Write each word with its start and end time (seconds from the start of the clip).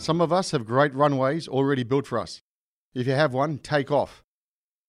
Some 0.00 0.22
of 0.22 0.32
us 0.32 0.52
have 0.52 0.64
great 0.64 0.94
runways 0.94 1.46
already 1.46 1.82
built 1.82 2.06
for 2.06 2.18
us. 2.18 2.40
If 2.94 3.06
you 3.06 3.12
have 3.12 3.34
one, 3.34 3.58
take 3.58 3.90
off. 3.90 4.22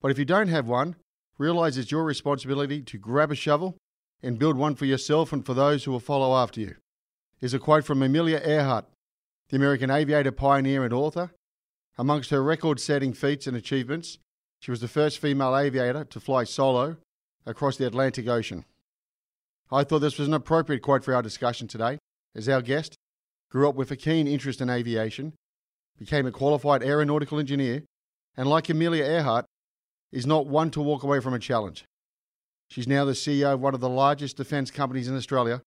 But 0.02 0.10
if 0.10 0.18
you 0.18 0.24
don't 0.24 0.48
have 0.48 0.70
one, 0.70 0.96
realize 1.38 1.78
it's 1.78 1.92
your 1.92 2.06
responsibility 2.06 2.82
to 2.84 2.98
grab 2.98 3.30
a 3.30 3.36
shovel 3.36 3.76
and 4.24 4.40
build 4.40 4.56
one 4.56 4.74
for 4.74 4.86
yourself 4.86 5.34
and 5.34 5.46
for 5.46 5.54
those 5.54 5.84
who 5.84 5.92
will 5.92 6.00
follow 6.00 6.42
after 6.42 6.62
you. 6.62 6.76
Is 7.42 7.54
a 7.54 7.60
quote 7.60 7.84
from 7.84 8.02
Amelia 8.02 8.40
Earhart, 8.42 8.86
the 9.50 9.58
American 9.58 9.92
aviator 9.92 10.32
pioneer 10.32 10.86
and 10.86 10.94
author. 10.94 11.32
Amongst 11.98 12.30
her 12.30 12.42
record 12.42 12.80
setting 12.80 13.12
feats 13.12 13.48
and 13.48 13.58
achievements, 13.58 14.18
she 14.62 14.72
was 14.72 14.80
the 14.80 14.88
first 14.88 15.20
female 15.20 15.58
aviator 15.58 16.06
to 16.06 16.20
fly 16.22 16.46
solo 16.46 16.96
across 17.46 17.76
the 17.76 17.86
Atlantic 17.86 18.30
Ocean. 18.30 18.64
I 19.70 19.84
thought 19.84 20.00
this 20.00 20.18
was 20.18 20.30
an 20.30 20.34
appropriate 20.34 20.82
quote 20.82 21.04
for 21.04 21.14
our 21.14 21.22
discussion 21.22 21.68
today, 21.68 21.98
as 22.34 22.48
our 22.48 22.62
guest 22.62 22.96
grew 23.52 23.68
up 23.68 23.76
with 23.76 23.92
a 23.92 23.96
keen 23.96 24.28
interest 24.28 24.62
in 24.62 24.70
aviation, 24.70 25.34
became 26.00 26.26
a 26.26 26.32
qualified 26.32 26.82
aeronautical 26.82 27.38
engineer, 27.38 27.84
and 28.38 28.50
like 28.50 28.70
Amelia 28.70 29.04
Earhart, 29.04 29.46
is 30.12 30.26
not 30.26 30.48
one 30.48 30.72
to 30.72 30.82
walk 30.82 31.04
away 31.04 31.20
from 31.20 31.34
a 31.34 31.40
challenge. 31.40 31.86
She's 32.70 32.88
now 32.88 33.04
the 33.04 33.12
CEO 33.12 33.54
of 33.54 33.60
one 33.60 33.74
of 33.74 33.82
the 33.82 33.90
largest 33.90 34.38
defence 34.38 34.72
companies 34.72 35.10
in 35.10 35.16
Australia, 35.16 35.62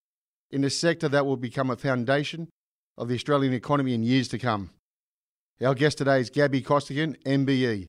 in 0.51 0.65
a 0.65 0.71
sector 0.71 1.09
that 1.11 1.27
will 1.27 1.37
become 1.37 1.71
a 1.71 1.77
foundation 1.77 2.49
of 2.97 3.09
the 3.09 3.15
Australian 3.15 3.53
economy 3.53 3.93
in 3.93 4.03
years 4.03 4.29
to 4.29 4.39
come. 4.39 4.71
Our 5.63 5.75
guest 5.75 5.99
today 5.99 6.21
is 6.21 6.31
Gabby 6.31 6.63
Costigan, 6.63 7.17
MBE, 7.27 7.87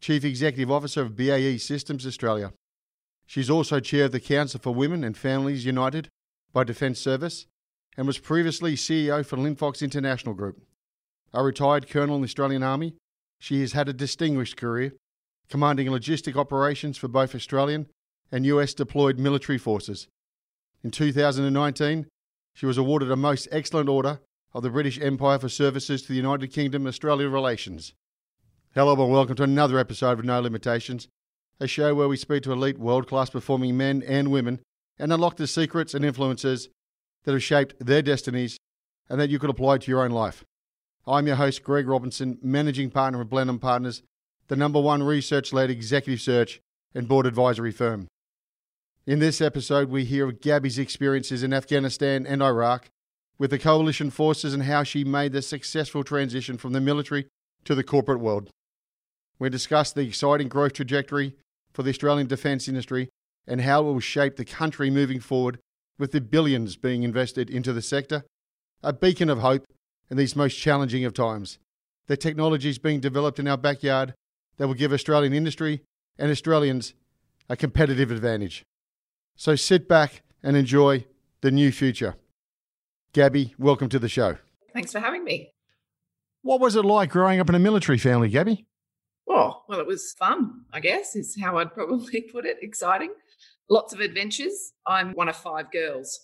Chief 0.00 0.24
Executive 0.24 0.70
Officer 0.70 1.02
of 1.02 1.16
BAE 1.16 1.56
Systems 1.56 2.06
Australia. 2.06 2.52
She's 3.26 3.50
also 3.50 3.80
chair 3.80 4.06
of 4.06 4.12
the 4.12 4.20
Council 4.20 4.60
for 4.60 4.74
Women 4.74 5.04
and 5.04 5.16
Families 5.16 5.64
United 5.64 6.08
by 6.52 6.64
Defence 6.64 7.00
Service 7.00 7.46
and 7.96 8.06
was 8.06 8.18
previously 8.18 8.74
CEO 8.74 9.24
for 9.24 9.36
Linfox 9.36 9.82
International 9.82 10.34
Group. 10.34 10.62
A 11.32 11.42
retired 11.42 11.88
colonel 11.88 12.16
in 12.16 12.22
the 12.22 12.26
Australian 12.26 12.62
Army, 12.62 12.94
she 13.38 13.60
has 13.60 13.72
had 13.72 13.88
a 13.88 13.92
distinguished 13.92 14.56
career, 14.56 14.92
commanding 15.48 15.88
logistic 15.88 16.36
operations 16.36 16.96
for 16.96 17.08
both 17.08 17.34
Australian 17.34 17.86
and 18.30 18.46
US 18.46 18.74
deployed 18.74 19.18
military 19.18 19.58
forces. 19.58 20.08
In 20.82 20.90
2019, 20.90 22.06
she 22.54 22.66
was 22.66 22.78
awarded 22.78 23.10
a 23.10 23.16
Most 23.16 23.48
Excellent 23.50 23.88
Order 23.88 24.20
of 24.52 24.62
the 24.62 24.70
British 24.70 25.00
Empire 25.00 25.38
for 25.38 25.48
services 25.48 26.02
to 26.02 26.08
the 26.08 26.14
United 26.14 26.48
Kingdom 26.48 26.86
Australia 26.86 27.28
relations. 27.28 27.92
Hello 28.74 28.92
and 28.92 29.12
welcome 29.12 29.36
to 29.36 29.42
another 29.42 29.78
episode 29.78 30.18
of 30.18 30.24
No 30.24 30.40
Limitations, 30.40 31.08
a 31.58 31.66
show 31.66 31.94
where 31.94 32.08
we 32.08 32.16
speak 32.16 32.42
to 32.44 32.52
elite 32.52 32.78
world 32.78 33.06
class 33.08 33.30
performing 33.30 33.76
men 33.76 34.02
and 34.06 34.30
women 34.30 34.60
and 34.98 35.12
unlock 35.12 35.36
the 35.36 35.46
secrets 35.46 35.94
and 35.94 36.04
influences 36.04 36.68
that 37.24 37.32
have 37.32 37.42
shaped 37.42 37.74
their 37.84 38.02
destinies 38.02 38.58
and 39.08 39.20
that 39.20 39.30
you 39.30 39.38
could 39.38 39.50
apply 39.50 39.78
to 39.78 39.90
your 39.90 40.04
own 40.04 40.10
life. 40.10 40.44
I'm 41.06 41.26
your 41.26 41.36
host, 41.36 41.62
Greg 41.62 41.88
Robinson, 41.88 42.38
managing 42.42 42.90
partner 42.90 43.20
of 43.20 43.30
Blenheim 43.30 43.58
Partners, 43.58 44.02
the 44.48 44.56
number 44.56 44.80
one 44.80 45.02
research 45.02 45.52
led 45.52 45.70
executive 45.70 46.20
search 46.20 46.60
and 46.94 47.08
board 47.08 47.26
advisory 47.26 47.72
firm. 47.72 48.08
In 49.06 49.18
this 49.18 49.40
episode, 49.40 49.88
we 49.88 50.04
hear 50.04 50.28
of 50.28 50.40
Gabby's 50.40 50.78
experiences 50.78 51.42
in 51.42 51.52
Afghanistan 51.52 52.26
and 52.26 52.42
Iraq 52.42 52.88
with 53.38 53.50
the 53.50 53.58
coalition 53.58 54.10
forces 54.10 54.52
and 54.52 54.64
how 54.64 54.82
she 54.82 55.02
made 55.02 55.32
the 55.32 55.42
successful 55.42 56.04
transition 56.04 56.58
from 56.58 56.72
the 56.74 56.80
military 56.80 57.26
to 57.64 57.74
the 57.74 57.82
corporate 57.82 58.20
world. 58.20 58.50
We 59.38 59.48
discuss 59.48 59.92
the 59.92 60.02
exciting 60.02 60.48
growth 60.48 60.74
trajectory 60.74 61.34
for 61.72 61.82
the 61.82 61.90
Australian 61.90 62.26
defence 62.26 62.68
industry 62.68 63.08
and 63.46 63.62
how 63.62 63.80
it 63.80 63.84
will 63.84 64.00
shape 64.00 64.36
the 64.36 64.44
country 64.44 64.90
moving 64.90 65.20
forward 65.20 65.58
with 66.00 66.12
the 66.12 66.20
billions 66.20 66.76
being 66.76 67.02
invested 67.02 67.50
into 67.50 67.74
the 67.74 67.82
sector, 67.82 68.24
a 68.82 68.90
beacon 68.92 69.28
of 69.28 69.40
hope 69.40 69.66
in 70.10 70.16
these 70.16 70.34
most 70.34 70.54
challenging 70.54 71.04
of 71.04 71.12
times. 71.12 71.58
The 72.06 72.16
technology 72.16 72.70
is 72.70 72.78
being 72.78 73.00
developed 73.00 73.38
in 73.38 73.46
our 73.46 73.58
backyard 73.58 74.14
that 74.56 74.66
will 74.66 74.74
give 74.74 74.94
Australian 74.94 75.34
industry 75.34 75.82
and 76.18 76.30
Australians 76.30 76.94
a 77.50 77.56
competitive 77.56 78.10
advantage. 78.10 78.64
So 79.36 79.54
sit 79.56 79.88
back 79.88 80.22
and 80.42 80.56
enjoy 80.56 81.04
the 81.42 81.50
new 81.50 81.70
future. 81.70 82.16
Gabby, 83.12 83.54
welcome 83.58 83.90
to 83.90 83.98
the 83.98 84.08
show. 84.08 84.38
Thanks 84.72 84.92
for 84.92 85.00
having 85.00 85.22
me. 85.22 85.50
What 86.42 86.60
was 86.60 86.76
it 86.76 86.84
like 86.84 87.10
growing 87.10 87.40
up 87.40 87.48
in 87.50 87.54
a 87.54 87.58
military 87.58 87.98
family, 87.98 88.30
Gabby? 88.30 88.64
Oh, 89.28 89.62
well, 89.68 89.80
it 89.80 89.86
was 89.86 90.14
fun, 90.18 90.62
I 90.72 90.80
guess, 90.80 91.14
is 91.14 91.36
how 91.40 91.58
I'd 91.58 91.74
probably 91.74 92.22
put 92.32 92.46
it. 92.46 92.56
Exciting. 92.62 93.10
Lots 93.70 93.94
of 93.94 94.00
adventures. 94.00 94.72
I'm 94.86 95.12
one 95.12 95.28
of 95.28 95.36
five 95.36 95.70
girls. 95.70 96.18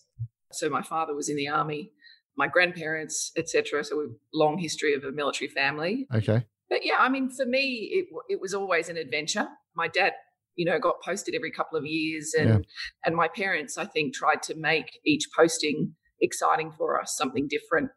So 0.52 0.68
my 0.68 0.82
father 0.82 1.14
was 1.14 1.28
in 1.28 1.36
the 1.36 1.48
army, 1.48 1.92
my 2.36 2.48
grandparents, 2.48 3.30
etc. 3.36 3.84
So 3.84 3.98
we've 3.98 4.16
long 4.34 4.58
history 4.58 4.94
of 4.94 5.04
a 5.04 5.12
military 5.12 5.48
family. 5.48 6.06
Okay. 6.14 6.44
But 6.68 6.84
yeah, 6.84 6.96
I 6.98 7.08
mean, 7.08 7.30
for 7.30 7.46
me, 7.46 7.90
it 7.92 8.06
it 8.28 8.40
was 8.40 8.52
always 8.52 8.88
an 8.88 8.96
adventure. 8.96 9.46
My 9.76 9.86
dad, 9.88 10.12
you 10.56 10.64
know, 10.64 10.78
got 10.80 10.96
posted 11.04 11.34
every 11.34 11.52
couple 11.52 11.78
of 11.78 11.86
years, 11.86 12.34
and 12.36 12.48
Yeah. 12.48 12.58
and 13.04 13.14
my 13.14 13.28
parents, 13.28 13.78
I 13.78 13.84
think, 13.84 14.14
tried 14.14 14.42
to 14.44 14.54
make 14.56 14.98
each 15.04 15.28
posting 15.36 15.94
exciting 16.20 16.72
for 16.72 17.00
us, 17.00 17.14
something 17.16 17.46
different. 17.48 17.90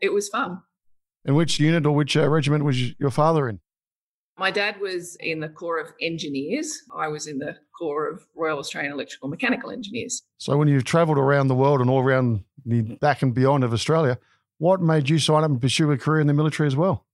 It 0.00 0.12
was 0.12 0.28
fun. 0.28 0.58
And 1.24 1.34
which 1.34 1.58
unit 1.58 1.86
or 1.86 1.92
which 1.92 2.16
uh, 2.16 2.28
regiment 2.28 2.64
was 2.64 2.96
your 3.00 3.10
father 3.10 3.48
in? 3.48 3.60
My 4.36 4.50
dad 4.50 4.80
was 4.80 5.16
in 5.20 5.40
the 5.40 5.48
Corps 5.48 5.78
of 5.78 5.92
Engineers. 6.00 6.82
I 6.94 7.08
was 7.08 7.28
in 7.28 7.38
the 7.38 7.56
Corps 7.78 8.08
of 8.08 8.26
Royal 8.34 8.58
Australian 8.58 8.92
Electrical 8.92 9.28
Mechanical 9.28 9.70
Engineers. 9.70 10.22
So 10.38 10.56
when 10.56 10.66
you've 10.66 10.84
travelled 10.84 11.18
around 11.18 11.48
the 11.48 11.54
world 11.54 11.80
and 11.80 11.88
all 11.88 12.02
around 12.02 12.42
the 12.66 12.82
back 12.82 13.22
and 13.22 13.32
beyond 13.32 13.62
of 13.62 13.72
Australia, 13.72 14.18
what 14.58 14.80
made 14.80 15.08
you 15.08 15.18
sign 15.18 15.44
up 15.44 15.50
and 15.50 15.60
pursue 15.60 15.90
a 15.92 15.98
career 15.98 16.20
in 16.20 16.26
the 16.26 16.34
military 16.34 16.66
as 16.66 16.74
well? 16.74 17.04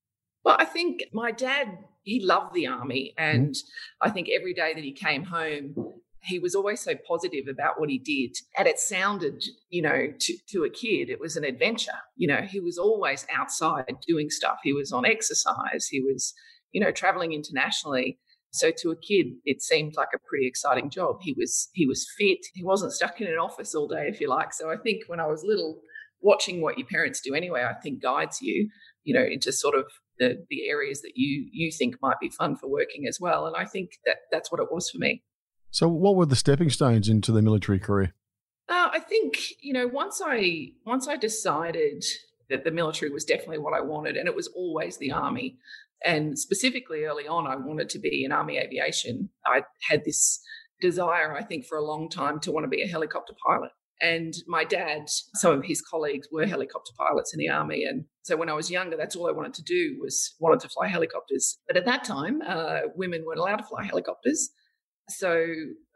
Well, 0.45 0.57
I 0.59 0.65
think 0.65 1.05
my 1.13 1.31
dad, 1.31 1.79
he 2.03 2.25
loved 2.25 2.55
the 2.55 2.67
army. 2.67 3.13
And 3.19 3.51
mm-hmm. 3.51 4.09
I 4.09 4.11
think 4.11 4.29
every 4.31 4.55
day 4.55 4.73
that 4.75 4.83
he 4.83 4.93
came 4.93 5.25
home, 5.25 5.75
he 6.23 6.39
was 6.39 6.55
always 6.55 6.81
so 6.81 6.95
positive 7.07 7.49
about 7.49 7.81
what 7.81 7.91
he 7.91 7.99
did. 7.99 8.37
And 8.59 8.67
it 8.67 8.79
sounded, 8.79 9.45
you 9.69 9.83
know, 9.83 10.13
to, 10.19 10.37
to 10.53 10.65
a 10.65 10.71
kid, 10.71 11.11
it 11.11 11.21
was 11.21 11.37
an 11.37 11.45
adventure. 11.45 11.93
You 12.17 12.29
know, 12.29 12.43
he 12.43 12.61
was 12.61 12.79
always 12.79 13.27
outside 13.35 13.97
doing 14.07 14.31
stuff. 14.31 14.59
He 14.63 14.73
was 14.73 14.93
on 14.93 15.05
exercise. 15.05 15.87
He 15.91 16.01
was, 16.01 16.35
you 16.73 16.81
know, 16.81 16.93
traveling 16.93 17.33
internationally. 17.33 18.19
So 18.53 18.71
to 18.79 18.91
a 18.91 18.97
kid, 18.97 19.27
it 19.45 19.63
seemed 19.63 19.95
like 19.97 20.09
a 20.15 20.19
pretty 20.29 20.47
exciting 20.47 20.91
job. 20.91 21.19
He 21.23 21.35
was 21.37 21.69
he 21.75 21.87
was 21.87 22.07
fit. 22.19 22.39
He 22.55 22.65
wasn't 22.65 22.93
stuck 22.93 23.21
in 23.21 23.29
an 23.29 23.39
office 23.39 23.75
all 23.75 23.87
day, 23.87 24.09
if 24.09 24.21
you 24.21 24.29
like. 24.29 24.53
So 24.53 24.71
I 24.71 24.77
think 24.77 25.05
when 25.07 25.21
I 25.21 25.27
was 25.27 25.45
little, 25.45 25.81
watching 26.21 26.61
what 26.61 26.79
your 26.79 26.87
parents 26.87 27.21
do 27.21 27.35
anyway, 27.35 27.63
I 27.63 27.75
think 27.81 28.03
guides 28.03 28.41
you, 28.41 28.69
you 29.05 29.15
know, 29.15 29.25
into 29.25 29.53
sort 29.53 29.75
of 29.75 29.87
the 30.19 30.45
the 30.51 30.69
areas 30.69 31.03
that 31.03 31.13
you 31.15 31.49
you 31.53 31.71
think 31.71 31.97
might 32.03 32.21
be 32.21 32.29
fun 32.29 32.57
for 32.57 32.69
working 32.69 33.07
as 33.07 33.19
well. 33.21 33.47
And 33.47 33.57
I 33.57 33.65
think 33.65 33.91
that 34.07 34.17
that's 34.31 34.51
what 34.51 34.61
it 34.61 34.69
was 34.71 34.91
for 34.91 34.99
me. 34.99 35.23
So 35.71 35.89
what 35.89 36.17
were 36.17 36.27
the 36.27 36.37
stepping 36.37 36.71
stones 36.71 37.09
into 37.09 37.33
the 37.33 37.43
military 37.43 37.79
career? 37.79 38.15
Uh, 38.69 38.91
I 38.93 39.01
think 39.01 39.39
you 39.61 39.73
know 39.73 39.87
once 39.87 40.21
I 40.25 40.73
once 40.85 41.09
I 41.09 41.17
decided 41.17 42.05
that 42.49 42.65
the 42.65 42.71
military 42.71 43.11
was 43.11 43.25
definitely 43.25 43.59
what 43.59 43.75
I 43.75 43.81
wanted, 43.81 44.17
and 44.17 44.29
it 44.29 44.35
was 44.35 44.49
always 44.49 44.99
the 44.99 45.13
army. 45.13 45.57
And 46.05 46.39
specifically 46.39 47.05
early 47.05 47.27
on, 47.27 47.47
I 47.47 47.57
wanted 47.57 47.89
to 47.91 47.99
be 47.99 48.25
in 48.25 48.33
army 48.33 48.59
aviation. 48.59 49.31
I 49.47 49.63
had 49.89 50.05
this 50.05 50.41
desire, 50.81 51.37
I 51.37 51.43
think, 51.43 51.67
for 51.67 51.77
a 51.77 51.85
long 51.85 52.09
time 52.09 52.41
to 52.41 52.53
want 52.53 52.65
to 52.65 52.69
be 52.69 52.83
a 52.83 52.89
helicopter 52.89 53.35
pilot. 53.47 53.71
And 54.01 54.33
my 54.47 54.65
dad, 54.65 55.03
some 55.35 55.59
of 55.59 55.65
his 55.65 55.83
colleagues 55.83 56.29
were 56.33 56.47
helicopter 56.47 56.93
pilots 56.97 57.35
in 57.35 57.39
the 57.39 57.51
army. 57.51 57.85
And 57.85 58.07
so 58.23 58.35
when 58.35 58.49
I 58.49 58.55
was 58.55 58.71
younger, 58.71 58.97
that's 58.97 59.15
all 59.15 59.29
I 59.29 59.33
wanted 59.33 59.53
to 59.55 59.63
do 59.63 59.99
was 60.01 60.35
wanted 60.41 60.61
to 60.61 60.71
fly 60.71 60.89
helicopters. 60.89 61.59
But 61.67 61.77
at 61.77 61.85
that 61.85 62.05
time, 62.05 62.41
uh, 62.47 62.81
women 62.95 63.25
weren't 63.27 63.41
allowed 63.41 63.57
to 63.57 63.65
fly 63.65 63.85
helicopters. 63.85 64.49
So 65.11 65.45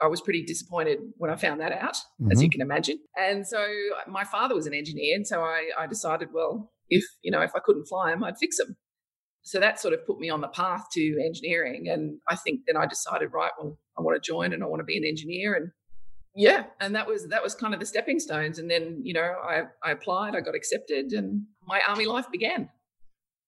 I 0.02 0.06
was 0.08 0.20
pretty 0.20 0.44
disappointed 0.44 0.98
when 1.16 1.30
I 1.30 1.36
found 1.36 1.60
that 1.60 1.72
out, 1.72 1.94
mm-hmm. 1.94 2.32
as 2.32 2.42
you 2.42 2.48
mm-hmm. 2.48 2.52
can 2.52 2.60
imagine. 2.60 2.98
And 3.16 3.46
so 3.46 3.64
my 4.06 4.24
father 4.24 4.54
was 4.54 4.66
an 4.66 4.74
engineer, 4.74 5.14
and 5.14 5.26
so 5.26 5.40
I, 5.40 5.70
I 5.78 5.86
decided, 5.86 6.28
well, 6.34 6.72
if 6.88 7.04
you 7.22 7.30
know, 7.30 7.40
if 7.40 7.52
I 7.54 7.60
couldn't 7.64 7.86
fly 7.86 8.10
them, 8.10 8.24
I'd 8.24 8.38
fix 8.38 8.58
them. 8.58 8.76
So 9.44 9.60
that 9.60 9.78
sort 9.78 9.94
of 9.94 10.06
put 10.06 10.18
me 10.18 10.30
on 10.30 10.40
the 10.40 10.48
path 10.48 10.86
to 10.94 11.22
engineering, 11.24 11.88
and 11.88 12.18
I 12.28 12.36
think 12.36 12.60
then 12.66 12.76
I 12.76 12.86
decided, 12.86 13.30
right, 13.32 13.52
well, 13.58 13.78
I 13.98 14.02
want 14.02 14.20
to 14.20 14.26
join 14.26 14.52
and 14.52 14.62
I 14.62 14.66
want 14.66 14.80
to 14.80 14.84
be 14.84 14.96
an 14.96 15.04
engineer, 15.04 15.54
and 15.54 15.70
yeah, 16.34 16.64
and 16.80 16.94
that 16.96 17.06
was 17.06 17.28
that 17.28 17.42
was 17.42 17.54
kind 17.54 17.74
of 17.74 17.80
the 17.80 17.86
stepping 17.86 18.18
stones. 18.18 18.58
And 18.58 18.70
then 18.70 19.00
you 19.04 19.14
know, 19.14 19.34
I 19.42 19.64
I 19.82 19.92
applied, 19.92 20.34
I 20.34 20.40
got 20.40 20.54
accepted, 20.54 21.12
and 21.12 21.42
my 21.66 21.80
army 21.86 22.06
life 22.06 22.26
began 22.32 22.70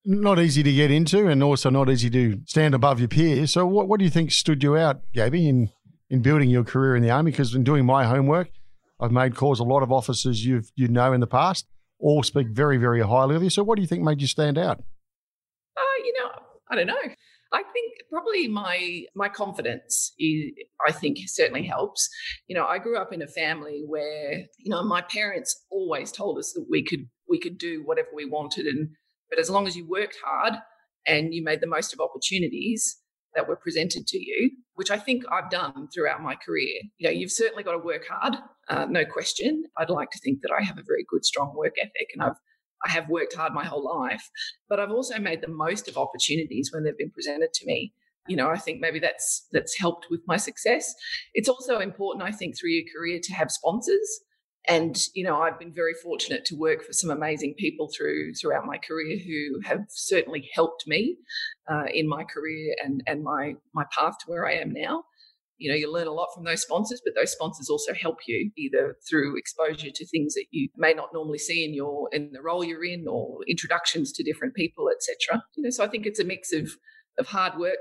not 0.07 0.39
easy 0.39 0.63
to 0.63 0.73
get 0.73 0.91
into 0.91 1.27
and 1.27 1.43
also 1.43 1.69
not 1.69 1.91
easy 1.91 2.09
to 2.09 2.41
stand 2.47 2.75
above 2.75 3.01
your 3.01 3.09
peers. 3.09 3.53
So, 3.53 3.67
what, 3.67 3.89
what 3.89 3.99
do 3.99 4.05
you 4.05 4.11
think 4.11 4.31
stood 4.31 4.63
you 4.63 4.77
out, 4.77 5.01
Gabby, 5.13 5.49
in, 5.49 5.71
in 6.09 6.23
building 6.23 6.49
your 6.49 6.63
career 6.63 6.95
in 6.95 7.03
the 7.03 7.11
Army? 7.11 7.33
Because 7.33 7.55
in 7.55 7.65
doing 7.65 7.85
my 7.85 8.05
homework, 8.05 8.49
I've 9.01 9.11
made 9.11 9.35
calls 9.35 9.59
a 9.59 9.65
lot 9.65 9.83
of 9.83 9.91
officers 9.91 10.47
you've 10.47 10.71
you 10.77 10.89
know 10.89 11.13
in 11.13 11.21
the 11.21 11.27
past 11.27 11.67
all 11.99 12.23
speak 12.23 12.49
very, 12.49 12.77
very 12.77 13.01
highly 13.01 13.35
of 13.35 13.43
you. 13.43 13.51
So, 13.51 13.65
what 13.65 13.77
do 13.77 13.83
you 13.83 13.89
think 13.89 14.03
made 14.03 14.21
you 14.21 14.29
stand 14.29 14.57
out? 14.57 14.83
You 16.07 16.15
know, 16.23 16.31
I 16.71 16.77
don't 16.77 16.87
know. 16.87 17.15
I 17.53 17.63
think 17.73 17.93
probably 18.11 18.49
my 18.49 19.05
my 19.15 19.29
confidence 19.29 20.13
is, 20.19 20.53
I 20.87 20.93
think 20.93 21.19
certainly 21.27 21.67
helps. 21.67 22.09
You 22.47 22.57
know, 22.57 22.65
I 22.65 22.79
grew 22.79 22.97
up 22.97 23.13
in 23.13 23.23
a 23.23 23.27
family 23.29 23.83
where 23.87 24.45
you 24.59 24.71
know 24.71 24.83
my 24.85 25.03
parents 25.03 25.65
always 25.71 26.13
told 26.13 26.39
us 26.39 26.53
that 26.55 26.67
we 26.71 26.85
could 26.85 27.09
we 27.29 27.41
could 27.41 27.59
do 27.59 27.83
whatever 27.85 28.09
we 28.15 28.25
wanted 28.25 28.67
and 28.67 28.91
but 29.31 29.41
as 29.41 29.51
long 29.51 29.67
as 29.67 29.77
you 29.77 29.87
worked 29.89 30.17
hard 30.25 30.55
and 31.07 31.35
you 31.35 31.43
made 31.43 31.61
the 31.61 31.67
most 31.67 31.93
of 31.93 32.01
opportunities 32.01 32.97
that 33.35 33.49
were 33.49 33.57
presented 33.57 34.07
to 34.07 34.19
you, 34.19 34.51
which 34.75 34.91
I 34.91 34.99
think 34.99 35.25
I've 35.31 35.51
done 35.51 35.89
throughout 35.93 36.23
my 36.23 36.35
career, 36.37 36.81
you 36.99 37.07
know, 37.09 37.11
you've 37.13 37.33
certainly 37.33 37.63
got 37.63 37.73
to 37.73 37.79
work 37.79 38.05
hard, 38.09 38.37
uh, 38.69 38.87
no 38.89 39.05
question. 39.05 39.65
I'd 39.79 39.91
like 39.91 40.11
to 40.11 40.19
think 40.21 40.41
that 40.43 40.53
I 40.59 40.65
have 40.65 40.79
a 40.79 40.83
very 40.87 41.05
good, 41.09 41.25
strong 41.25 41.55
work 41.55 41.75
ethic, 41.81 42.09
and 42.15 42.23
I've 42.23 42.37
I 42.85 42.91
have 42.91 43.09
worked 43.09 43.35
hard 43.35 43.53
my 43.53 43.65
whole 43.65 43.85
life, 43.85 44.31
but 44.69 44.81
I've 44.81 44.91
also 44.91 45.19
made 45.19 45.41
the 45.41 45.49
most 45.49 45.89
of 45.89 45.97
opportunities 45.97 46.71
when 46.73 46.85
they've 46.85 46.97
been 46.97 47.11
presented 47.11 47.53
to 47.55 47.67
me. 47.67 47.93
You 48.29 48.37
know, 48.37 48.51
I 48.51 48.59
think 48.59 48.81
maybe 48.81 48.99
that's 48.99 49.47
that's 49.53 49.79
helped 49.79 50.07
with 50.11 50.21
my 50.27 50.37
success. 50.37 50.95
It's 51.35 51.49
also 51.49 51.79
important, 51.79 52.25
I 52.25 52.33
think, 52.33 52.59
through 52.59 52.71
your 52.71 52.85
career 52.93 53.21
to 53.23 53.35
have 53.35 53.51
sponsors 53.51 54.21
and 54.69 55.07
you 55.15 55.25
know 55.25 55.41
i've 55.41 55.59
been 55.59 55.73
very 55.73 55.95
fortunate 55.95 56.45
to 56.45 56.57
work 56.57 56.85
for 56.85 56.93
some 56.93 57.11
amazing 57.11 57.55
people 57.55 57.89
through 57.97 58.33
throughout 58.35 58.67
my 58.67 58.79
career 58.79 59.19
who 59.19 59.61
have 59.65 59.85
certainly 59.89 60.49
helped 60.53 60.87
me 60.87 61.17
uh, 61.71 61.85
in 61.93 62.09
my 62.09 62.25
career 62.25 62.75
and 62.83 63.03
and 63.07 63.23
my 63.23 63.55
my 63.75 63.85
path 63.93 64.15
to 64.19 64.27
where 64.27 64.47
i 64.47 64.53
am 64.53 64.73
now 64.73 65.05
you 65.59 65.71
know 65.71 65.77
you 65.77 65.91
learn 65.93 66.07
a 66.07 66.13
lot 66.13 66.29
from 66.35 66.45
those 66.45 66.63
sponsors 66.63 67.01
but 67.05 67.15
those 67.15 67.33
sponsors 67.33 67.69
also 67.69 67.93
help 67.95 68.19
you 68.27 68.51
either 68.57 68.97
through 69.09 69.37
exposure 69.37 69.91
to 69.95 70.07
things 70.07 70.35
that 70.35 70.47
you 70.51 70.69
may 70.77 70.93
not 70.93 71.09
normally 71.13 71.39
see 71.39 71.65
in 71.65 71.75
your 71.75 72.09
in 72.13 72.31
the 72.33 72.43
role 72.43 72.65
you're 72.65 72.85
in 72.85 73.07
or 73.09 73.39
introductions 73.49 74.13
to 74.13 74.23
different 74.23 74.55
people 74.55 74.89
etc 74.91 75.43
you 75.57 75.63
know 75.63 75.71
so 75.71 75.85
i 75.85 75.89
think 75.89 76.07
it's 76.07 76.21
a 76.21 76.25
mix 76.25 76.53
of 76.53 76.71
of 77.19 77.27
hard 77.27 77.59
work 77.59 77.81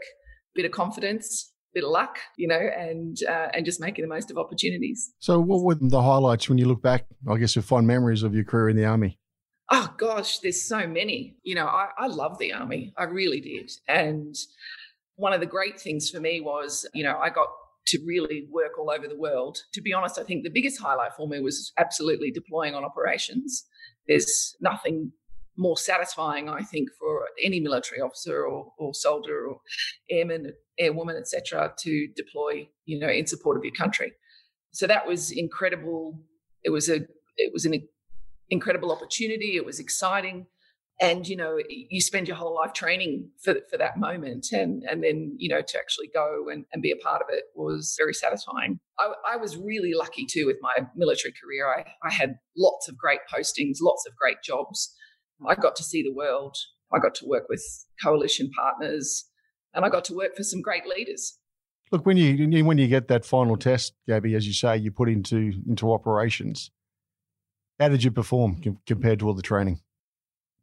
bit 0.53 0.65
of 0.65 0.71
confidence 0.71 1.51
bit 1.75 1.83
of 1.83 1.91
luck, 1.91 2.17
you 2.37 2.47
know, 2.47 2.55
and 2.55 3.17
uh, 3.29 3.49
and 3.53 3.65
just 3.65 3.79
making 3.79 4.01
the 4.01 4.07
most 4.07 4.31
of 4.31 4.37
opportunities. 4.37 5.11
So, 5.19 5.39
what 5.39 5.61
were 5.61 5.75
the 5.75 6.01
highlights 6.01 6.49
when 6.49 6.57
you 6.57 6.67
look 6.67 6.81
back? 6.81 7.05
I 7.29 7.37
guess 7.37 7.55
your 7.55 7.63
fond 7.63 7.85
memories 7.85 8.23
of 8.23 8.33
your 8.33 8.45
career 8.45 8.69
in 8.69 8.77
the 8.77 8.85
army. 8.85 9.19
Oh 9.69 9.93
gosh, 9.97 10.39
there's 10.39 10.63
so 10.63 10.87
many. 10.87 11.35
You 11.43 11.55
know, 11.55 11.65
I, 11.65 11.89
I 11.97 12.07
love 12.07 12.39
the 12.39 12.53
army. 12.53 12.93
I 12.97 13.03
really 13.03 13.41
did. 13.41 13.71
And 13.87 14.35
one 15.15 15.33
of 15.33 15.39
the 15.39 15.45
great 15.45 15.79
things 15.79 16.09
for 16.09 16.19
me 16.19 16.39
was, 16.39 16.87
you 16.93 17.03
know, 17.03 17.17
I 17.17 17.29
got 17.29 17.49
to 17.87 17.99
really 18.05 18.47
work 18.51 18.77
all 18.79 18.89
over 18.89 19.07
the 19.07 19.17
world. 19.17 19.57
To 19.73 19.81
be 19.81 19.93
honest, 19.93 20.17
I 20.17 20.23
think 20.23 20.43
the 20.43 20.49
biggest 20.49 20.81
highlight 20.81 21.13
for 21.15 21.27
me 21.27 21.39
was 21.39 21.71
absolutely 21.77 22.31
deploying 22.31 22.75
on 22.75 22.83
operations. 22.83 23.65
There's 24.07 24.55
nothing 24.59 25.11
more 25.57 25.77
satisfying, 25.77 26.49
I 26.49 26.61
think, 26.61 26.89
for 26.99 27.25
any 27.41 27.59
military 27.59 28.01
officer 28.01 28.45
or, 28.45 28.73
or 28.77 28.93
soldier 28.93 29.47
or 29.47 29.61
airman, 30.09 30.53
airwoman, 30.79 31.17
etc., 31.17 31.73
to 31.79 32.07
deploy, 32.15 32.67
you 32.85 32.99
know, 32.99 33.09
in 33.09 33.25
support 33.25 33.57
of 33.57 33.63
your 33.63 33.73
country. 33.73 34.13
So 34.71 34.87
that 34.87 35.07
was 35.07 35.31
incredible. 35.31 36.19
It 36.63 36.71
was 36.71 36.89
a 36.89 37.05
it 37.37 37.53
was 37.53 37.65
an 37.65 37.87
incredible 38.49 38.91
opportunity. 38.91 39.55
It 39.55 39.65
was 39.65 39.79
exciting, 39.79 40.47
and 41.01 41.27
you 41.27 41.35
know, 41.35 41.57
you 41.69 41.99
spend 41.99 42.27
your 42.27 42.37
whole 42.37 42.55
life 42.55 42.73
training 42.73 43.29
for 43.43 43.55
for 43.69 43.77
that 43.77 43.97
moment, 43.97 44.47
and 44.51 44.83
and 44.83 45.03
then 45.03 45.35
you 45.37 45.49
know 45.49 45.61
to 45.61 45.77
actually 45.77 46.09
go 46.13 46.45
and, 46.49 46.65
and 46.71 46.81
be 46.81 46.91
a 46.91 46.95
part 46.95 47.21
of 47.21 47.27
it 47.29 47.45
was 47.55 47.95
very 47.97 48.13
satisfying. 48.13 48.79
I, 48.99 49.13
I 49.33 49.37
was 49.37 49.57
really 49.57 49.93
lucky 49.93 50.25
too 50.25 50.45
with 50.45 50.57
my 50.61 50.87
military 50.95 51.33
career. 51.41 51.67
I 51.67 51.85
I 52.07 52.11
had 52.11 52.35
lots 52.57 52.87
of 52.87 52.97
great 52.97 53.21
postings, 53.33 53.77
lots 53.81 54.05
of 54.07 54.15
great 54.15 54.37
jobs 54.43 54.95
I 55.47 55.55
got 55.55 55.75
to 55.77 55.83
see 55.83 56.03
the 56.03 56.13
world. 56.13 56.55
I 56.93 56.99
got 56.99 57.15
to 57.15 57.25
work 57.25 57.45
with 57.49 57.63
coalition 58.01 58.49
partners, 58.51 59.25
and 59.73 59.83
I 59.83 59.89
got 59.89 60.05
to 60.05 60.13
work 60.13 60.35
for 60.35 60.43
some 60.43 60.61
great 60.61 60.85
leaders. 60.85 61.37
Look, 61.91 62.05
when 62.05 62.17
you 62.17 62.65
when 62.65 62.77
you 62.77 62.87
get 62.87 63.07
that 63.09 63.25
final 63.25 63.57
test, 63.57 63.93
Gabby, 64.07 64.35
as 64.35 64.47
you 64.47 64.53
say, 64.53 64.77
you 64.77 64.91
put 64.91 65.09
into 65.09 65.53
into 65.67 65.91
operations. 65.91 66.71
How 67.79 67.89
did 67.89 68.03
you 68.03 68.11
perform 68.11 68.61
compared 68.85 69.19
to 69.19 69.27
all 69.27 69.33
the 69.33 69.41
training? 69.41 69.81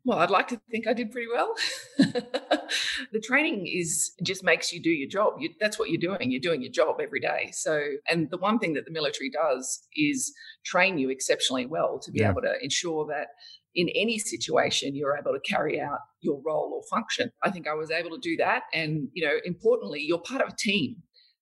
Well, 0.04 0.18
I'd 0.18 0.30
like 0.30 0.48
to 0.48 0.60
think 0.70 0.88
I 0.88 0.94
did 0.94 1.12
pretty 1.12 1.28
well. 1.32 1.54
the 1.98 3.20
training 3.22 3.68
is 3.72 4.12
just 4.22 4.42
makes 4.42 4.72
you 4.72 4.82
do 4.82 4.90
your 4.90 5.08
job. 5.08 5.34
You, 5.38 5.50
that's 5.60 5.78
what 5.78 5.90
you're 5.90 6.00
doing. 6.00 6.32
You're 6.32 6.40
doing 6.40 6.60
your 6.60 6.72
job 6.72 6.96
every 7.00 7.20
day. 7.20 7.50
So, 7.52 7.80
and 8.08 8.28
the 8.30 8.36
one 8.38 8.58
thing 8.58 8.74
that 8.74 8.84
the 8.84 8.90
military 8.90 9.30
does 9.30 9.86
is 9.94 10.32
train 10.64 10.98
you 10.98 11.08
exceptionally 11.08 11.66
well 11.66 12.00
to 12.00 12.10
be 12.10 12.20
yeah. 12.20 12.30
able 12.30 12.42
to 12.42 12.54
ensure 12.62 13.06
that 13.06 13.28
in 13.74 13.88
any 13.94 14.18
situation 14.18 14.94
you're 14.94 15.16
able 15.16 15.32
to 15.32 15.40
carry 15.40 15.80
out 15.80 15.98
your 16.20 16.40
role 16.44 16.72
or 16.74 16.82
function 16.94 17.30
i 17.42 17.50
think 17.50 17.66
i 17.66 17.74
was 17.74 17.90
able 17.90 18.10
to 18.10 18.18
do 18.20 18.36
that 18.36 18.64
and 18.74 19.08
you 19.14 19.26
know 19.26 19.34
importantly 19.44 20.00
you're 20.00 20.20
part 20.20 20.42
of 20.42 20.48
a 20.48 20.56
team 20.58 20.96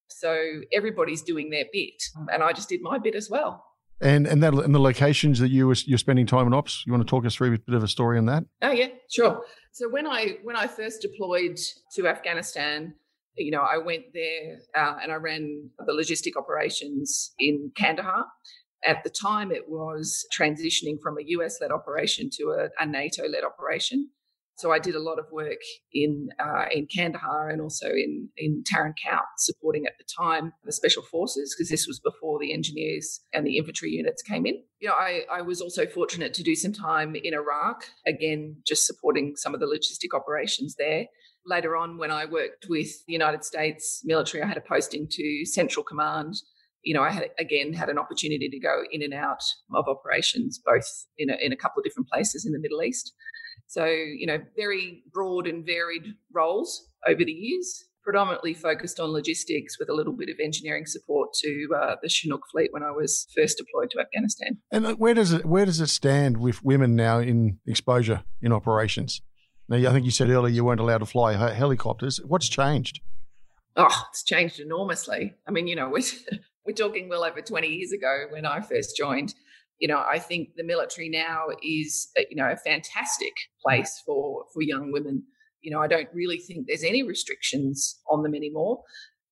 so 0.07 0.61
everybody's 0.73 1.21
doing 1.21 1.49
their 1.49 1.65
bit 1.73 2.01
mm. 2.17 2.25
and 2.33 2.41
i 2.43 2.53
just 2.53 2.69
did 2.69 2.81
my 2.81 2.97
bit 2.97 3.15
as 3.15 3.29
well 3.29 3.65
and 4.01 4.27
and 4.27 4.41
that 4.43 4.53
and 4.53 4.73
the 4.73 4.79
locations 4.79 5.39
that 5.39 5.49
you 5.49 5.67
were 5.67 5.75
you're 5.85 5.97
spending 5.97 6.25
time 6.25 6.47
in 6.47 6.53
ops 6.53 6.83
you 6.85 6.91
want 6.91 7.05
to 7.05 7.09
talk 7.09 7.25
us 7.25 7.35
through 7.35 7.53
a 7.53 7.57
bit 7.57 7.75
of 7.75 7.83
a 7.83 7.87
story 7.87 8.17
on 8.17 8.25
that? 8.25 8.43
Oh 8.61 8.71
yeah 8.71 8.87
sure. 9.09 9.43
So 9.71 9.89
when 9.89 10.07
i 10.07 10.37
when 10.43 10.55
i 10.55 10.67
first 10.67 11.01
deployed 11.01 11.57
to 11.95 12.07
afghanistan 12.07 12.93
you 13.37 13.51
know 13.51 13.61
i 13.61 13.77
went 13.77 14.03
there 14.13 14.59
uh, 14.75 14.97
and 15.01 15.11
i 15.11 15.15
ran 15.15 15.69
the 15.85 15.93
logistic 15.93 16.35
operations 16.37 17.33
in 17.39 17.71
kandahar. 17.75 18.25
At 18.83 19.03
the 19.03 19.11
time, 19.11 19.51
it 19.51 19.69
was 19.69 20.25
transitioning 20.35 20.99
from 21.03 21.19
a 21.19 21.23
US 21.37 21.61
led 21.61 21.71
operation 21.71 22.31
to 22.37 22.43
a, 22.49 22.83
a 22.83 22.85
NATO 22.87 23.27
led 23.27 23.43
operation. 23.43 24.09
So 24.55 24.71
I 24.71 24.79
did 24.79 24.95
a 24.95 24.99
lot 25.01 25.17
of 25.17 25.25
work 25.31 25.59
in 25.93 26.29
uh, 26.39 26.65
in 26.71 26.87
Kandahar 26.93 27.49
and 27.49 27.61
also 27.61 27.87
in 27.87 28.29
in 28.37 28.63
Tarin 28.63 28.93
Kowt, 29.03 29.23
supporting 29.37 29.85
at 29.85 29.93
the 29.97 30.05
time 30.17 30.53
the 30.63 30.71
special 30.71 31.03
forces 31.03 31.55
because 31.55 31.69
this 31.69 31.87
was 31.87 31.99
before 31.99 32.39
the 32.39 32.53
engineers 32.53 33.21
and 33.33 33.45
the 33.45 33.57
infantry 33.57 33.89
units 33.89 34.21
came 34.21 34.45
in. 34.45 34.61
You 34.79 34.89
know, 34.89 34.95
I, 34.95 35.21
I 35.31 35.41
was 35.41 35.61
also 35.61 35.85
fortunate 35.85 36.33
to 36.35 36.43
do 36.43 36.55
some 36.55 36.73
time 36.73 37.15
in 37.15 37.33
Iraq, 37.33 37.85
again 38.05 38.57
just 38.65 38.85
supporting 38.85 39.35
some 39.35 39.53
of 39.53 39.59
the 39.59 39.65
logistic 39.65 40.15
operations 40.15 40.75
there. 40.77 41.05
Later 41.43 41.75
on, 41.75 41.97
when 41.97 42.11
I 42.11 42.25
worked 42.25 42.67
with 42.69 43.03
the 43.07 43.13
United 43.13 43.43
States 43.43 44.01
military, 44.03 44.43
I 44.43 44.47
had 44.47 44.57
a 44.57 44.61
posting 44.61 45.07
to 45.09 45.45
Central 45.45 45.83
Command 45.83 46.35
you 46.83 46.95
know, 46.95 47.03
I 47.03 47.11
had 47.11 47.29
again 47.39 47.73
had 47.73 47.89
an 47.89 47.99
opportunity 47.99 48.49
to 48.49 48.59
go 48.59 48.83
in 48.91 49.03
and 49.03 49.13
out 49.13 49.43
of 49.73 49.87
operations, 49.87 50.59
both 50.63 51.05
in 51.17 51.29
a, 51.29 51.35
in 51.39 51.51
a 51.51 51.55
couple 51.55 51.79
of 51.79 51.83
different 51.83 52.09
places 52.09 52.45
in 52.45 52.53
the 52.53 52.59
Middle 52.59 52.81
East. 52.81 53.13
So, 53.71 53.85
you 53.85 54.27
know, 54.27 54.37
very 54.57 55.01
broad 55.13 55.47
and 55.47 55.65
varied 55.65 56.03
roles 56.33 56.89
over 57.07 57.23
the 57.23 57.31
years, 57.31 57.85
predominantly 58.03 58.53
focused 58.53 58.99
on 58.99 59.13
logistics 59.13 59.79
with 59.79 59.87
a 59.87 59.93
little 59.93 60.11
bit 60.11 60.27
of 60.27 60.35
engineering 60.43 60.85
support 60.85 61.31
to 61.35 61.69
uh, 61.81 61.95
the 62.03 62.09
Chinook 62.09 62.41
fleet 62.51 62.73
when 62.73 62.83
I 62.83 62.91
was 62.91 63.27
first 63.33 63.57
deployed 63.57 63.89
to 63.91 64.01
Afghanistan. 64.01 64.57
And 64.73 64.85
uh, 64.85 64.95
where 64.95 65.13
does 65.13 65.31
it 65.31 65.45
where 65.45 65.63
does 65.65 65.79
it 65.79 65.87
stand 65.87 66.35
with 66.35 66.65
women 66.65 66.97
now 66.97 67.19
in 67.19 67.59
exposure 67.65 68.25
in 68.41 68.51
operations? 68.51 69.21
Now, 69.69 69.77
I 69.77 69.93
think 69.93 70.03
you 70.03 70.11
said 70.11 70.29
earlier 70.29 70.53
you 70.53 70.65
weren't 70.65 70.81
allowed 70.81 70.97
to 70.97 71.05
fly 71.05 71.31
helicopters. 71.53 72.19
What's 72.25 72.49
changed? 72.49 72.99
Oh, 73.77 74.05
it's 74.09 74.23
changed 74.23 74.59
enormously. 74.59 75.33
I 75.47 75.51
mean, 75.51 75.67
you 75.67 75.77
know, 75.77 75.87
we're, 75.87 76.03
we're 76.65 76.73
talking 76.73 77.07
well 77.07 77.23
over 77.23 77.39
20 77.39 77.69
years 77.69 77.93
ago 77.93 78.25
when 78.31 78.45
I 78.45 78.59
first 78.59 78.97
joined. 78.97 79.33
You 79.81 79.87
know, 79.89 80.01
I 80.15 80.19
think 80.19 80.49
the 80.55 80.63
military 80.63 81.09
now 81.09 81.47
is, 81.61 82.09
uh, 82.17 82.21
you 82.29 82.37
know, 82.37 82.49
a 82.49 82.55
fantastic 82.55 83.33
place 83.63 83.93
for 84.05 84.45
for 84.53 84.61
young 84.61 84.91
women. 84.93 85.23
You 85.61 85.71
know, 85.71 85.81
I 85.85 85.87
don't 85.87 86.09
really 86.13 86.37
think 86.39 86.59
there's 86.67 86.83
any 86.83 87.03
restrictions 87.03 87.99
on 88.09 88.23
them 88.23 88.35
anymore. 88.35 88.75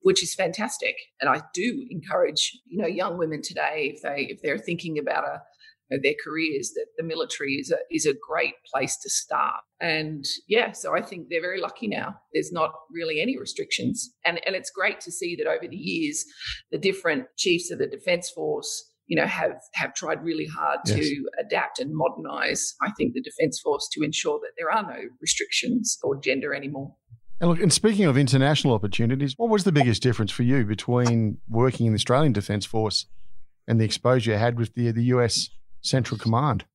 which 0.02 0.24
is 0.24 0.34
fantastic. 0.34 0.96
And 1.20 1.30
I 1.30 1.42
do 1.54 1.86
encourage, 1.90 2.58
you 2.68 2.82
know, 2.82 2.88
young 2.88 3.18
women 3.18 3.42
today, 3.42 3.92
if 3.94 4.02
they 4.02 4.28
if 4.30 4.42
they're 4.42 4.58
thinking 4.58 4.98
about 4.98 5.26
uh, 5.26 5.40
a 5.92 6.00
their 6.00 6.14
careers, 6.24 6.72
that 6.76 6.86
the 6.98 7.04
military 7.04 7.56
is 7.56 7.72
a 7.72 7.78
is 7.92 8.06
a 8.06 8.14
great 8.30 8.54
place 8.72 8.98
to 8.98 9.10
start. 9.10 9.62
And 9.82 10.26
yeah, 10.48 10.72
so 10.72 10.96
I 10.96 11.02
think 11.02 11.28
they're 11.30 11.42
very 11.42 11.60
lucky 11.60 11.88
now. 11.88 12.16
There's 12.34 12.52
not 12.52 12.72
really 12.92 13.20
any 13.22 13.38
restrictions, 13.38 14.10
and 14.26 14.40
and 14.46 14.56
it's 14.56 14.70
great 14.70 15.02
to 15.02 15.12
see 15.12 15.36
that 15.36 15.48
over 15.48 15.68
the 15.68 15.76
years, 15.78 16.24
the 16.72 16.78
different 16.78 17.26
chiefs 17.38 17.72
of 17.72 17.80
the 17.80 17.88
defence 17.88 18.30
force 18.30 18.86
you 19.10 19.20
know 19.20 19.28
have 19.28 19.60
have 19.74 19.94
tried 19.94 20.24
really 20.24 20.46
hard 20.46 20.80
yes. 20.86 20.98
to 20.98 21.30
adapt 21.40 21.80
and 21.80 21.94
modernize 21.94 22.76
i 22.82 22.92
think 22.92 23.14
the 23.14 23.22
defence 23.22 23.60
force 23.60 23.90
to 23.92 24.02
ensure 24.04 24.40
that 24.40 24.52
there 24.58 24.72
are 24.72 24.84
no 24.84 25.10
restrictions 25.20 25.98
or 26.04 26.16
gender 26.16 26.54
anymore 26.54 26.96
and 27.42 27.50
look, 27.50 27.60
and 27.60 27.72
speaking 27.72 28.06
of 28.06 28.18
international 28.18 28.74
opportunities, 28.74 29.34
what 29.38 29.50
was 29.50 29.64
the 29.64 29.72
biggest 29.72 30.04
difference 30.04 30.30
for 30.32 30.44
you 30.44 30.66
between 30.66 31.38
working 31.48 31.86
in 31.86 31.94
the 31.94 31.98
Australian 31.98 32.34
Defence 32.34 32.66
Force 32.66 33.06
and 33.66 33.80
the 33.80 33.86
exposure 33.86 34.32
you 34.32 34.38
had 34.38 34.58
with 34.58 34.74
the 34.74 34.92
the 34.92 35.04
US 35.04 35.50
Central 35.82 36.18
Command? 36.18 36.66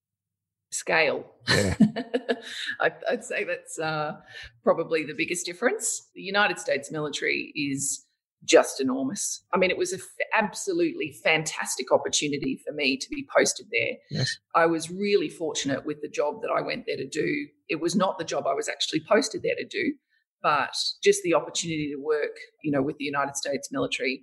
Scale. 0.71 1.27
Yeah. 1.49 1.75
I'd, 2.81 2.95
I'd, 3.09 3.25
say 3.25 3.45
that's 3.45 3.79
uh, 3.79 4.17
probably 4.65 5.05
the 5.05 5.15
biggest 5.15 5.47
difference. 5.47 6.09
The 6.15 6.23
United 6.23 6.59
States 6.59 6.91
military 6.91 7.53
is 7.55 8.04
just 8.45 8.81
enormous. 8.81 9.43
I 9.53 9.59
mean, 9.59 9.71
it 9.71 9.79
was 9.79 9.93
an 9.93 10.01
f- 10.01 10.27
absolutely 10.43 11.13
fantastic 11.25 11.93
opportunity 11.93 12.61
for 12.65 12.73
me 12.73 12.97
to 12.97 13.09
be 13.09 13.27
posted 13.35 13.67
there. 13.73 13.97
Yes. 14.11 14.37
I 14.55 14.67
was 14.67 14.91
really 14.91 15.29
fortunate 15.29 15.85
with 15.87 16.03
the 16.03 16.09
job 16.09 16.43
that 16.43 16.51
I 16.51 16.61
went 16.61 16.85
there 16.87 16.97
to 16.97 17.09
do. 17.09 17.47
It 17.69 17.81
was 17.81 17.97
not 17.97 18.19
the 18.19 18.25
job 18.25 18.47
I 18.47 18.55
was 18.55 18.69
actually 18.69 19.03
posted 19.09 19.43
there 19.43 19.57
to 19.57 19.67
do, 19.67 19.95
but 20.43 20.77
just 21.03 21.23
the 21.23 21.35
opportunity 21.35 21.91
to 21.93 22.01
work, 22.01 22.37
you 22.63 22.71
know, 22.71 22.83
with 22.83 22.99
the 22.99 23.05
United 23.05 23.37
States 23.37 23.69
military 23.73 24.23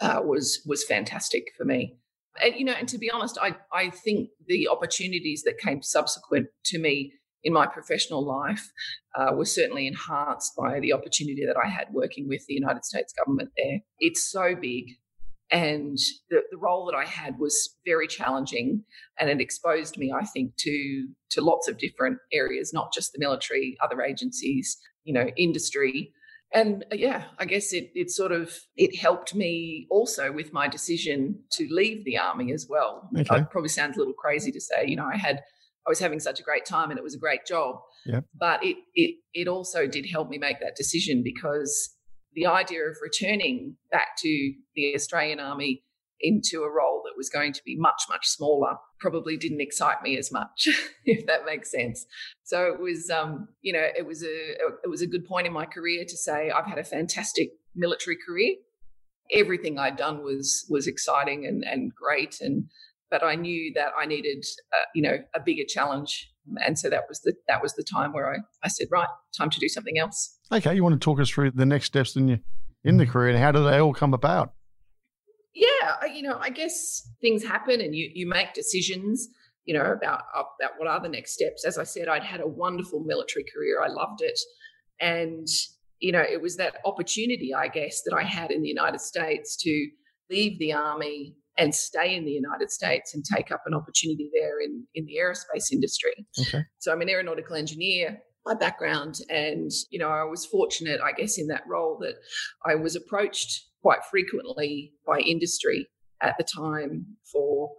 uh, 0.00 0.20
was 0.24 0.62
was 0.66 0.84
fantastic 0.84 1.52
for 1.56 1.64
me. 1.64 1.96
And 2.42 2.54
you 2.54 2.64
know, 2.64 2.72
and 2.72 2.88
to 2.88 2.98
be 2.98 3.10
honest, 3.10 3.38
I 3.40 3.56
I 3.72 3.90
think 3.90 4.30
the 4.46 4.68
opportunities 4.68 5.42
that 5.44 5.58
came 5.58 5.82
subsequent 5.82 6.46
to 6.66 6.78
me 6.78 7.12
in 7.42 7.52
my 7.52 7.66
professional 7.66 8.24
life 8.24 8.70
uh, 9.14 9.32
were 9.34 9.44
certainly 9.44 9.86
enhanced 9.86 10.52
by 10.56 10.80
the 10.80 10.92
opportunity 10.92 11.44
that 11.46 11.56
I 11.62 11.68
had 11.68 11.88
working 11.92 12.28
with 12.28 12.44
the 12.46 12.54
United 12.54 12.84
States 12.84 13.12
government 13.12 13.50
there. 13.56 13.80
It's 13.98 14.30
so 14.30 14.54
big. 14.54 14.84
And 15.52 15.98
the, 16.30 16.42
the 16.52 16.58
role 16.58 16.86
that 16.86 16.96
I 16.96 17.04
had 17.04 17.38
was 17.38 17.76
very 17.84 18.06
challenging 18.06 18.84
and 19.18 19.28
it 19.28 19.40
exposed 19.40 19.98
me, 19.98 20.12
I 20.12 20.24
think, 20.24 20.54
to, 20.58 21.08
to 21.30 21.40
lots 21.40 21.66
of 21.66 21.78
different 21.78 22.18
areas, 22.32 22.72
not 22.72 22.92
just 22.92 23.12
the 23.12 23.18
military, 23.18 23.76
other 23.82 24.00
agencies, 24.00 24.78
you 25.04 25.12
know, 25.12 25.26
industry. 25.36 26.12
And 26.52 26.84
uh, 26.92 26.96
yeah, 26.96 27.24
I 27.38 27.44
guess 27.46 27.72
it 27.72 27.90
it 27.94 28.10
sort 28.10 28.32
of 28.32 28.56
it 28.76 28.96
helped 28.98 29.34
me 29.34 29.86
also 29.90 30.32
with 30.32 30.52
my 30.52 30.66
decision 30.68 31.38
to 31.52 31.68
leave 31.70 32.04
the 32.04 32.18
army 32.18 32.52
as 32.52 32.66
well. 32.68 33.08
Okay. 33.16 33.40
It 33.40 33.50
probably 33.50 33.68
sounds 33.68 33.96
a 33.96 34.00
little 34.00 34.14
crazy 34.14 34.50
to 34.52 34.60
say, 34.60 34.84
you 34.86 34.96
know, 34.96 35.08
I 35.12 35.16
had 35.16 35.42
I 35.90 35.92
was 35.92 35.98
having 35.98 36.20
such 36.20 36.38
a 36.38 36.44
great 36.44 36.64
time 36.64 36.90
and 36.90 36.98
it 36.98 37.02
was 37.02 37.16
a 37.16 37.18
great 37.18 37.44
job. 37.44 37.80
Yeah. 38.06 38.20
But 38.38 38.64
it 38.64 38.76
it 38.94 39.16
it 39.34 39.48
also 39.48 39.88
did 39.88 40.06
help 40.08 40.28
me 40.28 40.38
make 40.38 40.60
that 40.60 40.76
decision 40.76 41.22
because 41.24 41.96
the 42.34 42.46
idea 42.46 42.82
of 42.82 42.96
returning 43.02 43.76
back 43.90 44.16
to 44.18 44.52
the 44.76 44.94
Australian 44.94 45.40
Army 45.40 45.82
into 46.20 46.62
a 46.62 46.70
role 46.70 47.02
that 47.04 47.16
was 47.16 47.28
going 47.28 47.52
to 47.52 47.62
be 47.64 47.76
much 47.76 48.02
much 48.08 48.28
smaller 48.28 48.76
probably 49.00 49.36
didn't 49.36 49.60
excite 49.60 50.00
me 50.02 50.16
as 50.16 50.30
much 50.30 50.68
if 51.06 51.26
that 51.26 51.46
makes 51.46 51.70
sense 51.70 52.04
so 52.44 52.66
it 52.66 52.78
was 52.78 53.08
um 53.08 53.48
you 53.62 53.72
know 53.72 53.86
it 53.96 54.06
was 54.06 54.22
a 54.22 54.52
it 54.84 54.90
was 54.90 55.00
a 55.00 55.06
good 55.06 55.24
point 55.24 55.46
in 55.46 55.52
my 55.52 55.64
career 55.64 56.04
to 56.06 56.18
say 56.18 56.50
i've 56.50 56.66
had 56.66 56.76
a 56.76 56.84
fantastic 56.84 57.52
military 57.74 58.18
career 58.26 58.54
everything 59.32 59.78
i'd 59.78 59.96
done 59.96 60.22
was 60.22 60.66
was 60.68 60.86
exciting 60.86 61.46
and 61.46 61.64
and 61.64 61.90
great 61.94 62.36
and 62.42 62.64
but 63.10 63.22
I 63.24 63.34
knew 63.34 63.72
that 63.74 63.92
I 64.00 64.06
needed, 64.06 64.44
uh, 64.76 64.84
you 64.94 65.02
know, 65.02 65.18
a 65.34 65.40
bigger 65.40 65.64
challenge, 65.66 66.30
and 66.64 66.78
so 66.78 66.88
that 66.90 67.04
was 67.08 67.20
the 67.20 67.34
that 67.48 67.62
was 67.62 67.74
the 67.74 67.82
time 67.82 68.12
where 68.12 68.32
I 68.32 68.38
I 68.62 68.68
said, 68.68 68.88
right, 68.90 69.08
time 69.36 69.50
to 69.50 69.60
do 69.60 69.68
something 69.68 69.98
else. 69.98 70.38
Okay, 70.52 70.74
you 70.74 70.82
want 70.82 71.00
to 71.00 71.04
talk 71.04 71.20
us 71.20 71.28
through 71.28 71.52
the 71.52 71.66
next 71.66 71.86
steps 71.86 72.16
in 72.16 72.28
your 72.28 72.38
in 72.84 72.96
the 72.96 73.06
career 73.06 73.30
and 73.30 73.38
how 73.38 73.52
do 73.52 73.62
they 73.64 73.78
all 73.78 73.92
come 73.92 74.14
about? 74.14 74.54
Yeah, 75.54 76.06
you 76.06 76.22
know, 76.22 76.38
I 76.40 76.50
guess 76.50 77.08
things 77.20 77.44
happen 77.44 77.80
and 77.80 77.94
you 77.94 78.10
you 78.14 78.26
make 78.26 78.54
decisions, 78.54 79.28
you 79.64 79.74
know, 79.74 79.84
about 79.84 80.22
about 80.34 80.72
what 80.78 80.88
are 80.88 81.00
the 81.00 81.08
next 81.08 81.32
steps. 81.32 81.64
As 81.64 81.78
I 81.78 81.84
said, 81.84 82.08
I'd 82.08 82.22
had 82.22 82.40
a 82.40 82.46
wonderful 82.46 83.00
military 83.00 83.44
career. 83.52 83.82
I 83.82 83.88
loved 83.88 84.22
it, 84.22 84.38
and 85.00 85.46
you 85.98 86.12
know, 86.12 86.22
it 86.22 86.40
was 86.40 86.56
that 86.56 86.76
opportunity, 86.84 87.52
I 87.52 87.68
guess, 87.68 88.02
that 88.06 88.16
I 88.16 88.22
had 88.22 88.50
in 88.50 88.62
the 88.62 88.68
United 88.68 89.00
States 89.00 89.56
to 89.58 89.88
leave 90.30 90.58
the 90.58 90.72
army 90.72 91.34
and 91.60 91.74
stay 91.74 92.16
in 92.16 92.24
the 92.24 92.32
United 92.32 92.70
States 92.70 93.14
and 93.14 93.22
take 93.22 93.52
up 93.52 93.62
an 93.66 93.74
opportunity 93.74 94.30
there 94.32 94.60
in, 94.62 94.82
in 94.94 95.04
the 95.04 95.16
aerospace 95.20 95.70
industry. 95.70 96.26
Okay. 96.40 96.64
So 96.78 96.90
I'm 96.90 97.02
an 97.02 97.10
aeronautical 97.10 97.54
engineer 97.54 98.18
by 98.46 98.54
background. 98.54 99.18
And, 99.28 99.70
you 99.90 99.98
know, 99.98 100.08
I 100.08 100.24
was 100.24 100.46
fortunate, 100.46 101.00
I 101.04 101.12
guess, 101.12 101.36
in 101.36 101.48
that 101.48 101.64
role 101.68 101.98
that 102.00 102.14
I 102.64 102.76
was 102.76 102.96
approached 102.96 103.66
quite 103.82 103.98
frequently 104.10 104.94
by 105.06 105.18
industry 105.18 105.86
at 106.22 106.34
the 106.38 106.44
time 106.44 107.04
for 107.30 107.70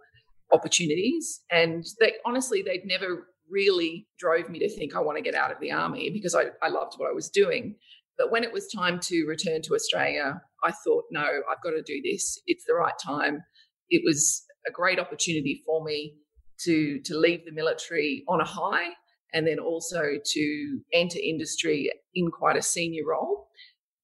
opportunities. 0.52 1.40
And 1.50 1.84
they 1.98 2.12
honestly, 2.24 2.62
they'd 2.62 2.86
never 2.86 3.26
really 3.50 4.06
drove 4.16 4.48
me 4.48 4.60
to 4.60 4.68
think 4.68 4.94
I 4.94 5.00
want 5.00 5.18
to 5.18 5.22
get 5.22 5.34
out 5.34 5.50
of 5.50 5.58
the 5.60 5.72
army 5.72 6.10
because 6.10 6.36
I, 6.36 6.44
I 6.62 6.68
loved 6.68 6.94
what 6.98 7.10
I 7.10 7.12
was 7.12 7.28
doing. 7.28 7.74
But 8.16 8.30
when 8.30 8.44
it 8.44 8.52
was 8.52 8.68
time 8.68 9.00
to 9.00 9.24
return 9.24 9.62
to 9.62 9.74
Australia, 9.74 10.40
I 10.62 10.70
thought, 10.70 11.04
no, 11.10 11.22
I've 11.22 11.62
got 11.64 11.70
to 11.70 11.82
do 11.82 12.00
this. 12.04 12.40
It's 12.46 12.64
the 12.64 12.74
right 12.74 12.94
time 13.04 13.42
it 13.90 14.02
was 14.04 14.44
a 14.66 14.70
great 14.70 14.98
opportunity 14.98 15.62
for 15.66 15.84
me 15.84 16.14
to 16.60 17.00
to 17.00 17.18
leave 17.18 17.44
the 17.44 17.52
military 17.52 18.24
on 18.28 18.40
a 18.40 18.44
high 18.44 18.90
and 19.32 19.46
then 19.46 19.58
also 19.58 20.02
to 20.24 20.80
enter 20.92 21.18
industry 21.18 21.90
in 22.14 22.30
quite 22.30 22.56
a 22.56 22.62
senior 22.62 23.04
role. 23.06 23.48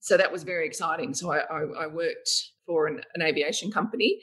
So 0.00 0.16
that 0.16 0.32
was 0.32 0.42
very 0.42 0.66
exciting. 0.66 1.12
So 1.12 1.32
I, 1.32 1.40
I, 1.40 1.84
I 1.84 1.86
worked 1.86 2.30
for 2.66 2.86
an, 2.86 3.02
an, 3.14 3.20
aviation 3.20 3.70
company, 3.70 4.20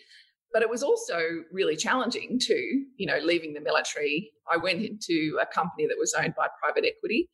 but 0.52 0.64
it 0.64 0.70
was 0.70 0.82
also 0.82 1.20
really 1.52 1.76
challenging 1.76 2.40
to, 2.40 2.56
You 2.98 3.06
know, 3.08 3.20
leaving 3.24 3.54
the 3.54 3.62
military, 3.62 4.32
I 4.52 4.58
went 4.58 4.82
into 4.82 5.38
a 5.42 5.46
company 5.46 5.86
that 5.88 5.98
was 6.00 6.14
owned 6.14 6.34
by 6.36 6.48
private 6.62 6.86
equity. 6.86 7.30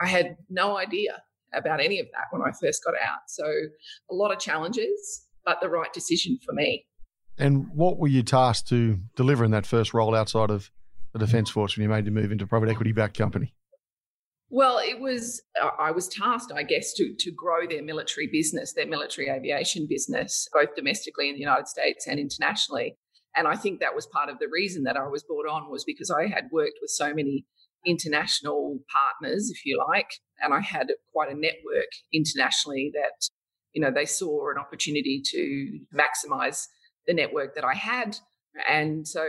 I 0.00 0.06
had 0.06 0.36
no 0.48 0.76
idea 0.76 1.22
about 1.54 1.80
any 1.80 1.98
of 2.00 2.06
that 2.12 2.26
when 2.30 2.42
I 2.42 2.52
first 2.60 2.84
got 2.84 2.94
out. 2.94 3.20
So 3.28 3.46
a 4.10 4.14
lot 4.14 4.32
of 4.32 4.38
challenges, 4.38 5.26
but 5.44 5.60
the 5.60 5.68
right 5.68 5.92
decision 5.92 6.38
for 6.44 6.52
me. 6.52 6.86
And 7.38 7.68
what 7.74 7.98
were 7.98 8.08
you 8.08 8.22
tasked 8.22 8.68
to 8.68 8.98
deliver 9.14 9.44
in 9.44 9.50
that 9.50 9.66
first 9.66 9.92
role 9.92 10.14
outside 10.14 10.50
of 10.50 10.70
the 11.12 11.18
Defence 11.18 11.50
Force 11.50 11.76
when 11.76 11.82
you 11.82 11.88
made 11.88 12.04
the 12.04 12.10
move 12.10 12.32
into 12.32 12.46
private 12.46 12.68
equity 12.68 12.92
backed 12.92 13.18
company? 13.18 13.54
Well, 14.48 14.78
it 14.78 15.00
was 15.00 15.42
uh, 15.60 15.70
I 15.78 15.90
was 15.90 16.08
tasked, 16.08 16.52
I 16.54 16.62
guess, 16.62 16.92
to 16.94 17.14
to 17.18 17.30
grow 17.32 17.66
their 17.66 17.82
military 17.82 18.28
business, 18.28 18.72
their 18.72 18.86
military 18.86 19.28
aviation 19.28 19.86
business, 19.88 20.48
both 20.52 20.74
domestically 20.76 21.28
in 21.28 21.34
the 21.34 21.40
United 21.40 21.66
States 21.66 22.06
and 22.06 22.20
internationally. 22.20 22.96
And 23.34 23.48
I 23.48 23.56
think 23.56 23.80
that 23.80 23.94
was 23.94 24.06
part 24.06 24.30
of 24.30 24.38
the 24.38 24.48
reason 24.50 24.84
that 24.84 24.96
I 24.96 25.06
was 25.08 25.24
brought 25.24 25.48
on 25.48 25.70
was 25.70 25.84
because 25.84 26.10
I 26.10 26.26
had 26.26 26.44
worked 26.52 26.78
with 26.80 26.90
so 26.90 27.12
many 27.12 27.44
international 27.84 28.78
partners, 28.90 29.50
if 29.50 29.66
you 29.66 29.84
like, 29.86 30.10
and 30.40 30.54
I 30.54 30.60
had 30.60 30.88
quite 31.12 31.30
a 31.30 31.34
network 31.34 31.90
internationally 32.12 32.92
that 32.94 33.28
you 33.72 33.82
know 33.82 33.90
they 33.90 34.06
saw 34.06 34.50
an 34.50 34.58
opportunity 34.58 35.20
to 35.32 35.80
maximize 35.92 36.66
the 37.06 37.14
network 37.14 37.54
that 37.54 37.64
I 37.64 37.74
had. 37.74 38.16
And 38.68 39.06
so 39.06 39.22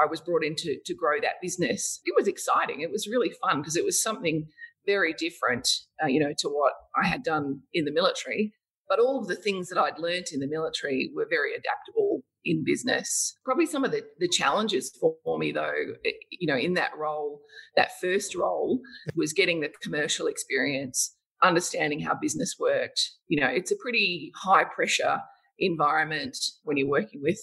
I 0.00 0.06
was 0.08 0.20
brought 0.20 0.44
in 0.44 0.54
to, 0.56 0.78
to 0.84 0.94
grow 0.94 1.20
that 1.20 1.40
business. 1.42 2.00
It 2.04 2.14
was 2.16 2.28
exciting. 2.28 2.80
It 2.80 2.92
was 2.92 3.08
really 3.08 3.32
fun 3.42 3.60
because 3.60 3.76
it 3.76 3.84
was 3.84 4.02
something 4.02 4.46
very 4.86 5.12
different, 5.12 5.68
uh, 6.02 6.06
you 6.06 6.20
know, 6.20 6.32
to 6.38 6.48
what 6.48 6.74
I 7.00 7.06
had 7.06 7.22
done 7.22 7.60
in 7.74 7.84
the 7.84 7.92
military. 7.92 8.52
But 8.88 9.00
all 9.00 9.20
of 9.20 9.28
the 9.28 9.36
things 9.36 9.68
that 9.68 9.78
I'd 9.78 9.98
learnt 9.98 10.30
in 10.32 10.40
the 10.40 10.48
military 10.48 11.10
were 11.14 11.26
very 11.28 11.52
adaptable 11.54 12.22
in 12.44 12.64
business. 12.64 13.36
Probably 13.44 13.66
some 13.66 13.84
of 13.84 13.90
the, 13.90 14.02
the 14.18 14.28
challenges 14.28 14.90
for, 14.98 15.38
me, 15.38 15.52
though, 15.52 15.72
eh, 16.06 16.12
you 16.30 16.46
know, 16.46 16.56
in 16.56 16.74
that 16.74 16.96
role, 16.96 17.40
that 17.76 18.00
first 18.00 18.34
role 18.34 18.80
was 19.14 19.32
getting 19.32 19.60
the 19.60 19.70
commercial 19.82 20.26
experience, 20.26 21.14
understanding 21.42 22.00
how 22.00 22.14
business 22.14 22.56
worked. 22.58 23.10
You 23.26 23.40
know, 23.40 23.48
it's 23.48 23.72
a 23.72 23.76
pretty 23.76 24.32
high 24.36 24.64
pressure 24.64 25.20
environment 25.58 26.36
when 26.64 26.76
you're 26.76 26.88
working 26.88 27.20
with 27.22 27.38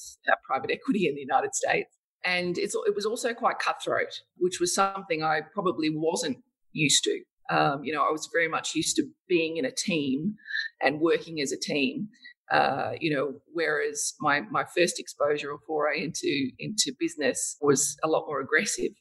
private 0.46 0.72
equity 0.72 1.08
in 1.08 1.16
the 1.16 1.22
United 1.22 1.54
States. 1.54 1.90
And 2.24 2.58
it 2.58 2.72
was 2.96 3.06
also 3.06 3.34
quite 3.34 3.60
cutthroat, 3.60 4.22
which 4.38 4.60
was 4.60 4.74
something 4.74 5.24
I 5.24 5.42
probably 5.54 5.90
wasn't 5.94 6.38
used 6.72 7.04
to. 7.04 7.22
Um, 7.56 7.84
you 7.84 7.94
know, 7.94 8.02
I 8.02 8.12
was 8.12 8.28
very 8.34 8.48
much 8.48 8.74
used 8.74 8.96
to 8.96 9.04
being 9.30 9.58
in 9.58 9.66
a 9.66 9.72
team 9.72 10.36
and 10.82 11.00
working 11.00 11.40
as 11.42 11.52
a 11.52 11.60
team. 11.60 12.08
Uh, 12.52 12.92
you 13.00 13.14
know, 13.14 13.34
whereas 13.54 14.14
my 14.20 14.42
my 14.52 14.64
first 14.76 15.00
exposure 15.00 15.52
or 15.52 15.60
foray 15.68 16.04
into 16.04 16.50
into 16.60 16.94
business 17.00 17.58
was 17.62 17.98
a 18.04 18.08
lot 18.08 18.26
more 18.28 18.40
aggressive. 18.40 18.92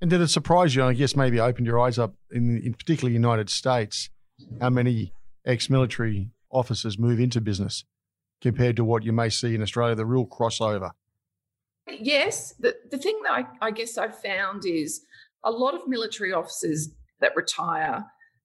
And 0.00 0.10
did 0.10 0.20
it 0.20 0.28
surprise 0.28 0.76
you? 0.76 0.84
I 0.84 0.94
guess 0.94 1.16
maybe 1.16 1.40
opened 1.40 1.66
your 1.66 1.80
eyes 1.80 1.98
up 1.98 2.14
in, 2.30 2.60
in 2.64 2.74
particularly 2.74 3.14
United 3.14 3.50
States, 3.50 4.10
how 4.60 4.70
many 4.70 5.12
ex-military 5.44 6.30
officers 6.50 6.98
move 6.98 7.18
into 7.18 7.40
business 7.40 7.84
compared 8.40 8.76
to 8.76 8.84
what 8.84 9.04
you 9.04 9.12
may 9.12 9.28
see 9.28 9.54
in 9.54 9.62
Australia, 9.62 9.94
the 9.94 10.06
real 10.06 10.26
crossover? 10.26 10.90
Yes. 11.88 12.54
The, 12.58 12.74
the 12.90 12.98
thing 12.98 13.18
that 13.24 13.32
I, 13.32 13.44
I 13.66 13.70
guess 13.70 13.96
I've 13.98 14.20
found 14.20 14.64
is 14.66 15.00
a 15.44 15.50
lot 15.50 15.74
of 15.74 15.88
military 15.88 16.32
officers 16.32 16.90
that 17.20 17.34
retire 17.36 18.04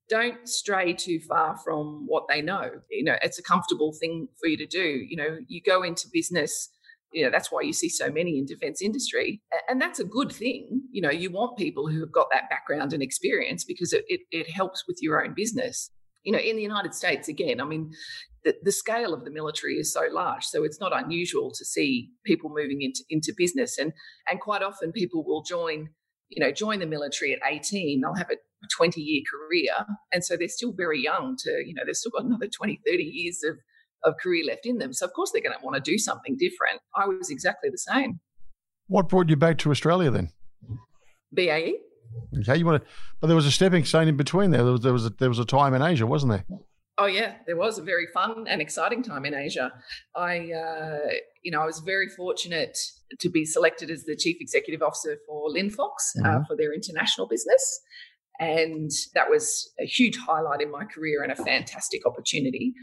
don't 0.10 0.48
stray 0.48 0.94
too 0.94 1.20
far 1.28 1.58
from 1.64 2.06
what 2.08 2.26
they 2.28 2.42
know. 2.42 2.70
You 2.90 3.04
know, 3.04 3.16
it's 3.22 3.40
a 3.40 3.44
comfortable 3.44 3.94
thing 4.00 4.28
for 4.40 4.48
you 4.48 4.58
to 4.58 4.66
do. 4.66 5.06
You 5.08 5.18
know, 5.18 5.38
you 5.48 5.62
go 5.66 5.84
into 5.84 6.08
business, 6.12 6.70
you 7.12 7.24
know, 7.24 7.32
that's 7.32 7.52
why 7.52 7.62
you 7.62 7.74
see 7.74 7.90
so 7.90 8.10
many 8.10 8.38
in 8.38 8.46
defense 8.46 8.82
industry. 8.82 9.42
And 9.70 9.82
that's 9.82 10.00
a 10.00 10.04
good 10.04 10.32
thing. 10.32 10.82
You 10.92 11.02
know, 11.02 11.12
you 11.12 11.32
want 11.32 11.58
people 11.58 11.88
who 11.88 12.00
have 12.02 12.12
got 12.12 12.28
that 12.32 12.50
background 12.50 12.94
and 12.94 13.02
experience 13.02 13.64
because 13.64 13.94
it, 13.94 14.04
it, 14.08 14.22
it 14.32 14.50
helps 14.50 14.84
with 14.88 14.98
your 15.02 15.24
own 15.24 15.34
business. 15.34 15.90
You 16.24 16.32
know, 16.32 16.40
in 16.40 16.56
the 16.56 16.62
United 16.62 16.94
States, 16.94 17.28
again, 17.28 17.60
I 17.60 17.66
mean, 17.66 17.92
the, 18.44 18.56
the 18.64 18.72
scale 18.72 19.14
of 19.14 19.24
the 19.26 19.32
military 19.32 19.76
is 19.76 19.92
so 19.94 20.08
large. 20.12 20.46
So 20.46 20.64
it's 20.64 20.80
not 20.80 20.92
unusual 20.94 21.52
to 21.52 21.66
see 21.66 22.10
people 22.26 22.50
moving 22.54 22.82
into, 22.82 23.04
into 23.10 23.34
business. 23.36 23.78
And 23.78 23.94
and 24.30 24.40
quite 24.40 24.62
often 24.62 24.92
people 24.92 25.24
will 25.24 25.44
join 25.44 25.90
you 26.36 26.44
know, 26.44 26.52
join 26.52 26.80
the 26.80 26.86
military 26.86 27.34
at 27.34 27.40
18, 27.48 28.02
they'll 28.02 28.16
have 28.16 28.30
a 28.30 28.38
20 28.76 29.02
year 29.02 29.22
career. 29.30 29.72
And 30.12 30.24
so 30.24 30.36
they're 30.38 30.48
still 30.48 30.74
very 30.74 31.02
young 31.02 31.36
to, 31.40 31.64
you 31.66 31.74
know, 31.74 31.84
they've 31.86 31.96
still 31.96 32.12
got 32.12 32.26
another 32.26 32.48
20, 32.48 32.82
30 32.86 33.04
years 33.04 33.44
of, 33.44 33.58
of 34.04 34.16
career 34.22 34.44
left 34.46 34.66
in 34.66 34.78
them. 34.78 34.94
So, 34.94 35.06
of 35.06 35.14
course, 35.14 35.32
they're 35.32 35.42
going 35.42 35.58
to 35.58 35.64
want 35.64 35.76
to 35.76 35.92
do 35.92 35.98
something 35.98 36.38
different. 36.38 36.82
I 36.96 37.08
was 37.08 37.30
exactly 37.30 37.70
the 37.70 37.78
same. 37.78 38.20
What 38.88 39.10
brought 39.10 39.30
you 39.30 39.36
back 39.36 39.58
to 39.60 39.72
Australia 39.72 40.12
then? 40.12 40.30
BAE. 41.34 41.76
Okay, 42.40 42.58
you 42.58 42.66
want 42.66 42.84
to, 42.84 42.90
but 43.20 43.28
there 43.28 43.36
was 43.36 43.48
a 43.48 43.52
stepping 43.52 43.86
stone 43.86 44.08
in 44.08 44.18
between 44.18 44.52
there. 44.52 44.64
There 44.64 44.74
was 44.74 44.82
there 44.82 44.94
was 44.94 45.06
a, 45.08 45.10
there 45.10 45.30
was 45.30 45.40
a 45.40 45.46
time 45.46 45.74
in 45.74 45.82
Asia, 45.82 46.06
wasn't 46.06 46.34
there? 46.34 46.46
Oh 46.98 47.08
yeah, 47.08 47.36
there 47.48 47.58
was 47.58 47.80
a 47.80 47.82
very 47.82 48.06
fun 48.14 48.46
and 48.48 48.62
exciting 48.62 49.02
time 49.02 49.26
in 49.26 49.34
Asia. 49.34 49.72
I, 50.16 50.52
uh, 50.52 51.10
you 51.42 51.52
know, 51.52 51.60
I 51.60 51.66
was 51.66 51.80
very 51.80 52.08
fortunate 52.08 52.78
to 53.20 53.30
be 53.30 53.46
selected 53.46 53.90
as 53.90 54.04
the 54.04 54.16
chief 54.16 54.38
executive 54.40 54.84
officer 54.84 55.18
for 55.28 55.50
Linfox 55.50 55.88
uh, 56.20 56.22
mm-hmm. 56.22 56.26
uh, 56.26 56.46
for 56.46 56.56
their 56.56 56.72
international 56.72 57.28
business, 57.28 57.82
and 58.40 58.92
that 59.16 59.28
was 59.28 59.72
a 59.80 59.86
huge 59.86 60.18
highlight 60.18 60.62
in 60.62 60.70
my 60.70 60.86
career 60.86 61.24
and 61.24 61.32
a 61.32 61.36
fantastic 61.36 62.06
opportunity. 62.06 62.74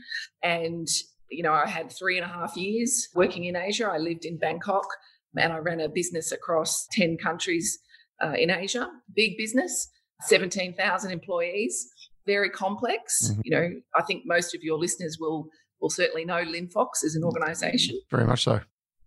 And 0.43 0.88
you 1.31 1.45
know, 1.45 1.52
I 1.52 1.69
had 1.69 1.93
three 1.93 2.19
and 2.19 2.29
a 2.29 2.33
half 2.33 2.57
years 2.57 3.09
working 3.14 3.45
in 3.45 3.55
Asia. 3.55 3.88
I 3.88 3.99
lived 3.99 4.25
in 4.25 4.38
Bangkok, 4.38 4.88
and 5.37 5.52
I 5.52 5.59
ran 5.59 5.79
a 5.79 5.88
business 5.88 6.33
across 6.33 6.88
ten 6.90 7.17
countries 7.17 7.79
uh, 8.21 8.33
in 8.33 8.50
Asia. 8.50 8.90
Big 9.14 9.37
business, 9.38 9.88
seventeen 10.23 10.75
thousand 10.75 11.12
employees 11.12 11.88
very 12.26 12.50
complex. 12.50 13.30
Mm-hmm. 13.30 13.40
You 13.44 13.50
know, 13.50 13.70
I 13.96 14.02
think 14.02 14.22
most 14.26 14.54
of 14.54 14.62
your 14.62 14.78
listeners 14.78 15.18
will 15.20 15.48
will 15.80 15.90
certainly 15.90 16.24
know 16.24 16.44
Linfox 16.44 17.04
as 17.04 17.14
an 17.14 17.24
organisation. 17.24 17.98
Very 18.10 18.26
much 18.26 18.44
so. 18.44 18.60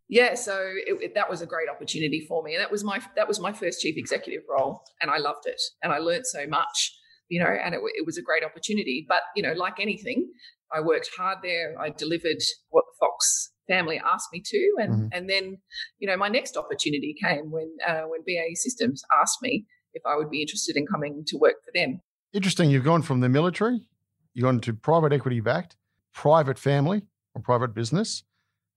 Yeah, 0.10 0.36
so 0.36 0.60
it, 0.86 1.01
it, 1.01 1.15
that 1.15 1.29
was 1.29 1.41
a 1.41 1.46
great 1.46 1.70
opportunity 1.70 2.25
for 2.27 2.43
me, 2.43 2.53
and 2.53 2.62
that 2.62 2.72
was 2.72 2.84
my 2.84 3.01
that 3.15 3.27
was 3.27 3.39
my 3.39 3.53
first 3.53 3.82
chief 3.82 3.96
executive 3.98 4.43
role, 4.50 4.84
and 5.01 5.10
I 5.10 5.17
loved 5.17 5.46
it, 5.46 5.62
and 5.82 5.93
I 5.93 6.00
learned 6.00 6.25
so 6.25 6.46
much. 6.48 6.93
You 7.29 7.41
know, 7.41 7.50
and 7.50 7.74
it, 7.74 7.79
it 7.96 8.05
was 8.05 8.17
a 8.17 8.22
great 8.22 8.43
opportunity. 8.43 9.05
But 9.08 9.22
you 9.36 9.41
know, 9.41 9.53
like 9.53 9.79
anything, 9.79 10.29
I 10.72 10.82
worked 10.82 11.10
hard 11.17 11.39
there. 11.41 11.75
I 11.79 11.89
delivered 11.89 12.41
what 12.70 12.84
the 12.86 12.98
Fox 13.00 13.51
family 13.67 14.00
asked 14.05 14.27
me 14.34 14.43
to, 14.46 14.72
and 14.77 14.93
mm-hmm. 14.93 15.08
and 15.13 15.29
then 15.29 15.58
you 16.00 16.08
know, 16.08 16.17
my 16.17 16.27
next 16.27 16.58
opportunity 16.58 17.15
came 17.24 17.50
when 17.50 17.75
uh, 17.88 18.01
when 18.01 18.22
BAE 18.27 18.55
Systems 18.55 19.03
asked 19.22 19.41
me 19.41 19.65
if 19.93 20.03
I 20.05 20.15
would 20.15 20.29
be 20.29 20.41
interested 20.41 20.75
in 20.75 20.86
coming 20.86 21.24
to 21.27 21.38
work 21.38 21.55
for 21.63 21.72
them 21.74 22.01
interesting. 22.34 22.70
You've 22.70 22.84
gone 22.84 23.02
from 23.02 23.20
the 23.20 23.30
military, 23.30 23.82
you've 24.34 24.44
gone 24.44 24.60
to 24.62 24.74
private 24.74 25.13
equity 25.13 25.40
backed, 25.40 25.75
private 26.13 26.60
family 26.60 27.04
or 27.36 27.42
private 27.42 27.74
business, 27.74 28.24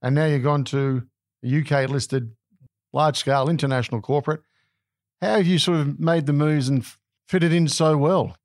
and 0.03 0.15
now 0.15 0.27
you've 0.27 0.45
gone 0.45 0.65
to 0.65 1.07
a 1.45 1.61
UK 1.61 1.89
listed, 1.89 2.33
large 2.93 3.17
scale 3.17 3.49
international 3.49 4.01
corporate. 4.01 4.41
How 5.21 5.37
have 5.37 5.47
you 5.47 5.59
sort 5.59 5.81
of 5.81 5.99
made 5.99 6.27
the 6.27 6.33
moves 6.33 6.69
and 6.69 6.85
fitted 7.27 7.53
in 7.53 7.69
so 7.69 7.97
well? 7.97 8.37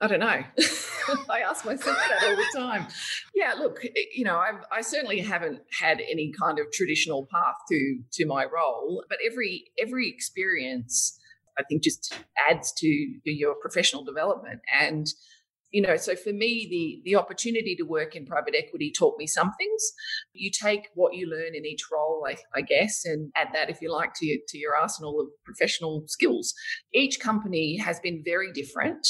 I 0.00 0.06
don't 0.06 0.20
know. 0.20 0.26
I 1.30 1.40
ask 1.40 1.64
myself 1.64 1.96
that 1.96 2.24
all 2.24 2.36
the 2.36 2.46
time. 2.54 2.86
Yeah, 3.34 3.54
look, 3.54 3.80
you 4.14 4.24
know, 4.24 4.38
I've, 4.38 4.64
I 4.72 4.80
certainly 4.80 5.20
haven't 5.20 5.60
had 5.78 6.00
any 6.00 6.32
kind 6.32 6.58
of 6.58 6.72
traditional 6.72 7.26
path 7.30 7.56
to 7.70 7.98
to 8.12 8.26
my 8.26 8.44
role, 8.44 9.04
but 9.08 9.18
every 9.24 9.66
every 9.78 10.08
experience 10.08 11.18
I 11.58 11.62
think 11.62 11.82
just 11.82 12.14
adds 12.48 12.72
to 12.78 12.86
your 13.24 13.54
professional 13.60 14.04
development. 14.04 14.60
And 14.80 15.06
you 15.74 15.82
know, 15.82 15.96
so 15.96 16.14
for 16.14 16.32
me, 16.32 16.68
the 16.70 17.10
the 17.10 17.16
opportunity 17.16 17.74
to 17.74 17.82
work 17.82 18.14
in 18.14 18.26
private 18.26 18.54
equity 18.56 18.92
taught 18.96 19.18
me 19.18 19.26
some 19.26 19.52
things. 19.58 19.92
You 20.32 20.52
take 20.52 20.86
what 20.94 21.14
you 21.14 21.28
learn 21.28 21.56
in 21.56 21.66
each 21.66 21.82
role, 21.92 22.24
I, 22.28 22.36
I 22.54 22.60
guess, 22.60 23.04
and 23.04 23.32
add 23.34 23.48
that, 23.54 23.70
if 23.70 23.82
you 23.82 23.92
like, 23.92 24.12
to 24.16 24.26
your, 24.26 24.38
to 24.50 24.56
your 24.58 24.76
arsenal 24.76 25.20
of 25.20 25.26
professional 25.44 26.04
skills. 26.06 26.54
Each 26.94 27.18
company 27.18 27.76
has 27.78 27.98
been 27.98 28.22
very 28.24 28.52
different. 28.52 29.04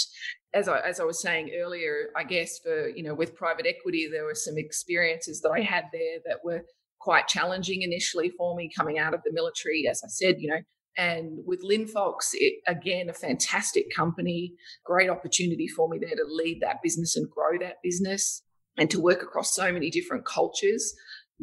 As 0.54 0.66
I, 0.66 0.80
as 0.80 1.00
I 1.00 1.04
was 1.04 1.20
saying 1.20 1.50
earlier, 1.54 2.09
I 2.16 2.24
guess 2.24 2.59
for 2.61 2.88
you 2.88 3.02
know, 3.02 3.14
with 3.14 3.35
private 3.35 3.66
equity, 3.66 4.09
there 4.11 4.24
were 4.24 4.35
some 4.35 4.57
experiences 4.57 5.42
that 5.42 5.50
I 5.50 5.61
had 5.61 5.85
there 5.92 6.20
that 6.24 6.38
were 6.42 6.62
quite 6.98 7.28
challenging 7.28 7.83
initially 7.83 8.30
for 8.30 8.57
me 8.57 8.70
coming 8.74 8.98
out 8.98 9.12
of 9.12 9.20
the 9.22 9.33
military. 9.35 9.85
As 9.87 10.00
I 10.02 10.09
said, 10.09 10.37
you 10.38 10.48
know, 10.48 10.62
and 10.96 11.38
with 11.44 11.62
Linfox, 11.62 12.30
it, 12.35 12.61
again, 12.66 13.09
a 13.09 13.14
fantastic 13.14 13.87
company, 13.94 14.54
great 14.85 15.11
opportunity 15.11 15.66
for 15.68 15.88
me 15.88 15.98
there 16.00 16.16
to 16.16 16.24
lead 16.28 16.61
that 16.62 16.83
business 16.83 17.16
and 17.16 17.28
grow 17.28 17.59
that 17.61 17.76
business 17.83 18.42
and 18.78 18.90
to 18.90 19.00
work 19.00 19.22
across 19.22 19.54
so 19.54 19.72
many 19.72 19.90
different 19.90 20.24
cultures 20.24 20.94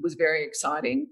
was 0.01 0.15
very 0.15 0.43
exciting. 0.45 1.07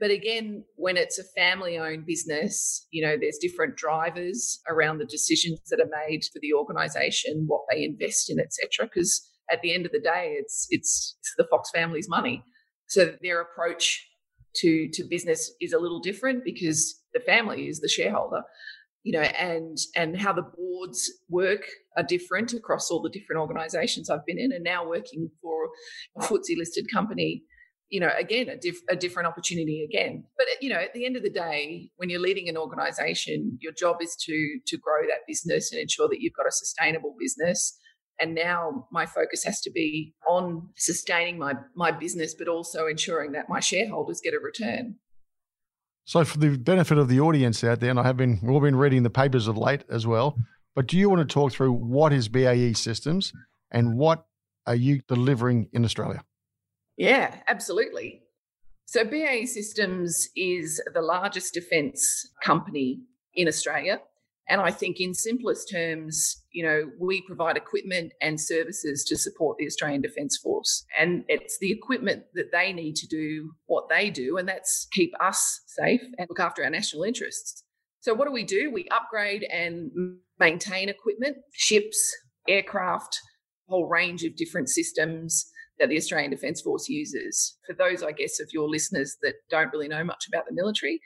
But 0.00 0.10
again, 0.10 0.64
when 0.76 0.96
it's 0.96 1.18
a 1.18 1.24
family 1.36 1.78
owned 1.78 2.06
business, 2.06 2.86
you 2.90 3.04
know, 3.06 3.16
there's 3.20 3.38
different 3.40 3.76
drivers 3.76 4.60
around 4.68 4.98
the 4.98 5.04
decisions 5.04 5.60
that 5.70 5.80
are 5.80 6.08
made 6.08 6.24
for 6.32 6.40
the 6.40 6.54
organization, 6.54 7.44
what 7.46 7.62
they 7.70 7.84
invest 7.84 8.30
in, 8.30 8.40
etc. 8.40 8.86
Because 8.92 9.28
at 9.50 9.60
the 9.62 9.72
end 9.72 9.86
of 9.86 9.92
the 9.92 10.00
day, 10.00 10.34
it's, 10.38 10.66
it's, 10.70 11.16
it's 11.20 11.34
the 11.36 11.46
Fox 11.50 11.70
family's 11.72 12.08
money. 12.08 12.42
So 12.88 13.14
their 13.22 13.40
approach 13.40 14.06
to 14.56 14.88
to 14.92 15.04
business 15.04 15.52
is 15.60 15.72
a 15.72 15.78
little 15.78 16.00
different 16.00 16.44
because 16.44 17.01
the 17.14 17.20
family 17.20 17.68
is 17.68 17.80
the 17.80 17.88
shareholder 17.88 18.42
you 19.02 19.12
know 19.12 19.20
and 19.20 19.78
and 19.96 20.20
how 20.20 20.32
the 20.32 20.42
boards 20.42 21.10
work 21.28 21.62
are 21.96 22.02
different 22.02 22.52
across 22.52 22.90
all 22.90 23.02
the 23.02 23.10
different 23.10 23.40
organizations 23.40 24.08
I've 24.08 24.26
been 24.26 24.38
in 24.38 24.52
and 24.52 24.64
now 24.64 24.86
working 24.86 25.30
for 25.40 25.68
a 26.16 26.22
FTSE 26.22 26.56
listed 26.56 26.86
company 26.92 27.42
you 27.88 28.00
know 28.00 28.10
again 28.18 28.48
a, 28.48 28.56
diff, 28.56 28.78
a 28.88 28.96
different 28.96 29.28
opportunity 29.28 29.82
again. 29.88 30.24
But 30.36 30.46
you 30.60 30.70
know 30.70 30.78
at 30.78 30.94
the 30.94 31.04
end 31.04 31.16
of 31.16 31.22
the 31.22 31.30
day 31.30 31.90
when 31.96 32.10
you're 32.10 32.20
leading 32.20 32.48
an 32.48 32.56
organization 32.56 33.58
your 33.60 33.72
job 33.72 33.96
is 34.00 34.16
to 34.24 34.58
to 34.66 34.78
grow 34.78 35.02
that 35.02 35.26
business 35.26 35.72
and 35.72 35.80
ensure 35.80 36.08
that 36.08 36.20
you've 36.20 36.34
got 36.34 36.46
a 36.46 36.52
sustainable 36.52 37.14
business. 37.18 37.78
And 38.20 38.34
now 38.34 38.86
my 38.92 39.04
focus 39.06 39.42
has 39.44 39.60
to 39.62 39.70
be 39.70 40.14
on 40.28 40.68
sustaining 40.76 41.38
my 41.38 41.54
my 41.74 41.90
business 41.90 42.34
but 42.34 42.46
also 42.46 42.86
ensuring 42.86 43.32
that 43.32 43.48
my 43.48 43.58
shareholders 43.58 44.20
get 44.22 44.34
a 44.34 44.38
return 44.38 44.96
so 46.04 46.24
for 46.24 46.38
the 46.38 46.56
benefit 46.58 46.98
of 46.98 47.08
the 47.08 47.20
audience 47.20 47.62
out 47.64 47.80
there 47.80 47.90
and 47.90 48.00
i 48.00 48.02
have 48.02 48.16
been 48.16 48.38
we've 48.42 48.52
all 48.52 48.60
been 48.60 48.76
reading 48.76 49.02
the 49.02 49.10
papers 49.10 49.46
of 49.46 49.56
late 49.56 49.84
as 49.88 50.06
well 50.06 50.36
but 50.74 50.86
do 50.86 50.96
you 50.96 51.10
want 51.10 51.26
to 51.26 51.32
talk 51.32 51.52
through 51.52 51.72
what 51.72 52.12
is 52.12 52.28
bae 52.28 52.72
systems 52.72 53.32
and 53.70 53.96
what 53.96 54.26
are 54.66 54.74
you 54.74 55.00
delivering 55.08 55.68
in 55.72 55.84
australia? 55.84 56.22
Yeah 56.96 57.36
absolutely. 57.48 58.22
So 58.86 59.04
bae 59.04 59.44
systems 59.44 60.28
is 60.36 60.80
the 60.92 61.02
largest 61.02 61.54
defence 61.54 62.30
company 62.42 63.00
in 63.34 63.48
australia 63.48 64.00
and 64.48 64.60
I 64.60 64.70
think, 64.70 65.00
in 65.00 65.14
simplest 65.14 65.70
terms, 65.70 66.42
you 66.52 66.64
know, 66.64 66.90
we 67.00 67.22
provide 67.22 67.56
equipment 67.56 68.12
and 68.20 68.40
services 68.40 69.04
to 69.04 69.16
support 69.16 69.56
the 69.58 69.66
Australian 69.66 70.02
Defence 70.02 70.38
Force. 70.42 70.84
And 70.98 71.24
it's 71.28 71.58
the 71.60 71.70
equipment 71.70 72.24
that 72.34 72.50
they 72.52 72.72
need 72.72 72.96
to 72.96 73.06
do 73.06 73.52
what 73.66 73.88
they 73.88 74.10
do, 74.10 74.36
and 74.38 74.48
that's 74.48 74.88
keep 74.92 75.12
us 75.20 75.60
safe 75.66 76.02
and 76.18 76.26
look 76.28 76.40
after 76.40 76.64
our 76.64 76.70
national 76.70 77.04
interests. 77.04 77.64
So, 78.00 78.14
what 78.14 78.26
do 78.26 78.32
we 78.32 78.44
do? 78.44 78.70
We 78.72 78.88
upgrade 78.90 79.44
and 79.44 79.90
maintain 80.40 80.88
equipment, 80.88 81.36
ships, 81.52 81.98
aircraft, 82.48 83.20
a 83.68 83.72
whole 83.72 83.88
range 83.88 84.24
of 84.24 84.36
different 84.36 84.68
systems 84.68 85.46
that 85.82 85.88
the 85.88 85.96
Australian 85.96 86.30
Defence 86.30 86.60
Force 86.60 86.88
uses. 86.88 87.58
For 87.66 87.74
those, 87.74 88.04
I 88.04 88.12
guess, 88.12 88.38
of 88.38 88.48
your 88.52 88.68
listeners 88.68 89.16
that 89.22 89.34
don't 89.50 89.72
really 89.72 89.88
know 89.88 90.04
much 90.04 90.26
about 90.28 90.44
the 90.48 90.54
military, 90.54 91.00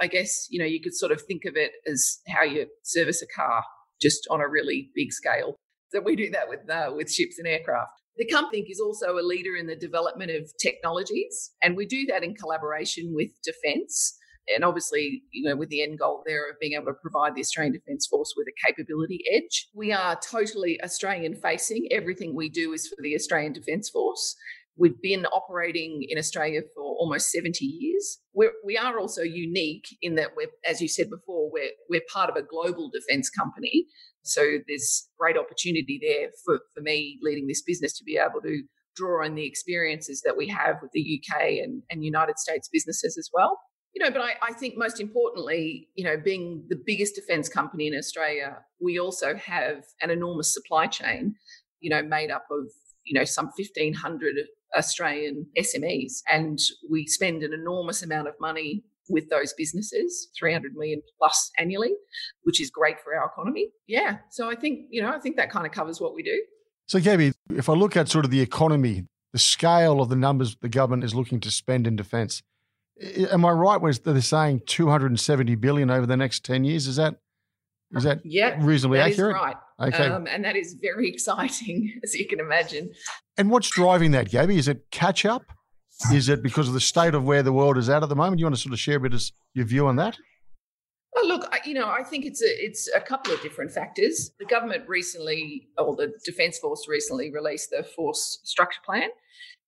I 0.00 0.06
guess, 0.06 0.46
you 0.50 0.58
know, 0.58 0.66
you 0.66 0.82
could 0.82 0.94
sort 0.94 1.12
of 1.12 1.22
think 1.22 1.46
of 1.46 1.56
it 1.56 1.72
as 1.90 2.18
how 2.28 2.42
you 2.42 2.66
service 2.84 3.22
a 3.22 3.26
car, 3.26 3.64
just 4.02 4.28
on 4.30 4.42
a 4.42 4.48
really 4.48 4.90
big 4.94 5.14
scale. 5.14 5.56
So 5.92 6.00
we 6.00 6.14
do 6.14 6.28
that 6.30 6.50
with 6.50 6.68
uh, 6.68 6.92
with 6.94 7.10
ships 7.10 7.38
and 7.38 7.48
aircraft. 7.48 7.92
The 8.18 8.26
company 8.26 8.66
is 8.68 8.80
also 8.80 9.18
a 9.18 9.24
leader 9.24 9.56
in 9.56 9.66
the 9.66 9.76
development 9.76 10.30
of 10.30 10.50
technologies, 10.60 11.52
and 11.62 11.74
we 11.74 11.86
do 11.86 12.04
that 12.10 12.22
in 12.22 12.34
collaboration 12.34 13.14
with 13.14 13.30
defence 13.42 14.14
and 14.54 14.64
obviously, 14.64 15.22
you 15.30 15.48
know, 15.48 15.56
with 15.56 15.68
the 15.68 15.82
end 15.82 15.98
goal 15.98 16.22
there 16.26 16.48
of 16.50 16.58
being 16.60 16.74
able 16.74 16.86
to 16.86 16.94
provide 16.94 17.34
the 17.34 17.40
Australian 17.40 17.72
Defence 17.72 18.06
Force 18.06 18.34
with 18.36 18.46
a 18.48 18.66
capability 18.66 19.22
edge. 19.32 19.68
We 19.74 19.92
are 19.92 20.18
totally 20.20 20.80
Australian 20.82 21.34
facing. 21.34 21.88
Everything 21.90 22.34
we 22.34 22.48
do 22.48 22.72
is 22.72 22.88
for 22.88 22.96
the 23.02 23.14
Australian 23.14 23.52
Defence 23.52 23.90
Force. 23.90 24.36
We've 24.76 25.00
been 25.02 25.26
operating 25.26 26.06
in 26.08 26.18
Australia 26.18 26.60
for 26.74 26.84
almost 26.84 27.32
70 27.32 27.64
years. 27.64 28.18
We're, 28.32 28.52
we 28.64 28.78
are 28.78 28.98
also 29.00 29.22
unique 29.22 29.86
in 30.02 30.14
that 30.14 30.36
we're, 30.36 30.50
as 30.68 30.80
you 30.80 30.86
said 30.86 31.10
before, 31.10 31.50
we're, 31.50 31.72
we're 31.90 32.02
part 32.12 32.30
of 32.30 32.36
a 32.36 32.42
global 32.42 32.88
defence 32.88 33.28
company. 33.28 33.86
So 34.22 34.58
there's 34.68 35.08
great 35.18 35.36
opportunity 35.36 35.98
there 36.00 36.28
for, 36.44 36.60
for 36.74 36.80
me 36.80 37.18
leading 37.22 37.48
this 37.48 37.62
business 37.62 37.98
to 37.98 38.04
be 38.04 38.18
able 38.18 38.40
to 38.42 38.62
draw 38.94 39.24
on 39.24 39.34
the 39.34 39.46
experiences 39.46 40.22
that 40.24 40.36
we 40.36 40.48
have 40.48 40.76
with 40.80 40.92
the 40.92 41.20
UK 41.20 41.40
and, 41.62 41.82
and 41.90 42.04
United 42.04 42.38
States 42.38 42.68
businesses 42.72 43.16
as 43.18 43.28
well. 43.32 43.58
You 43.94 44.04
know, 44.04 44.10
but 44.10 44.20
I, 44.20 44.34
I 44.42 44.52
think 44.52 44.76
most 44.76 45.00
importantly, 45.00 45.88
you 45.94 46.04
know, 46.04 46.16
being 46.16 46.64
the 46.68 46.76
biggest 46.76 47.14
defence 47.14 47.48
company 47.48 47.86
in 47.86 47.94
Australia, 47.96 48.58
we 48.80 48.98
also 48.98 49.34
have 49.34 49.84
an 50.02 50.10
enormous 50.10 50.52
supply 50.52 50.86
chain, 50.86 51.34
you 51.80 51.90
know, 51.90 52.02
made 52.02 52.30
up 52.30 52.46
of, 52.50 52.66
you 53.04 53.18
know, 53.18 53.24
some 53.24 53.46
1,500 53.46 54.36
Australian 54.76 55.46
SMEs. 55.58 56.22
And 56.30 56.58
we 56.88 57.06
spend 57.06 57.42
an 57.42 57.52
enormous 57.52 58.02
amount 58.02 58.28
of 58.28 58.34
money 58.40 58.84
with 59.08 59.30
those 59.30 59.52
businesses, 59.54 60.28
300 60.38 60.74
million 60.74 61.02
plus 61.18 61.50
annually, 61.58 61.94
which 62.42 62.60
is 62.60 62.70
great 62.70 63.00
for 63.00 63.14
our 63.16 63.26
economy. 63.26 63.68
Yeah. 63.86 64.18
So 64.30 64.50
I 64.50 64.54
think, 64.54 64.86
you 64.90 65.02
know, 65.02 65.10
I 65.10 65.18
think 65.18 65.36
that 65.36 65.50
kind 65.50 65.66
of 65.66 65.72
covers 65.72 66.00
what 66.00 66.14
we 66.14 66.22
do. 66.22 66.42
So, 66.86 67.00
Gabby, 67.00 67.32
if 67.50 67.68
I 67.68 67.74
look 67.74 67.96
at 67.96 68.08
sort 68.08 68.24
of 68.24 68.30
the 68.30 68.40
economy, 68.40 69.04
the 69.32 69.38
scale 69.38 70.00
of 70.00 70.08
the 70.08 70.16
numbers 70.16 70.56
the 70.60 70.68
government 70.68 71.04
is 71.04 71.14
looking 71.14 71.40
to 71.40 71.50
spend 71.50 71.86
in 71.86 71.96
defence, 71.96 72.42
am 73.00 73.44
I 73.44 73.50
right 73.50 73.80
when 73.80 73.92
they're 74.04 74.20
saying 74.20 74.62
270 74.66 75.54
billion 75.56 75.90
over 75.90 76.06
the 76.06 76.16
next 76.16 76.44
10 76.44 76.64
years? 76.64 76.86
Is 76.86 76.96
that 76.96 77.16
is 77.96 78.04
that 78.04 78.20
yeah, 78.24 78.58
reasonably 78.60 78.98
that 78.98 79.12
accurate? 79.12 79.34
right. 79.34 79.56
Okay. 79.80 80.08
Um, 80.08 80.26
and 80.26 80.44
that 80.44 80.56
is 80.56 80.74
very 80.74 81.08
exciting, 81.08 82.00
as 82.04 82.14
you 82.14 82.26
can 82.26 82.38
imagine. 82.38 82.90
And 83.38 83.50
what's 83.50 83.70
driving 83.70 84.10
that, 84.10 84.28
Gabby? 84.28 84.58
Is 84.58 84.68
it 84.68 84.90
catch 84.90 85.24
up? 85.24 85.42
Is 86.12 86.28
it 86.28 86.42
because 86.42 86.68
of 86.68 86.74
the 86.74 86.80
state 86.80 87.14
of 87.14 87.24
where 87.24 87.42
the 87.42 87.52
world 87.52 87.78
is 87.78 87.88
at 87.88 88.02
at 88.02 88.08
the 88.08 88.16
moment? 88.16 88.40
You 88.40 88.46
want 88.46 88.56
to 88.56 88.60
sort 88.60 88.72
of 88.72 88.78
share 88.78 88.98
a 88.98 89.00
bit 89.00 89.14
of 89.14 89.22
your 89.54 89.64
view 89.64 89.86
on 89.86 89.96
that? 89.96 90.18
Oh, 91.16 91.26
look, 91.26 91.48
I, 91.50 91.58
you 91.64 91.74
know, 91.74 91.88
I 91.88 92.04
think 92.04 92.24
it's 92.26 92.42
a 92.42 92.64
it's 92.64 92.88
a 92.94 93.00
couple 93.00 93.32
of 93.32 93.40
different 93.40 93.72
factors. 93.72 94.30
The 94.38 94.44
government 94.44 94.84
recently, 94.86 95.68
or 95.76 95.96
the 95.96 96.12
Defence 96.24 96.58
Force 96.58 96.86
recently, 96.88 97.32
released 97.32 97.70
the 97.70 97.82
Force 97.82 98.40
Structure 98.44 98.80
Plan, 98.84 99.08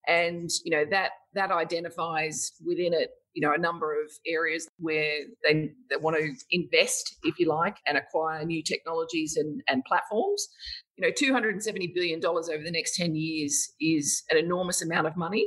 and 0.07 0.51
you 0.65 0.71
know 0.71 0.85
that 0.91 1.13
that 1.35 1.51
identifies 1.51 2.53
within 2.65 2.93
it 2.93 3.11
you 3.35 3.47
know 3.47 3.55
a 3.55 3.59
number 3.59 3.93
of 3.93 4.11
areas 4.27 4.69
where 4.79 5.21
they, 5.45 5.71
they 5.89 5.97
want 5.97 6.17
to 6.17 6.33
invest 6.51 7.17
if 7.23 7.39
you 7.39 7.49
like 7.49 7.77
and 7.87 7.97
acquire 7.97 8.45
new 8.45 8.63
technologies 8.63 9.37
and, 9.37 9.63
and 9.69 9.85
platforms 9.85 10.49
you 10.97 11.07
know 11.07 11.13
270 11.15 11.93
billion 11.95 12.21
dollars 12.21 12.49
over 12.49 12.63
the 12.63 12.71
next 12.71 12.97
10 12.97 13.15
years 13.15 13.73
is 13.81 14.23
an 14.31 14.37
enormous 14.37 14.83
amount 14.83 15.07
of 15.07 15.17
money 15.17 15.47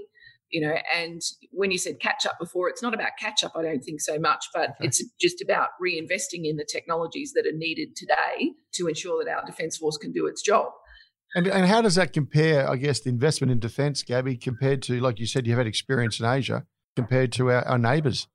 you 0.50 0.62
know 0.62 0.76
and 0.96 1.22
when 1.52 1.72
you 1.72 1.78
said 1.78 2.00
catch 2.00 2.26
up 2.26 2.38
before 2.39 2.69
it's 2.69 2.82
not 2.82 2.93
about 2.93 3.12
catch 3.19 3.43
up 3.43 3.52
i 3.56 3.62
don't 3.62 3.82
think 3.82 4.00
so 4.00 4.17
much 4.17 4.46
but 4.54 4.72
okay. 4.72 4.88
it's 4.88 5.04
just 5.19 5.41
about 5.41 5.69
reinvesting 5.84 6.46
in 6.46 6.56
the 6.56 6.67
technologies 6.72 7.34
that 7.34 7.46
are 7.46 7.58
needed 7.58 7.96
today 7.96 8.52
to 8.74 8.88
ensure 8.88 9.24
that 9.26 9.36
our 9.36 9.46
defence 9.46 9.78
force 9.78 9.98
can 9.98 10.12
do 10.12 10.28
its 10.28 10.41
job 10.41 10.72
and, 11.36 11.48
and 11.48 11.65
how 11.65 11.82
does 11.82 11.96
that 11.96 12.13
compare, 12.13 12.69
I 12.69 12.76
guess, 12.76 13.00
the 13.00 13.10
investment 13.10 13.52
in 13.52 13.60
defence, 13.60 14.04
Gabby, 14.04 14.38
compared 14.38 14.82
to, 14.84 15.00
like 15.00 15.19
you 15.19 15.26
said, 15.26 15.48
you've 15.48 15.58
had 15.58 15.67
experience 15.67 16.19
in 16.19 16.26
Asia 16.26 16.65
compared 16.96 17.32
to 17.34 17.52
our, 17.52 17.67
our 17.67 17.78
neighbours? 17.78 18.28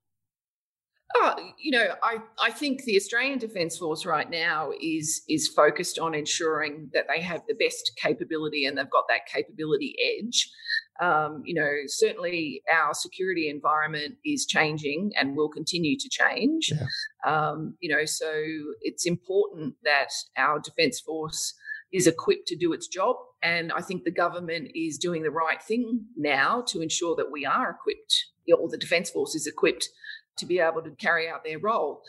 Oh, 1.15 1.35
you 1.59 1.73
know, 1.73 1.95
I, 2.03 2.19
I 2.43 2.51
think 2.51 2.85
the 2.85 2.97
Australian 2.97 3.39
Defence 3.39 3.79
Force 3.79 4.05
right 4.05 4.29
now 4.29 4.71
is 4.81 5.23
is 5.29 5.49
focused 5.49 5.99
on 5.99 6.15
ensuring 6.15 6.91
that 6.93 7.07
they 7.09 7.23
have 7.23 7.43
the 7.49 7.55
best 7.55 7.93
capability 7.97 8.67
and 8.67 8.77
they've 8.77 8.91
got 8.91 9.05
that 9.09 9.27
capability 9.27 9.95
edge. 10.19 10.51
Um, 11.01 11.43
you 11.47 11.55
know, 11.55 11.71
certainly 11.87 12.63
our 12.71 12.93
security 12.93 13.49
environment 13.49 14.17
is 14.25 14.45
changing 14.45 15.13
and 15.19 15.35
will 15.35 15.49
continue 15.49 15.97
to 15.99 16.09
change. 16.11 16.73
Yeah. 16.73 16.87
Um, 17.25 17.77
you 17.81 17.95
know, 17.95 18.05
so 18.05 18.31
it's 18.83 19.07
important 19.07 19.77
that 19.85 20.11
our 20.37 20.61
Defence 20.61 21.01
Force 21.01 21.55
is 21.93 22.07
equipped 22.07 22.47
to 22.49 22.57
do 22.57 22.73
its 22.73 22.87
job. 22.87 23.17
And 23.43 23.73
I 23.73 23.81
think 23.81 24.05
the 24.05 24.11
government 24.11 24.71
is 24.75 24.99
doing 24.99 25.23
the 25.23 25.31
right 25.31 25.63
thing 25.63 26.05
now 26.17 26.63
to 26.69 26.81
ensure 26.81 27.17
that 27.17 27.31
we 27.31 27.47
are 27.47 27.71
equipped, 27.71 28.27
or 28.59 28.69
the 28.69 28.79
Defence 28.79 29.11
Force 29.11 29.35
is 29.35 29.47
equipped 29.47 29.89
to 30.39 30.47
be 30.47 30.59
able 30.59 30.83
to 30.83 30.91
carry 30.91 31.29
out 31.29 31.45
their 31.45 31.59
role. 31.59 32.03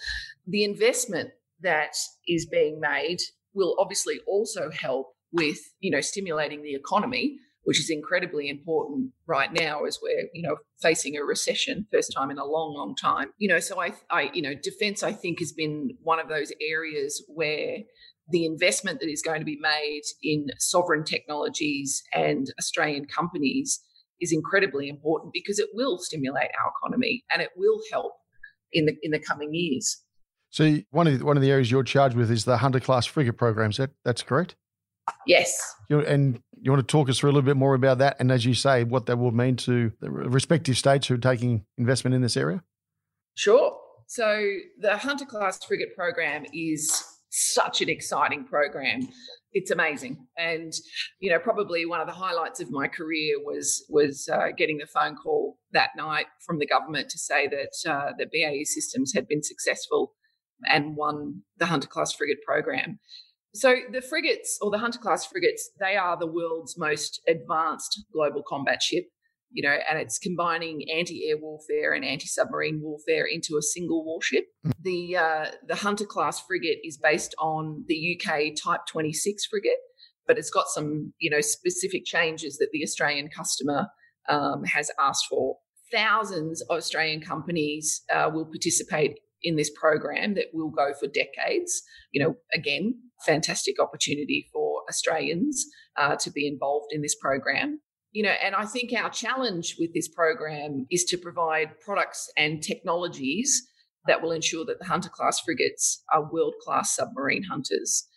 The 0.48 0.64
investment 0.64 1.32
that 1.62 1.96
is 2.28 2.46
being 2.46 2.80
made 2.80 3.20
will 3.54 3.76
obviously 3.80 4.20
also 4.28 4.70
help 4.72 5.16
with, 5.32 5.60
you 5.80 5.92
know, 5.92 6.02
stimulating 6.02 6.64
the 6.64 6.76
economy, 6.76 7.38
which 7.64 7.80
is 7.80 7.90
incredibly 7.90 8.50
important 8.50 9.12
right 9.28 9.52
now 9.54 9.84
as 9.84 10.00
we're, 10.02 10.28
you 10.34 10.42
know, 10.42 10.58
facing 10.82 11.18
a 11.18 11.24
recession, 11.24 11.86
first 11.92 12.12
time 12.16 12.32
in 12.32 12.38
a 12.38 12.46
long, 12.46 12.74
long 12.74 12.96
time. 12.96 13.32
You 13.38 13.50
know, 13.50 13.60
so 13.60 13.80
I, 13.80 13.94
I, 14.10 14.32
you 14.34 14.42
know, 14.42 14.54
defence 14.56 15.04
I 15.04 15.14
think 15.14 15.40
has 15.40 15.52
been 15.52 15.92
one 16.02 16.20
of 16.20 16.30
those 16.30 16.52
areas 16.62 17.24
where 17.28 17.80
the 18.32 18.46
investment 18.46 19.00
that 19.00 19.10
is 19.10 19.22
going 19.22 19.40
to 19.40 19.46
be 19.46 19.58
made 19.62 20.02
in 20.24 20.48
sovereign 20.58 21.04
technologies 21.04 22.04
and 22.14 22.52
Australian 22.60 23.06
companies 23.06 23.80
is 24.22 24.32
incredibly 24.32 24.90
important 24.90 25.34
because 25.34 25.60
it 25.60 25.70
will 25.74 25.98
stimulate 25.98 26.50
our 26.62 26.72
economy 26.78 27.24
and 27.32 27.42
it 27.42 27.50
will 27.56 27.80
help 27.92 28.14
in 28.72 28.86
the 28.86 28.96
in 29.02 29.12
the 29.12 29.20
coming 29.20 29.54
years. 29.54 30.04
So 30.52 30.80
one 30.92 31.08
of 31.08 31.20
the, 31.20 31.26
one 31.26 31.38
of 31.38 31.44
the 31.44 31.52
areas 31.52 31.70
you're 31.70 31.84
charged 31.84 32.16
with 32.16 32.32
is 32.32 32.46
the 32.46 32.58
Hunter 32.58 32.80
class 32.80 33.06
frigate 33.06 33.38
programs. 33.38 33.78
That 33.78 33.92
that's 34.04 34.22
correct. 34.22 34.56
Yes. 35.26 35.58
You, 35.90 36.02
and 36.02 36.40
you 36.62 36.72
want 36.72 36.88
to 36.88 36.92
talk 36.92 37.10
us 37.10 37.18
through 37.20 37.32
a 37.32 37.34
little 37.34 37.46
bit 37.46 37.58
more 37.58 37.74
about 37.74 37.98
that, 37.98 38.18
and 38.20 38.32
as 38.32 38.46
you 38.46 38.54
say, 38.54 38.84
what 38.84 39.08
that 39.08 39.18
will 39.18 39.32
mean 39.32 39.56
to 39.58 39.92
the 40.02 40.12
respective 40.12 40.78
states 40.78 41.08
who 41.08 41.16
are 41.16 41.20
taking 41.20 41.66
investment 41.78 42.14
in 42.14 42.22
this 42.22 42.38
area. 42.38 42.64
Sure. 43.36 43.76
So 44.08 44.58
the 44.80 44.98
Hunter 44.98 45.26
class 45.26 45.64
frigate 45.64 45.96
program 45.96 46.46
is 46.54 47.04
such 47.30 47.82
an 47.82 47.90
exciting 47.90 48.46
program. 48.46 49.02
It's 49.52 49.72
amazing, 49.72 50.28
and 50.38 50.72
you 51.20 51.32
know, 51.32 51.40
probably 51.40 51.86
one 51.86 52.02
of 52.02 52.08
the 52.08 52.14
highlights 52.14 52.60
of 52.60 52.70
my 52.70 52.88
career 52.88 53.36
was 53.44 53.84
was 53.90 54.30
uh, 54.32 54.50
getting 54.56 54.78
the 54.78 54.86
phone 54.86 55.16
call 55.16 55.58
that 55.72 55.90
night 55.98 56.28
from 56.46 56.60
the 56.60 56.68
government 56.68 57.10
to 57.10 57.18
say 57.18 57.48
that 57.48 57.92
uh, 57.92 58.12
that 58.18 58.32
BAE 58.32 58.64
Systems 58.66 59.12
had 59.14 59.28
been 59.28 59.42
successful 59.42 60.14
and 60.66 60.96
won 60.96 61.42
the 61.58 61.66
Hunter 61.66 61.88
class 61.88 62.14
frigate 62.14 62.44
program. 62.46 63.00
So 63.56 63.76
the 63.92 64.02
frigates 64.02 64.60
or 64.62 64.70
the 64.70 64.78
Hunter 64.78 65.00
class 65.00 65.26
frigates, 65.26 65.72
they 65.80 65.96
are 65.96 66.18
the 66.18 66.28
world's 66.28 66.78
most 66.78 67.20
advanced 67.28 68.04
global 68.14 68.44
combat 68.48 68.84
ship 68.84 69.06
you 69.52 69.68
know, 69.68 69.76
and 69.90 70.00
it's 70.00 70.20
combining 70.20 70.90
anti-air 70.90 71.38
warfare 71.38 71.94
and 71.94 72.06
anti-submarine 72.06 72.80
warfare 72.82 73.26
into 73.26 73.58
a 73.58 73.62
single 73.62 74.06
warship. 74.06 74.46
Mm. 74.66 74.72
The 74.82 75.18
uh, 75.18 75.46
the 75.68 75.76
Hunter 75.76 76.06
class 76.06 76.40
frigate 76.46 76.80
is 76.84 76.98
based 76.98 77.34
on 77.40 77.84
the 77.88 78.20
UK 78.20 78.52
Type 78.62 78.82
26 78.88 79.46
frigate, 79.46 79.80
but 80.28 80.38
it's 80.38 80.52
got 80.52 80.68
some 80.68 81.14
you 81.20 81.30
know 81.30 81.42
specific 81.42 82.06
changes 82.06 82.58
that 82.58 82.70
the 82.72 82.84
Australian 82.84 83.30
customer 83.30 83.88
um, 84.28 84.64
has 84.66 84.92
asked 85.00 85.26
for. 85.30 85.58
Thousands 85.92 86.62
of 86.70 86.78
Australian 86.78 87.22
companies 87.22 88.04
uh, 88.14 88.30
will 88.32 88.46
participate 88.46 89.20
in 89.42 89.56
this 89.56 89.72
program 89.72 90.36
that 90.36 90.48
will 90.54 90.70
go 90.70 90.92
for 91.00 91.08
decades. 91.08 91.82
You 92.12 92.24
know, 92.24 92.36
again, 92.54 92.96
fantastic 93.26 93.82
opportunity 93.82 94.48
for 94.54 94.84
Australians 94.88 95.66
uh, 95.98 96.16
to 96.18 96.30
be 96.30 96.48
involved 96.48 96.90
in 96.92 97.02
this 97.02 97.16
program 97.16 97.80
you 98.12 98.24
know, 98.24 98.34
and 98.44 98.56
I 98.56 98.66
think 98.66 98.92
our 98.94 99.10
challenge 99.10 99.76
with 99.80 99.94
this 99.94 100.08
program 100.08 100.88
is 100.90 101.04
to 101.06 101.18
provide 101.18 101.80
products 101.80 102.32
and 102.38 102.62
technologies 102.62 103.68
that 104.08 104.22
will 104.22 104.32
ensure 104.32 104.66
that 104.66 104.80
the 104.80 104.86
Hunter 104.86 105.10
class 105.10 105.40
frigates 105.40 106.04
are 106.14 106.32
world 106.32 106.56
class 106.64 106.96
submarine 106.96 107.44
hunters. 107.44 108.08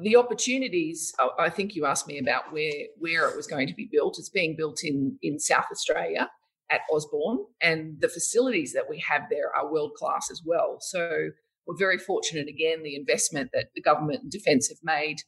The 0.00 0.16
opportunities, 0.16 1.12
I 1.38 1.50
think 1.50 1.74
you 1.74 1.84
asked 1.84 2.06
me 2.06 2.18
about 2.18 2.52
where, 2.52 2.86
where 2.98 3.28
it 3.28 3.36
was 3.36 3.46
going 3.46 3.66
to 3.66 3.74
be 3.74 3.88
built. 3.90 4.18
It's 4.18 4.30
being 4.30 4.54
built 4.56 4.80
in, 4.84 5.18
in 5.22 5.38
South 5.38 5.66
Australia 5.70 6.30
at 6.70 6.80
Osborne, 6.90 7.44
and 7.60 8.00
the 8.00 8.08
facilities 8.08 8.72
that 8.72 8.88
we 8.88 8.98
have 9.06 9.22
there 9.28 9.54
are 9.54 9.70
world 9.70 9.92
class 9.94 10.30
as 10.30 10.40
well. 10.44 10.78
So 10.80 11.28
we're 11.66 11.76
very 11.76 11.98
fortunate 11.98 12.48
again 12.48 12.82
the 12.82 12.96
investment 12.96 13.50
that 13.52 13.66
the 13.74 13.82
government 13.82 14.22
and 14.22 14.32
defence 14.32 14.68
have 14.68 14.78
made 14.82 15.18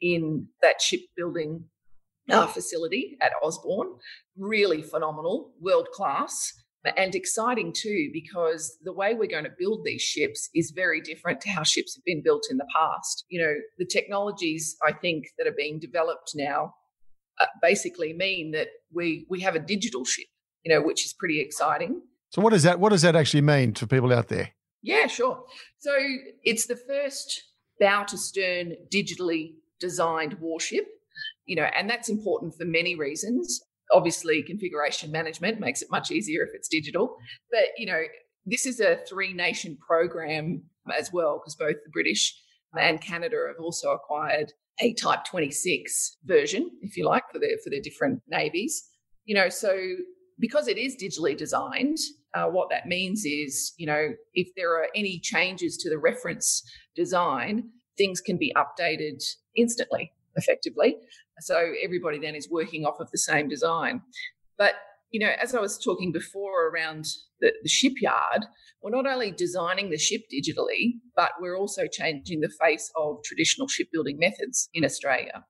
in 0.00 0.46
that 0.60 0.80
shipbuilding 0.80 1.64
uh, 2.30 2.46
facility 2.46 3.16
at 3.20 3.32
Osborne. 3.42 3.88
Really 4.36 4.82
phenomenal, 4.82 5.52
world 5.60 5.88
class, 5.92 6.52
and 6.96 7.14
exciting 7.14 7.72
too, 7.72 8.10
because 8.12 8.76
the 8.82 8.92
way 8.92 9.14
we're 9.14 9.28
going 9.28 9.44
to 9.44 9.50
build 9.58 9.84
these 9.84 10.02
ships 10.02 10.48
is 10.54 10.72
very 10.74 11.00
different 11.00 11.40
to 11.42 11.50
how 11.50 11.62
ships 11.62 11.94
have 11.94 12.04
been 12.04 12.22
built 12.22 12.44
in 12.50 12.56
the 12.56 12.66
past. 12.74 13.24
You 13.28 13.40
know, 13.40 13.54
the 13.78 13.86
technologies 13.86 14.76
I 14.86 14.92
think 14.92 15.26
that 15.38 15.46
are 15.46 15.54
being 15.56 15.78
developed 15.78 16.32
now 16.34 16.74
uh, 17.40 17.46
basically 17.60 18.12
mean 18.12 18.52
that 18.52 18.68
we 18.92 19.26
we 19.28 19.40
have 19.40 19.54
a 19.54 19.60
digital 19.60 20.04
ship, 20.04 20.26
you 20.64 20.74
know, 20.74 20.82
which 20.82 21.04
is 21.04 21.12
pretty 21.12 21.40
exciting. 21.40 22.02
So 22.30 22.42
what 22.42 22.50
does 22.50 22.62
that 22.64 22.80
what 22.80 22.90
does 22.90 23.02
that 23.02 23.16
actually 23.16 23.42
mean 23.42 23.74
to 23.74 23.86
people 23.86 24.12
out 24.12 24.28
there? 24.28 24.50
Yeah, 24.82 25.06
sure. 25.06 25.44
So 25.78 25.92
it's 26.42 26.66
the 26.66 26.76
first 26.76 27.44
bow 27.78 28.04
to 28.04 28.18
stern 28.18 28.74
digitally 28.92 29.54
designed 29.78 30.34
warship, 30.40 30.86
you 31.52 31.56
know, 31.56 31.68
and 31.76 31.90
that's 31.90 32.08
important 32.08 32.54
for 32.56 32.64
many 32.64 32.94
reasons. 32.94 33.60
Obviously, 33.92 34.42
configuration 34.42 35.12
management 35.12 35.60
makes 35.60 35.82
it 35.82 35.88
much 35.90 36.10
easier 36.10 36.42
if 36.42 36.48
it's 36.54 36.66
digital, 36.66 37.14
but 37.50 37.64
you 37.76 37.84
know, 37.84 38.00
this 38.46 38.64
is 38.64 38.80
a 38.80 39.00
three 39.06 39.34
nation 39.34 39.76
program 39.86 40.62
as 40.96 41.12
well 41.12 41.38
because 41.38 41.54
both 41.54 41.76
the 41.84 41.90
British 41.92 42.34
and 42.74 43.02
Canada 43.02 43.36
have 43.48 43.62
also 43.62 43.90
acquired 43.90 44.50
a 44.80 44.94
Type 44.94 45.24
26 45.26 46.16
version, 46.24 46.70
if 46.80 46.96
you 46.96 47.04
like, 47.04 47.24
for 47.30 47.38
their 47.38 47.58
for 47.62 47.68
their 47.68 47.82
different 47.82 48.22
navies. 48.26 48.82
You 49.26 49.34
know, 49.34 49.50
so 49.50 49.78
because 50.40 50.68
it 50.68 50.78
is 50.78 50.96
digitally 50.96 51.36
designed, 51.36 51.98
uh, 52.32 52.46
what 52.46 52.70
that 52.70 52.86
means 52.86 53.26
is, 53.26 53.74
you 53.76 53.86
know, 53.86 54.14
if 54.32 54.48
there 54.56 54.70
are 54.70 54.88
any 54.96 55.20
changes 55.20 55.76
to 55.82 55.90
the 55.90 55.98
reference 55.98 56.62
design, 56.96 57.68
things 57.98 58.22
can 58.22 58.38
be 58.38 58.54
updated 58.56 59.22
instantly, 59.54 60.12
effectively. 60.36 60.96
So 61.40 61.72
everybody 61.82 62.18
then 62.18 62.34
is 62.34 62.48
working 62.50 62.84
off 62.84 63.00
of 63.00 63.10
the 63.10 63.18
same 63.18 63.48
design. 63.48 64.02
But, 64.58 64.74
you 65.10 65.20
know, 65.20 65.32
as 65.40 65.54
I 65.54 65.60
was 65.60 65.78
talking 65.78 66.12
before 66.12 66.68
around 66.68 67.06
the, 67.40 67.52
the 67.62 67.68
shipyard, 67.68 68.46
we're 68.82 68.90
not 68.90 69.06
only 69.06 69.30
designing 69.30 69.90
the 69.90 69.98
ship 69.98 70.22
digitally, 70.32 70.94
but 71.16 71.32
we're 71.40 71.56
also 71.56 71.86
changing 71.90 72.40
the 72.40 72.52
face 72.60 72.90
of 72.96 73.22
traditional 73.24 73.68
shipbuilding 73.68 74.18
methods 74.18 74.68
in 74.74 74.84
Australia. 74.84 75.44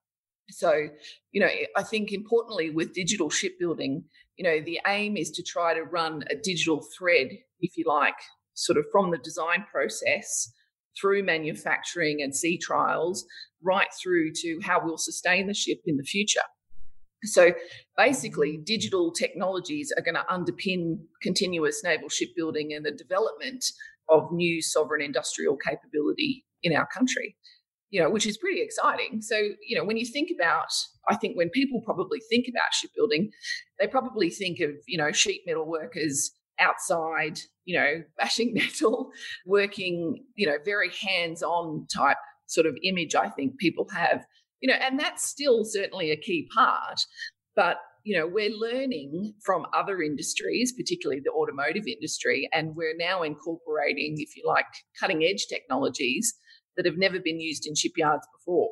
So, 0.51 0.89
you 1.31 1.41
know, 1.41 1.49
I 1.77 1.83
think 1.83 2.13
importantly 2.13 2.71
with 2.71 2.93
digital 2.93 3.31
shipbuilding, 3.31 4.05
you 4.37 4.45
know, 4.45 4.61
the 4.65 4.81
aim 4.87 5.17
is 5.17 5.31
to 5.33 5.43
try 5.43 5.75
to 5.75 5.83
run 5.83 6.25
a 6.31 6.35
digital 6.35 6.85
thread, 6.99 7.29
if 7.61 7.77
you 7.77 7.85
like, 7.87 8.15
sort 8.55 8.79
of 8.79 8.85
from 8.93 9.11
the 9.11 9.19
design 9.19 9.65
process 9.71 10.53
through 11.01 11.23
manufacturing 11.23 12.21
and 12.21 12.35
sea 12.35 12.59
trials, 12.59 13.25
right 13.65 13.89
through 14.03 14.33
to 14.43 14.61
how 14.63 14.81
we'll 14.83 14.99
sustain 14.99 15.47
the 15.47 15.55
ship 15.55 15.79
in 15.87 15.97
the 15.97 16.05
future. 16.05 16.43
So 17.25 17.53
basically, 17.97 18.59
digital 18.65 19.13
technologies 19.13 19.93
are 19.97 20.03
going 20.03 20.17
to 20.17 20.25
underpin 20.29 20.99
continuous 21.23 21.83
naval 21.85 22.09
shipbuilding 22.09 22.73
and 22.73 22.85
the 22.85 22.91
development 22.91 23.65
of 24.09 24.33
new 24.33 24.61
sovereign 24.61 25.03
industrial 25.03 25.57
capability 25.57 26.45
in 26.63 26.75
our 26.75 26.87
country 26.93 27.37
you 27.93 28.01
know, 28.01 28.09
which 28.09 28.27
is 28.27 28.39
pretty 28.39 28.63
exciting. 28.63 29.21
So, 29.21 29.37
you 29.37 29.77
know, 29.77 29.85
when 29.85 29.99
you 29.99 30.07
think 30.07 30.31
about, 30.35 30.73
I 31.09 31.15
think 31.15 31.37
when 31.37 31.51
people 31.51 31.83
probably 31.85 32.21
think 32.31 32.47
about 32.49 32.73
shipbuilding, 32.73 33.31
they 33.79 33.87
probably 33.87 34.31
think 34.31 34.61
of, 34.61 34.71
you 34.89 34.97
know, 34.97 35.13
sheet 35.13 35.43
metal 35.47 35.67
workers 35.67 36.33
outside, 36.59 37.39
you 37.67 37.79
know, 37.79 38.03
bashing 38.17 38.55
metal, 38.55 39.13
working, 39.47 40.25
you 40.37 40.47
know, 40.47 40.57
very 40.65 40.91
hands 41.07 41.43
on 41.43 41.87
type 41.95 42.17
sort 42.47 42.67
of 42.67 42.77
image 42.83 43.15
I 43.15 43.29
think 43.29 43.59
people 43.59 43.89
have, 43.95 44.25
you 44.61 44.69
know, 44.69 44.79
and 44.81 44.99
that's 44.99 45.25
still 45.25 45.65
certainly 45.65 46.11
a 46.11 46.17
key 46.17 46.49
part. 46.55 47.01
But, 47.55 47.77
you 48.05 48.19
know, 48.19 48.27
we're 48.27 48.51
learning 48.51 49.35
from 49.45 49.67
other 49.75 50.03
industries, 50.03 50.73
particularly 50.73 51.21
the 51.25 51.31
automotive 51.31 51.87
industry, 51.87 52.49
and 52.53 52.75
we're 52.75 52.97
now 52.97 53.23
incorporating, 53.23 54.17
if 54.19 54.37
you 54.37 54.45
like, 54.47 54.67
cutting 54.99 55.23
edge 55.25 55.47
technologies 55.49 56.35
that 56.77 56.87
have 56.87 56.97
never 56.97 57.21
been 57.21 57.41
used 57.41 57.67
in 57.67 57.75
shipyards 57.75 58.27
before. 58.39 58.71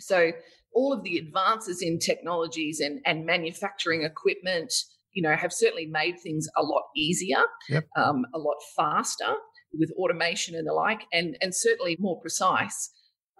So 0.00 0.32
all 0.72 0.92
of 0.92 1.02
the 1.02 1.18
advances 1.18 1.82
in 1.82 1.98
technologies 1.98 2.80
and, 2.80 3.00
and 3.04 3.26
manufacturing 3.26 4.04
equipment, 4.04 4.72
you 5.12 5.22
know, 5.22 5.34
have 5.34 5.52
certainly 5.52 5.86
made 5.86 6.16
things 6.22 6.46
a 6.56 6.62
lot 6.62 6.84
easier, 6.96 7.42
yep. 7.68 7.86
um, 7.96 8.24
a 8.34 8.38
lot 8.38 8.56
faster 8.76 9.34
with 9.72 9.92
automation 9.96 10.54
and 10.54 10.66
the 10.66 10.72
like, 10.72 11.02
and, 11.12 11.36
and 11.40 11.54
certainly 11.54 11.96
more 11.98 12.20
precise. 12.20 12.90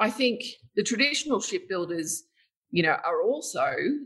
I 0.00 0.10
think 0.10 0.42
the 0.76 0.82
traditional 0.82 1.40
shipbuilders, 1.40 2.22
you 2.70 2.82
know, 2.82 2.96
are 3.04 3.22
also 3.22 3.64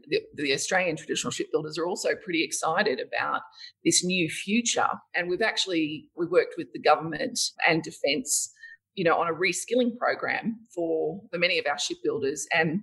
the, 0.08 0.20
the, 0.35 0.52
Australian 0.52 0.96
traditional 0.96 1.30
shipbuilders 1.30 1.76
are 1.78 1.87
also 1.87 2.11
pretty 2.14 2.44
excited 2.44 3.00
about 3.00 3.42
this 3.85 4.04
new 4.04 4.30
future. 4.30 4.88
And 5.14 5.28
we've 5.28 5.42
actually 5.42 6.06
we 6.16 6.26
worked 6.26 6.54
with 6.56 6.72
the 6.72 6.80
government 6.80 7.38
and 7.68 7.82
defence 7.82 8.52
you 8.94 9.04
know, 9.04 9.16
on 9.16 9.28
a 9.28 9.35
reskilling 9.35 9.96
program 9.96 10.66
for, 10.74 11.22
for 11.30 11.38
many 11.38 11.58
of 11.58 11.66
our 11.66 11.78
shipbuilders 11.78 12.46
and 12.52 12.82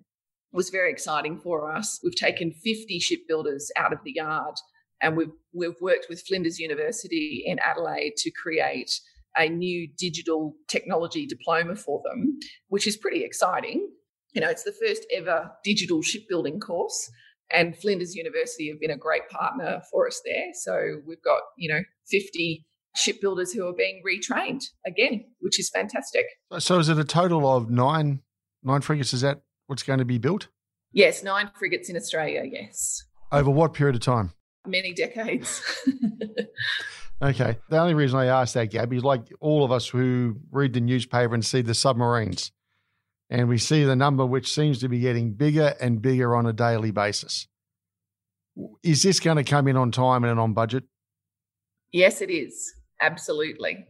was 0.52 0.70
very 0.70 0.92
exciting 0.92 1.40
for 1.40 1.72
us. 1.72 2.00
We've 2.04 2.16
taken 2.16 2.52
50 2.52 3.00
shipbuilders 3.00 3.72
out 3.78 3.94
of 3.94 4.00
the 4.04 4.14
yard 4.16 4.56
and 5.02 5.16
we've, 5.16 5.32
we've 5.54 5.80
worked 5.80 6.08
with 6.10 6.24
Flinders 6.28 6.60
University 6.60 7.44
in 7.46 7.60
Adelaide 7.60 8.16
to 8.18 8.32
create 8.32 8.92
a 9.40 9.50
new 9.50 9.88
digital 9.98 10.54
technology 10.68 11.26
diploma 11.26 11.76
for 11.76 12.02
them, 12.04 12.38
which 12.68 12.86
is 12.86 12.98
pretty 12.98 13.24
exciting. 13.24 13.90
You 14.34 14.42
know, 14.42 14.50
it's 14.50 14.64
the 14.64 14.74
first 14.74 15.06
ever 15.16 15.52
digital 15.64 16.02
shipbuilding 16.02 16.60
course 16.60 17.10
and 17.52 17.76
Flinders 17.76 18.16
University 18.16 18.70
have 18.70 18.80
been 18.80 18.92
a 18.92 18.98
great 18.98 19.28
partner 19.30 19.82
for 19.92 20.08
us 20.08 20.22
there. 20.26 20.48
So 20.54 21.02
we've 21.08 21.22
got, 21.24 21.40
you 21.58 21.74
know, 21.74 21.82
50 22.10 22.66
shipbuilders 22.96 23.52
who 23.52 23.68
are 23.68 23.74
being 23.74 24.02
retrained 24.06 24.64
again, 24.86 25.26
which 25.40 25.60
is 25.60 25.70
fantastic. 25.70 26.26
So 26.60 26.80
is 26.80 26.90
it 26.90 27.00
a 27.00 27.04
total 27.04 27.48
of 27.48 27.70
nine 27.70 28.22
nine 28.64 28.82
frigates? 28.82 29.14
Is 29.14 29.22
that 29.22 29.42
what's 29.68 29.84
going 29.84 30.00
to 30.00 30.06
be 30.06 30.18
built? 30.18 30.48
Yes, 30.92 31.24
nine 31.24 31.50
frigates 31.58 31.90
in 31.90 31.96
Australia. 31.96 32.44
Yes. 32.52 33.04
Over 33.32 33.52
what 33.52 33.74
period 33.74 33.96
of 33.96 34.02
time? 34.02 34.34
Many 34.68 34.94
decades. 34.94 35.62
okay. 37.22 37.58
The 37.70 37.80
only 37.80 37.94
reason 37.94 38.20
I 38.20 38.26
asked 38.26 38.54
that, 38.54 38.72
Gabby, 38.72 38.98
is 38.98 39.04
like 39.04 39.32
all 39.40 39.64
of 39.64 39.72
us 39.72 39.88
who 39.88 40.38
read 40.52 40.74
the 40.74 40.82
newspaper 40.82 41.34
and 41.34 41.46
see 41.46 41.62
the 41.62 41.74
submarines, 41.74 42.52
and 43.30 43.48
we 43.48 43.58
see 43.58 43.84
the 43.84 43.96
number 43.96 44.26
which 44.26 44.52
seems 44.52 44.80
to 44.80 44.90
be 44.90 45.00
getting 45.00 45.34
bigger 45.34 45.76
and 45.80 46.02
bigger 46.02 46.36
on 46.36 46.46
a 46.46 46.54
daily 46.54 46.92
basis. 46.92 47.48
Is 48.84 49.04
this 49.04 49.20
going 49.20 49.38
to 49.38 49.44
come 49.44 49.68
in 49.68 49.78
on 49.78 49.92
time 49.92 50.24
and 50.24 50.40
on 50.40 50.54
budget? 50.54 50.84
Yes, 51.92 52.22
it 52.22 52.30
is. 52.30 52.74
Absolutely. 53.02 53.86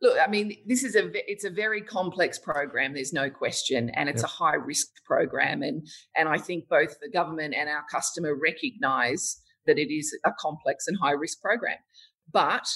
Look, 0.00 0.16
I 0.20 0.28
mean, 0.28 0.56
this 0.66 0.84
is 0.84 0.94
a 0.94 1.10
it's 1.30 1.44
a 1.44 1.50
very 1.50 1.82
complex 1.82 2.38
program. 2.38 2.94
There's 2.94 3.12
no 3.12 3.30
question, 3.30 3.90
and 3.94 4.08
it's 4.08 4.22
yep. 4.22 4.30
a 4.30 4.32
high 4.32 4.54
risk 4.54 4.86
program. 5.04 5.62
And 5.62 5.86
and 6.16 6.28
I 6.28 6.38
think 6.38 6.68
both 6.68 6.94
the 7.00 7.10
government 7.10 7.54
and 7.54 7.68
our 7.68 7.84
customer 7.90 8.34
recognise 8.34 9.40
that 9.66 9.78
it 9.78 9.92
is 9.92 10.16
a 10.24 10.30
complex 10.40 10.86
and 10.86 10.96
high 11.00 11.12
risk 11.12 11.40
program. 11.40 11.76
But 12.32 12.68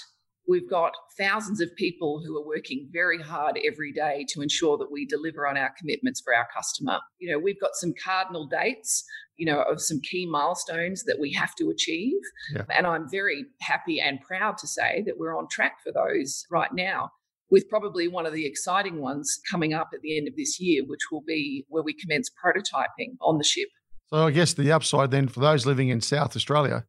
we've 0.48 0.68
got 0.68 0.92
thousands 1.16 1.60
of 1.60 1.74
people 1.76 2.22
who 2.24 2.36
are 2.36 2.46
working 2.46 2.88
very 2.92 3.20
hard 3.20 3.58
every 3.64 3.92
day 3.92 4.26
to 4.30 4.42
ensure 4.42 4.76
that 4.78 4.90
we 4.90 5.06
deliver 5.06 5.46
on 5.46 5.56
our 5.56 5.72
commitments 5.78 6.20
for 6.20 6.34
our 6.34 6.48
customer. 6.54 6.98
You 7.18 7.32
know, 7.32 7.38
we've 7.38 7.60
got 7.60 7.74
some 7.74 7.94
cardinal 8.02 8.46
dates 8.46 9.04
you 9.36 9.46
know, 9.46 9.62
of 9.62 9.80
some 9.80 10.00
key 10.00 10.24
milestones 10.24 11.04
that 11.04 11.18
we 11.18 11.32
have 11.32 11.54
to 11.56 11.70
achieve. 11.70 12.20
Yeah. 12.54 12.62
And 12.70 12.86
I'm 12.86 13.10
very 13.10 13.46
happy 13.60 14.00
and 14.00 14.20
proud 14.20 14.58
to 14.58 14.68
say 14.68 15.02
that 15.06 15.18
we're 15.18 15.36
on 15.36 15.48
track 15.48 15.78
for 15.82 15.92
those 15.92 16.44
right 16.50 16.72
now, 16.72 17.10
with 17.50 17.68
probably 17.68 18.08
one 18.08 18.26
of 18.26 18.32
the 18.32 18.46
exciting 18.46 19.00
ones 19.00 19.40
coming 19.50 19.74
up 19.74 19.90
at 19.94 20.00
the 20.02 20.16
end 20.16 20.28
of 20.28 20.36
this 20.36 20.60
year, 20.60 20.84
which 20.86 21.10
will 21.10 21.24
be 21.26 21.64
where 21.68 21.82
we 21.82 21.92
commence 21.92 22.30
prototyping 22.30 23.16
on 23.20 23.38
the 23.38 23.44
ship. 23.44 23.68
So 24.06 24.26
I 24.26 24.30
guess 24.30 24.52
the 24.52 24.70
upside 24.70 25.10
then 25.10 25.26
for 25.26 25.40
those 25.40 25.66
living 25.66 25.88
in 25.88 26.00
South 26.00 26.36
Australia, 26.36 26.84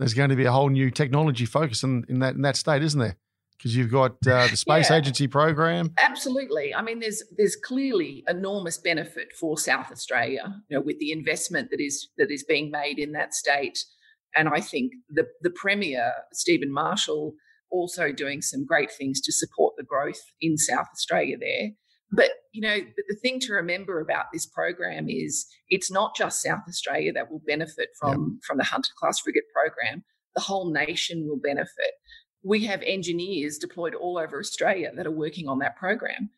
there's 0.00 0.14
going 0.14 0.30
to 0.30 0.36
be 0.36 0.46
a 0.46 0.52
whole 0.52 0.68
new 0.68 0.90
technology 0.90 1.46
focus 1.46 1.82
in, 1.84 2.04
in 2.08 2.18
that 2.18 2.34
in 2.34 2.42
that 2.42 2.56
state, 2.56 2.82
isn't 2.82 2.98
there? 2.98 3.16
because 3.60 3.76
you've 3.76 3.90
got 3.90 4.12
uh, 4.26 4.46
the 4.46 4.56
space 4.56 4.88
yeah, 4.88 4.96
agency 4.96 5.28
program. 5.28 5.92
Absolutely. 5.98 6.74
I 6.74 6.80
mean, 6.80 7.00
there's 7.00 7.22
there's 7.36 7.56
clearly 7.56 8.24
enormous 8.26 8.78
benefit 8.78 9.32
for 9.38 9.58
South 9.58 9.92
Australia, 9.92 10.62
you 10.68 10.78
know, 10.78 10.82
with 10.82 10.98
the 10.98 11.12
investment 11.12 11.70
that 11.70 11.80
is 11.80 12.08
that 12.16 12.30
is 12.30 12.42
being 12.42 12.70
made 12.70 12.98
in 12.98 13.12
that 13.12 13.34
state, 13.34 13.84
and 14.34 14.48
I 14.48 14.60
think 14.60 14.92
the 15.10 15.26
the 15.42 15.50
premier 15.50 16.12
Steven 16.32 16.72
Marshall 16.72 17.34
also 17.70 18.12
doing 18.12 18.40
some 18.40 18.64
great 18.64 18.90
things 18.90 19.20
to 19.20 19.32
support 19.32 19.74
the 19.76 19.84
growth 19.84 20.22
in 20.40 20.56
South 20.56 20.88
Australia 20.92 21.36
there. 21.38 21.70
But 22.12 22.30
you 22.52 22.60
know, 22.60 22.78
but 22.80 23.04
the 23.08 23.16
thing 23.16 23.38
to 23.40 23.52
remember 23.52 24.00
about 24.00 24.26
this 24.32 24.46
program 24.46 25.08
is 25.08 25.46
it's 25.68 25.90
not 25.90 26.16
just 26.16 26.42
South 26.42 26.62
Australia 26.68 27.12
that 27.12 27.30
will 27.30 27.42
benefit 27.46 27.90
from 27.98 28.32
yep. 28.34 28.44
from 28.44 28.58
the 28.58 28.64
Hunter 28.64 28.92
class 28.98 29.20
frigate 29.20 29.44
program. 29.54 30.04
The 30.34 30.42
whole 30.42 30.72
nation 30.72 31.26
will 31.28 31.40
benefit 31.42 31.92
we 32.42 32.64
have 32.64 32.82
engineers 32.82 33.58
deployed 33.58 33.94
all 33.94 34.18
over 34.18 34.38
Australia 34.38 34.90
that 34.96 35.06
are 35.06 35.10
working 35.10 35.48
on 35.48 35.58
that 35.58 35.76
program. 35.76 36.30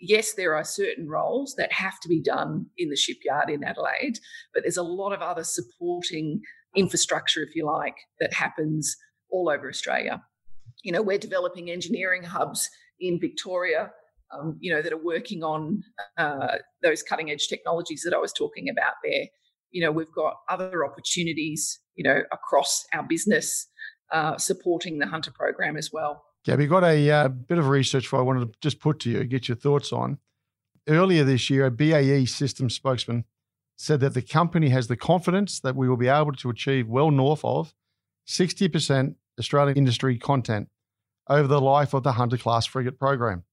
Yes, 0.00 0.34
there 0.34 0.54
are 0.54 0.64
certain 0.64 1.08
roles 1.08 1.54
that 1.56 1.72
have 1.72 2.00
to 2.00 2.08
be 2.08 2.20
done 2.20 2.66
in 2.76 2.88
the 2.88 2.96
shipyard 2.96 3.50
in 3.50 3.62
Adelaide, 3.62 4.18
but 4.52 4.62
there's 4.62 4.76
a 4.76 4.82
lot 4.82 5.12
of 5.12 5.20
other 5.20 5.44
supporting 5.44 6.40
infrastructure, 6.74 7.42
if 7.42 7.54
you 7.54 7.66
like, 7.66 7.94
that 8.18 8.32
happens 8.32 8.96
all 9.30 9.48
over 9.48 9.68
Australia. 9.68 10.22
You 10.82 10.92
know, 10.92 11.02
we're 11.02 11.18
developing 11.18 11.70
engineering 11.70 12.24
hubs 12.24 12.68
in 12.98 13.20
Victoria, 13.20 13.92
um, 14.32 14.56
you 14.60 14.72
know, 14.72 14.82
that 14.82 14.92
are 14.92 15.02
working 15.02 15.42
on 15.42 15.82
uh, 16.16 16.56
those 16.82 17.02
cutting 17.02 17.30
edge 17.30 17.48
technologies 17.48 18.02
that 18.04 18.14
I 18.14 18.18
was 18.18 18.32
talking 18.32 18.68
about 18.68 18.94
there. 19.04 19.26
You 19.70 19.82
know, 19.82 19.92
we've 19.92 20.12
got 20.14 20.36
other 20.48 20.84
opportunities, 20.84 21.80
you 21.94 22.04
know, 22.04 22.22
across 22.32 22.84
our 22.92 23.02
business 23.02 23.68
uh, 24.12 24.36
supporting 24.36 24.98
the 24.98 25.06
Hunter 25.06 25.30
program 25.30 25.76
as 25.76 25.90
well. 25.92 26.24
Gabby, 26.44 26.66
got 26.66 26.84
a 26.84 27.10
uh, 27.10 27.28
bit 27.28 27.58
of 27.58 27.68
research 27.68 28.06
for 28.06 28.18
I 28.18 28.22
wanted 28.22 28.52
to 28.52 28.58
just 28.60 28.80
put 28.80 29.00
to 29.00 29.10
you, 29.10 29.24
get 29.24 29.48
your 29.48 29.56
thoughts 29.56 29.92
on. 29.92 30.18
Earlier 30.88 31.24
this 31.24 31.48
year, 31.48 31.66
a 31.66 31.70
BAE 31.70 32.24
systems 32.24 32.74
spokesman 32.74 33.24
said 33.76 34.00
that 34.00 34.14
the 34.14 34.22
company 34.22 34.68
has 34.68 34.88
the 34.88 34.96
confidence 34.96 35.60
that 35.60 35.76
we 35.76 35.88
will 35.88 35.96
be 35.96 36.08
able 36.08 36.32
to 36.32 36.50
achieve 36.50 36.88
well 36.88 37.10
north 37.10 37.44
of 37.44 37.74
60% 38.28 39.14
Australian 39.38 39.78
industry 39.78 40.18
content 40.18 40.68
over 41.28 41.46
the 41.46 41.60
life 41.60 41.94
of 41.94 42.02
the 42.02 42.12
Hunter 42.12 42.36
class 42.36 42.66
frigate 42.66 42.98
program. 42.98 43.44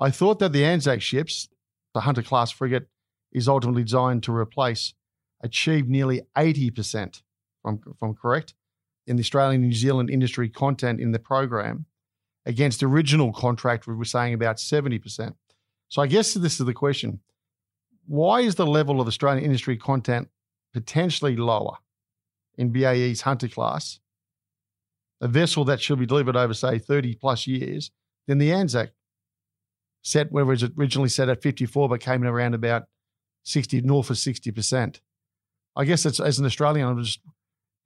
I 0.00 0.10
thought 0.10 0.38
that 0.38 0.52
the 0.52 0.64
Anzac 0.64 1.02
ships, 1.02 1.48
the 1.92 2.00
Hunter 2.00 2.22
class 2.22 2.50
frigate, 2.50 2.88
is 3.32 3.48
ultimately 3.48 3.84
designed 3.84 4.22
to 4.24 4.34
replace, 4.34 4.94
achieved 5.42 5.88
nearly 5.88 6.22
80%, 6.36 7.22
from, 7.62 7.80
from 7.98 8.14
correct, 8.14 8.54
in 9.06 9.16
the 9.16 9.22
Australian 9.22 9.60
New 9.60 9.72
Zealand 9.72 10.08
industry 10.08 10.48
content 10.48 11.00
in 11.00 11.12
the 11.12 11.18
program 11.18 11.84
against 12.46 12.82
original 12.82 13.32
contract, 13.32 13.86
we 13.86 13.94
were 13.94 14.04
saying 14.04 14.32
about 14.32 14.56
70%. 14.56 15.34
So 15.88 16.00
I 16.00 16.06
guess 16.06 16.34
this 16.34 16.58
is 16.58 16.66
the 16.66 16.72
question. 16.72 17.20
Why 18.06 18.40
is 18.40 18.54
the 18.54 18.66
level 18.66 19.00
of 19.00 19.06
Australian 19.06 19.44
industry 19.44 19.76
content 19.76 20.28
potentially 20.72 21.36
lower 21.36 21.76
in 22.56 22.72
BAE's 22.72 23.22
Hunter 23.22 23.48
class, 23.48 24.00
a 25.20 25.28
vessel 25.28 25.64
that 25.66 25.80
should 25.80 25.98
be 25.98 26.06
delivered 26.06 26.36
over, 26.36 26.54
say, 26.54 26.78
30 26.78 27.16
plus 27.16 27.46
years, 27.46 27.90
than 28.26 28.38
the 28.38 28.52
Anzac 28.52 28.90
set 30.02 30.32
where 30.32 30.44
it 30.44 30.46
was 30.46 30.64
originally 30.78 31.08
set 31.08 31.28
at 31.28 31.42
54 31.42 31.88
but 31.88 32.00
came 32.00 32.22
in 32.22 32.28
around 32.28 32.54
about 32.54 32.84
60 33.44 33.80
north 33.82 34.10
of 34.10 34.16
60%. 34.16 35.00
I 35.76 35.84
guess 35.84 36.04
it's 36.04 36.20
as 36.20 36.38
an 36.38 36.46
Australian, 36.46 36.88
I'm 36.88 37.02
just 37.02 37.20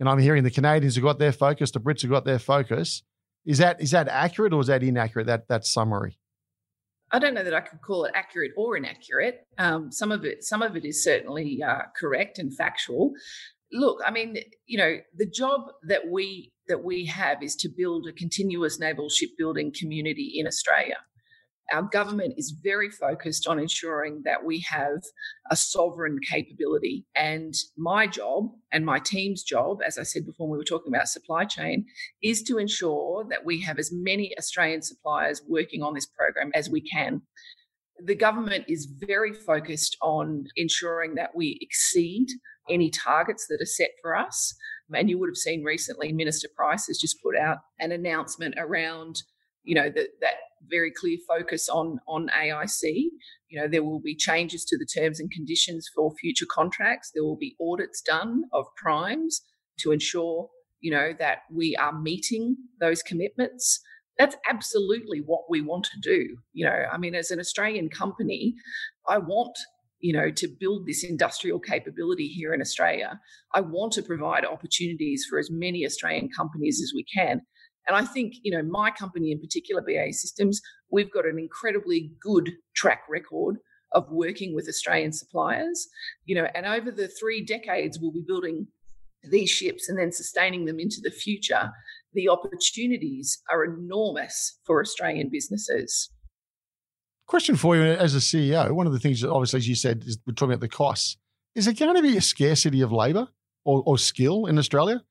and 0.01 0.09
I'm 0.09 0.19
hearing 0.19 0.43
the 0.43 0.51
Canadians 0.51 0.97
have 0.97 1.05
got 1.05 1.19
their 1.19 1.33
focus, 1.33 1.71
the 1.71 1.81
Brits 1.81 2.03
have 2.03 2.11
got 2.11 2.25
their 2.25 2.39
focus. 2.39 3.03
Is 3.45 3.59
that 3.59 3.81
is 3.81 3.91
that 3.91 4.09
accurate 4.09 4.53
or 4.53 4.61
is 4.61 4.69
that 4.69 4.83
inaccurate? 4.83 5.27
That 5.27 5.49
that 5.49 5.67
summary. 5.67 6.19
I 7.13 7.19
don't 7.19 7.35
know 7.35 7.45
that 7.45 7.55
I 7.55 7.61
could 7.61 7.83
call 7.83 8.07
it 8.07 8.13
accurate 8.15 8.53
or 8.57 8.77
inaccurate. 8.77 9.47
Um, 9.59 9.93
some 9.93 10.11
of 10.11 10.25
it, 10.25 10.43
some 10.43 10.63
of 10.63 10.77
it 10.77 10.85
is 10.85 11.05
certainly 11.05 11.63
uh, 11.63 11.83
correct 11.97 12.39
and 12.39 12.53
factual. 12.57 13.13
Look, 13.71 14.01
I 14.05 14.11
mean, 14.11 14.39
you 14.67 14.79
know, 14.79 14.97
the 15.15 15.27
job 15.27 15.61
that 15.87 16.09
we 16.11 16.53
that 16.69 16.83
we 16.83 17.05
have 17.07 17.43
is 17.43 17.55
to 17.57 17.69
build 17.69 18.07
a 18.09 18.13
continuous 18.13 18.81
naval 18.81 19.11
shipbuilding 19.11 19.75
community 19.79 20.33
in 20.35 20.47
Australia 20.47 20.97
our 21.73 21.83
government 21.83 22.35
is 22.37 22.57
very 22.63 22.91
focused 22.91 23.47
on 23.47 23.59
ensuring 23.59 24.23
that 24.25 24.45
we 24.45 24.61
have 24.69 25.03
a 25.51 25.57
sovereign 25.57 26.19
capability. 26.29 27.07
And 27.17 27.55
my 27.77 28.07
job 28.07 28.51
and 28.73 28.85
my 28.85 28.99
team's 28.99 29.43
job, 29.43 29.79
as 29.87 29.99
I 29.99 30.03
said 30.03 30.27
before, 30.27 30.49
we 30.49 30.59
were 30.59 30.65
talking 30.65 30.95
about 30.95 31.09
supply 31.09 31.45
chain, 31.45 31.87
is 32.23 32.43
to 32.45 32.59
ensure 32.59 33.27
that 33.31 33.45
we 33.45 33.61
have 33.63 33.79
as 33.79 33.91
many 33.93 34.37
Australian 34.39 34.83
suppliers 34.83 35.43
working 35.49 35.83
on 35.83 35.95
this 35.95 36.07
program 36.07 36.51
as 36.55 36.69
we 36.69 36.81
can. 36.81 37.23
The 38.05 38.15
government 38.15 38.65
is 38.69 38.93
very 39.07 39.33
focused 39.33 39.97
on 40.03 40.47
ensuring 40.57 41.15
that 41.15 41.31
we 41.35 41.59
exceed 41.61 42.27
any 42.69 42.91
targets 42.91 43.47
that 43.49 43.61
are 43.61 43.67
set 43.67 43.91
for 44.03 44.17
us. 44.17 44.55
And 44.93 45.09
you 45.09 45.19
would 45.19 45.29
have 45.29 45.37
seen 45.37 45.63
recently, 45.63 46.13
Minister 46.13 46.49
Price 46.55 46.87
has 46.89 46.99
just 46.99 47.23
put 47.23 47.37
out 47.37 47.59
an 47.79 47.93
announcement 47.93 48.55
around 48.59 49.23
you 49.65 49.75
know 49.75 49.91
that 49.91 50.09
that 50.21 50.35
very 50.71 50.91
clear 50.91 51.19
focus 51.27 51.69
on 51.69 51.99
on 52.07 52.29
AIC. 52.29 52.83
You 53.49 53.61
know, 53.61 53.69
there 53.69 53.85
will 53.85 54.01
be 54.01 54.17
changes 54.17 54.65
to 54.67 54.79
the 54.79 54.87
terms 54.87 55.21
and 55.21 55.31
conditions 55.31 55.89
for 55.95 56.13
future 56.21 56.47
contracts. 56.51 57.11
There 57.15 57.25
will 57.25 57.37
be 57.37 57.57
audits 57.61 58.01
done 58.01 58.45
of 58.53 58.65
primes 58.77 59.43
to 59.81 59.93
ensure, 59.93 60.49
you 60.81 60.91
know, 60.91 61.13
that 61.19 61.39
we 61.53 61.77
are 61.77 61.99
meeting 61.99 62.57
those 62.81 63.03
commitments. 63.03 63.81
That's 64.19 64.37
absolutely 64.49 65.23
what 65.25 65.43
we 65.51 65.61
want 65.61 65.85
to 65.87 66.01
do. 66.01 66.37
You 66.53 66.67
know, 66.67 66.85
I 66.93 66.99
mean, 66.99 67.15
as 67.15 67.31
an 67.31 67.41
Australian 67.41 67.89
company, 67.89 68.55
I 69.09 69.19
want 69.19 69.57
you 70.01 70.13
know, 70.13 70.31
to 70.31 70.49
build 70.61 70.87
this 70.87 71.03
industrial 71.03 71.59
capability 71.59 72.29
here 72.29 72.53
in 72.53 72.61
Australia. 72.61 73.19
I 73.55 73.63
want 73.63 73.95
to 73.95 74.03
provide 74.03 74.45
opportunities 74.45 75.25
for 75.29 75.39
as 75.39 75.49
many 75.51 75.87
Australian 75.87 76.29
companies 76.29 76.79
as 76.83 76.93
we 76.95 77.05
can. 77.05 77.41
And 77.87 77.97
I 77.97 78.05
think, 78.05 78.35
you 78.43 78.51
know, 78.51 78.63
my 78.63 78.91
company 78.91 79.31
in 79.31 79.41
particular, 79.41 79.83
BAE 79.83 80.13
Systems, 80.13 80.61
we've 80.91 81.13
got 81.13 81.27
an 81.27 81.39
incredibly 81.39 82.13
good 82.21 82.53
track 82.75 83.03
record 83.09 83.57
of 83.93 84.11
working 84.11 84.55
with 84.55 84.69
Australian 84.69 85.13
suppliers, 85.13 85.89
you 86.25 86.35
know, 86.35 86.49
and 86.55 86.67
over 86.67 86.91
the 86.91 87.09
three 87.09 87.45
decades 87.45 87.99
we'll 88.01 88.13
be 88.13 88.25
building 88.27 88.67
these 89.31 89.51
ships 89.51 89.89
and 89.89 89.99
then 89.99 90.13
sustaining 90.13 90.65
them 90.65 90.79
into 90.79 91.01
the 91.03 91.11
future. 91.11 91.71
The 92.13 92.29
opportunities 92.29 93.43
are 93.51 93.65
enormous 93.65 94.59
for 94.65 94.81
Australian 94.81 95.31
businesses. 95.31 96.11
Question 97.27 97.57
for 97.57 97.75
you 97.77 97.83
as 97.83 98.15
a 98.15 98.19
CEO. 98.19 98.71
One 98.73 98.87
of 98.87 98.93
the 98.93 98.99
things 98.99 99.25
obviously, 99.25 99.59
as 99.59 99.69
you 99.69 99.75
said, 99.75 100.05
is 100.07 100.19
we're 100.27 100.35
talking 100.35 100.53
about 100.53 100.61
the 100.61 100.69
costs. 100.69 101.17
Is 101.55 101.67
it 101.67 101.79
going 101.79 101.95
to 101.95 102.03
be 102.03 102.17
a 102.17 102.21
scarcity 102.21 102.81
of 102.83 102.93
labour 102.93 103.29
or, 103.65 103.83
or 103.87 103.97
skill 103.97 104.47
in 104.47 104.59
Australia? 104.59 105.03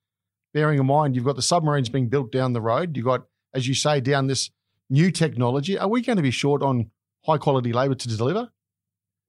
Bearing 0.54 0.80
in 0.80 0.86
mind 0.86 1.16
you've 1.16 1.26
got 1.26 1.36
the 1.36 1.42
submarines 1.42 1.90
being 1.90 2.10
built 2.10 2.32
down 2.32 2.54
the 2.54 2.62
road, 2.62 2.96
you've 2.96 3.06
got, 3.06 3.26
as 3.54 3.68
you 3.68 3.74
say, 3.74 4.00
down 4.00 4.28
this 4.28 4.50
new 4.90 5.12
technology. 5.12 5.78
Are 5.78 5.88
we 5.88 6.02
going 6.02 6.18
to 6.18 6.24
be 6.24 6.32
short 6.32 6.62
on 6.62 6.92
high 7.26 7.38
quality 7.38 7.74
labour 7.74 7.96
to 7.96 8.08
deliver? 8.08 8.50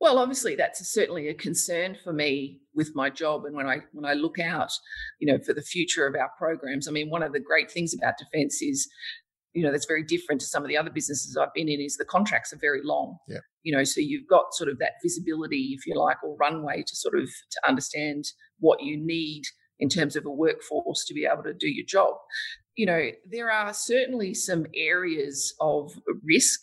Well, 0.01 0.19
obviously, 0.19 0.55
that's 0.55 0.87
certainly 0.93 1.29
a 1.29 1.35
concern 1.35 1.97
for 2.03 2.13
me 2.13 2.61
with 2.75 2.91
my 2.95 3.09
job, 3.09 3.45
and 3.47 3.57
when 3.57 3.67
I 3.67 3.79
when 3.93 4.05
I 4.05 4.13
look 4.13 4.39
out, 4.39 4.71
you 5.19 5.33
know, 5.33 5.39
for 5.43 5.55
the 5.55 5.63
future 5.63 6.07
of 6.07 6.15
our 6.15 6.31
programs. 6.37 6.87
I 6.87 6.91
mean, 6.91 7.09
one 7.09 7.23
of 7.23 7.33
the 7.33 7.41
great 7.41 7.71
things 7.71 7.95
about 7.95 8.19
defence 8.19 8.61
is, 8.61 8.87
you 9.55 9.63
know, 9.63 9.73
that's 9.73 9.87
very 9.87 10.03
different 10.03 10.41
to 10.43 10.47
some 10.47 10.63
of 10.63 10.69
the 10.69 10.77
other 10.77 10.91
businesses 10.91 11.37
I've 11.37 11.55
been 11.55 11.69
in. 11.69 11.81
Is 11.81 11.97
the 11.97 12.05
contracts 12.05 12.53
are 12.53 12.59
very 12.59 12.81
long. 12.83 13.17
Yeah. 13.29 13.39
You 13.63 13.75
know, 13.75 13.85
so 13.85 14.01
you've 14.01 14.29
got 14.29 14.53
sort 14.53 14.69
of 14.69 14.79
that 14.81 14.95
visibility, 15.03 15.75
if 15.79 15.87
you 15.87 15.99
like, 15.99 16.23
or 16.23 16.37
runway 16.37 16.83
to 16.87 16.97
sort 16.97 17.19
of 17.19 17.31
to 17.53 17.61
understand 17.67 18.25
what 18.59 18.83
you 18.83 18.99
need 18.99 19.45
in 19.85 19.91
terms 19.91 20.17
of 20.17 20.25
a 20.25 20.31
workforce 20.31 21.05
to 21.05 21.13
be 21.13 21.29
able 21.31 21.43
to 21.43 21.53
do 21.53 21.69
your 21.69 21.85
job. 21.87 22.15
You 22.75 22.87
know, 22.87 23.11
there 23.31 23.51
are 23.51 23.75
certainly 23.75 24.33
some 24.33 24.65
areas 24.75 25.55
of 25.61 25.93
risk 26.25 26.61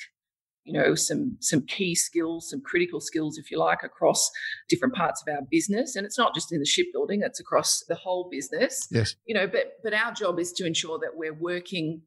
you 0.63 0.73
know 0.73 0.93
some 0.93 1.37
some 1.39 1.65
key 1.65 1.95
skills 1.95 2.51
some 2.51 2.61
critical 2.61 3.01
skills 3.01 3.39
if 3.39 3.49
you 3.49 3.57
like 3.57 3.79
across 3.83 4.29
different 4.69 4.93
parts 4.93 5.19
of 5.21 5.33
our 5.33 5.41
business. 5.49 5.95
And 5.95 6.05
it's 6.05 6.19
not 6.19 6.35
just 6.35 6.51
in 6.53 6.59
the 6.59 6.67
shipbuilding 6.67 7.23
it's 7.23 7.39
across 7.39 7.83
the 7.87 7.95
whole 7.95 8.29
business. 8.29 8.87
Yes. 8.91 9.15
You 9.25 9.33
know 9.33 9.47
but 9.47 9.73
but 9.83 9.95
our 9.95 10.13
job 10.13 10.39
is 10.39 10.51
to 10.53 10.65
ensure 10.67 10.99
that 10.99 11.15
we're 11.15 11.33
working 11.33 12.03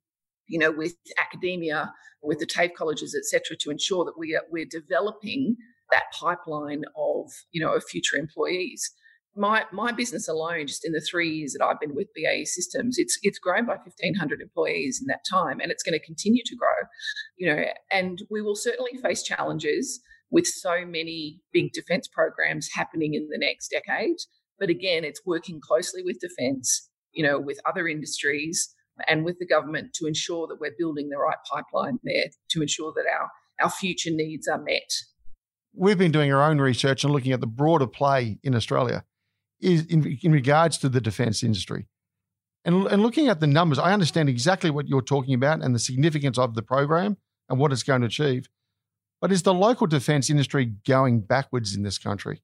you 0.46 0.61
know 0.61 0.70
with 0.70 0.94
academia 1.20 1.92
with 2.22 2.38
the 2.38 2.46
TAFE 2.46 2.74
colleges 2.79 3.16
etc 3.20 3.57
to 3.59 3.70
ensure 3.70 4.05
that 4.05 4.16
we 4.16 4.37
are 4.37 4.44
we're 4.53 4.70
developing 4.70 5.57
that 5.90 6.05
pipeline 6.12 6.85
of 6.96 7.33
you 7.50 7.61
know 7.61 7.72
of 7.72 7.83
future 7.83 8.16
employees 8.16 8.92
my 9.37 9.64
my 9.73 9.92
business 9.92 10.29
alone, 10.29 10.66
just 10.66 10.85
in 10.85 10.92
the 10.92 11.01
three 11.01 11.31
years 11.31 11.53
that 11.53 11.64
I've 11.64 11.81
been 11.81 11.94
with 11.94 12.09
BAE 12.14 12.44
Systems, 12.44 12.97
it's 12.99 13.18
it's 13.23 13.38
grown 13.38 13.66
by 13.66 13.77
fifteen 13.79 14.14
hundred 14.14 14.40
employees 14.40 15.01
in 15.01 15.07
that 15.09 15.25
time, 15.29 15.61
and 15.61 15.70
it's 15.70 15.83
going 15.83 15.99
to 15.99 16.05
continue 16.05 16.42
to 16.44 16.57
grow. 16.57 16.88
You 17.37 17.55
know, 17.55 17.64
and 17.90 18.23
we 18.31 18.42
will 18.42 18.57
certainly 18.57 18.92
face 19.03 19.23
challenges 19.23 20.01
with 20.31 20.47
so 20.47 20.85
many 20.87 21.40
big 21.53 21.73
defence 21.73 22.09
programs 22.09 22.68
happening 22.75 23.14
in 23.14 23.29
the 23.31 23.38
next 23.38 23.68
decade. 23.68 24.16
But 24.59 24.70
again, 24.70 25.05
it's 25.05 25.20
working 25.27 25.61
closely 25.61 26.03
with 26.03 26.20
defence, 26.20 26.88
you 27.12 27.25
know, 27.25 27.38
with 27.40 27.59
other 27.66 27.88
industries 27.88 28.75
and 29.09 29.25
with 29.25 29.38
the 29.40 29.47
government 29.47 29.92
to 29.94 30.07
ensure 30.07 30.47
that 30.47 30.61
we're 30.61 30.75
building 30.79 31.09
the 31.09 31.18
right 31.18 31.37
pipeline 31.53 31.99
there 32.05 32.27
to 32.51 32.62
ensure 32.62 32.92
that 32.94 33.05
our 33.12 33.29
our 33.62 33.70
future 33.70 34.11
needs 34.12 34.47
are 34.49 34.62
met. 34.62 34.90
We've 35.77 35.99
been 35.99 36.12
doing 36.12 36.33
our 36.33 36.42
own 36.42 36.61
research 36.61 37.03
and 37.03 37.12
looking 37.12 37.33
at 37.33 37.40
the 37.40 37.49
broader 37.49 37.88
play 37.88 38.38
in 38.44 38.55
Australia 38.55 39.05
is 39.64 39.87
in, 39.87 40.18
in 40.22 40.33
regards 40.33 40.79
to 40.79 40.88
the 40.88 41.00
defense 41.00 41.42
industry. 41.42 41.87
And, 42.64 42.87
and 42.87 43.03
looking 43.03 43.29
at 43.29 43.40
the 43.40 43.46
numbers, 43.46 43.79
I 43.79 43.92
understand 43.92 44.29
exactly 44.29 44.70
what 44.70 44.88
you're 44.88 45.03
talking 45.03 45.35
about 45.35 45.62
and 45.62 45.74
the 45.74 45.79
significance 45.79 46.38
of 46.38 46.55
the 46.55 46.62
program 46.62 47.16
and 47.48 47.59
what 47.59 47.72
it's 47.72 47.83
going 47.83 48.00
to 48.00 48.07
achieve. 48.07 48.48
But 49.20 49.33
is 49.33 49.42
the 49.42 49.55
local 49.55 49.87
defense 49.87 50.31
industry 50.31 50.72
going 50.87 51.20
backwards 51.20 51.74
in 51.77 51.83
this 51.83 51.98
country? 51.98 52.42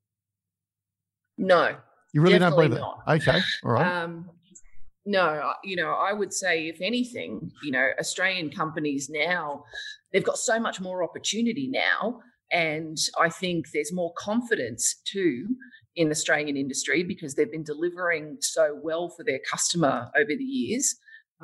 No. 1.39 1.77
You 2.13 2.23
really 2.23 2.39
don't 2.39 2.55
believe 2.55 2.71
not. 2.71 3.05
that? 3.07 3.23
Okay. 3.23 3.41
All 3.65 3.73
right. 3.73 4.03
Um, 4.03 4.31
no, 5.07 5.53
you 5.65 5.77
know, 5.77 5.93
I 5.93 6.13
would 6.13 6.33
say, 6.33 6.69
if 6.69 6.81
anything, 6.81 7.51
you 7.63 7.71
know, 7.71 7.89
Australian 7.99 8.51
companies 8.51 9.09
now, 9.11 9.65
they've 10.13 10.25
got 10.25 10.37
so 10.37 10.61
much 10.61 10.81
more 10.81 11.03
opportunity 11.03 11.69
now. 11.69 12.21
And 12.53 12.99
I 13.19 13.29
think 13.31 13.67
there's 13.73 13.93
more 13.93 14.13
confidence 14.19 15.01
too 15.05 15.47
in 15.97 16.11
Australian 16.11 16.57
industry 16.57 17.03
because 17.03 17.35
they've 17.35 17.51
been 17.51 17.65
delivering 17.65 18.39
so 18.41 18.79
well 18.83 19.09
for 19.11 19.25
their 19.25 19.41
customer 19.51 20.11
over 20.17 20.31
the 20.37 20.45
years. 20.45 20.95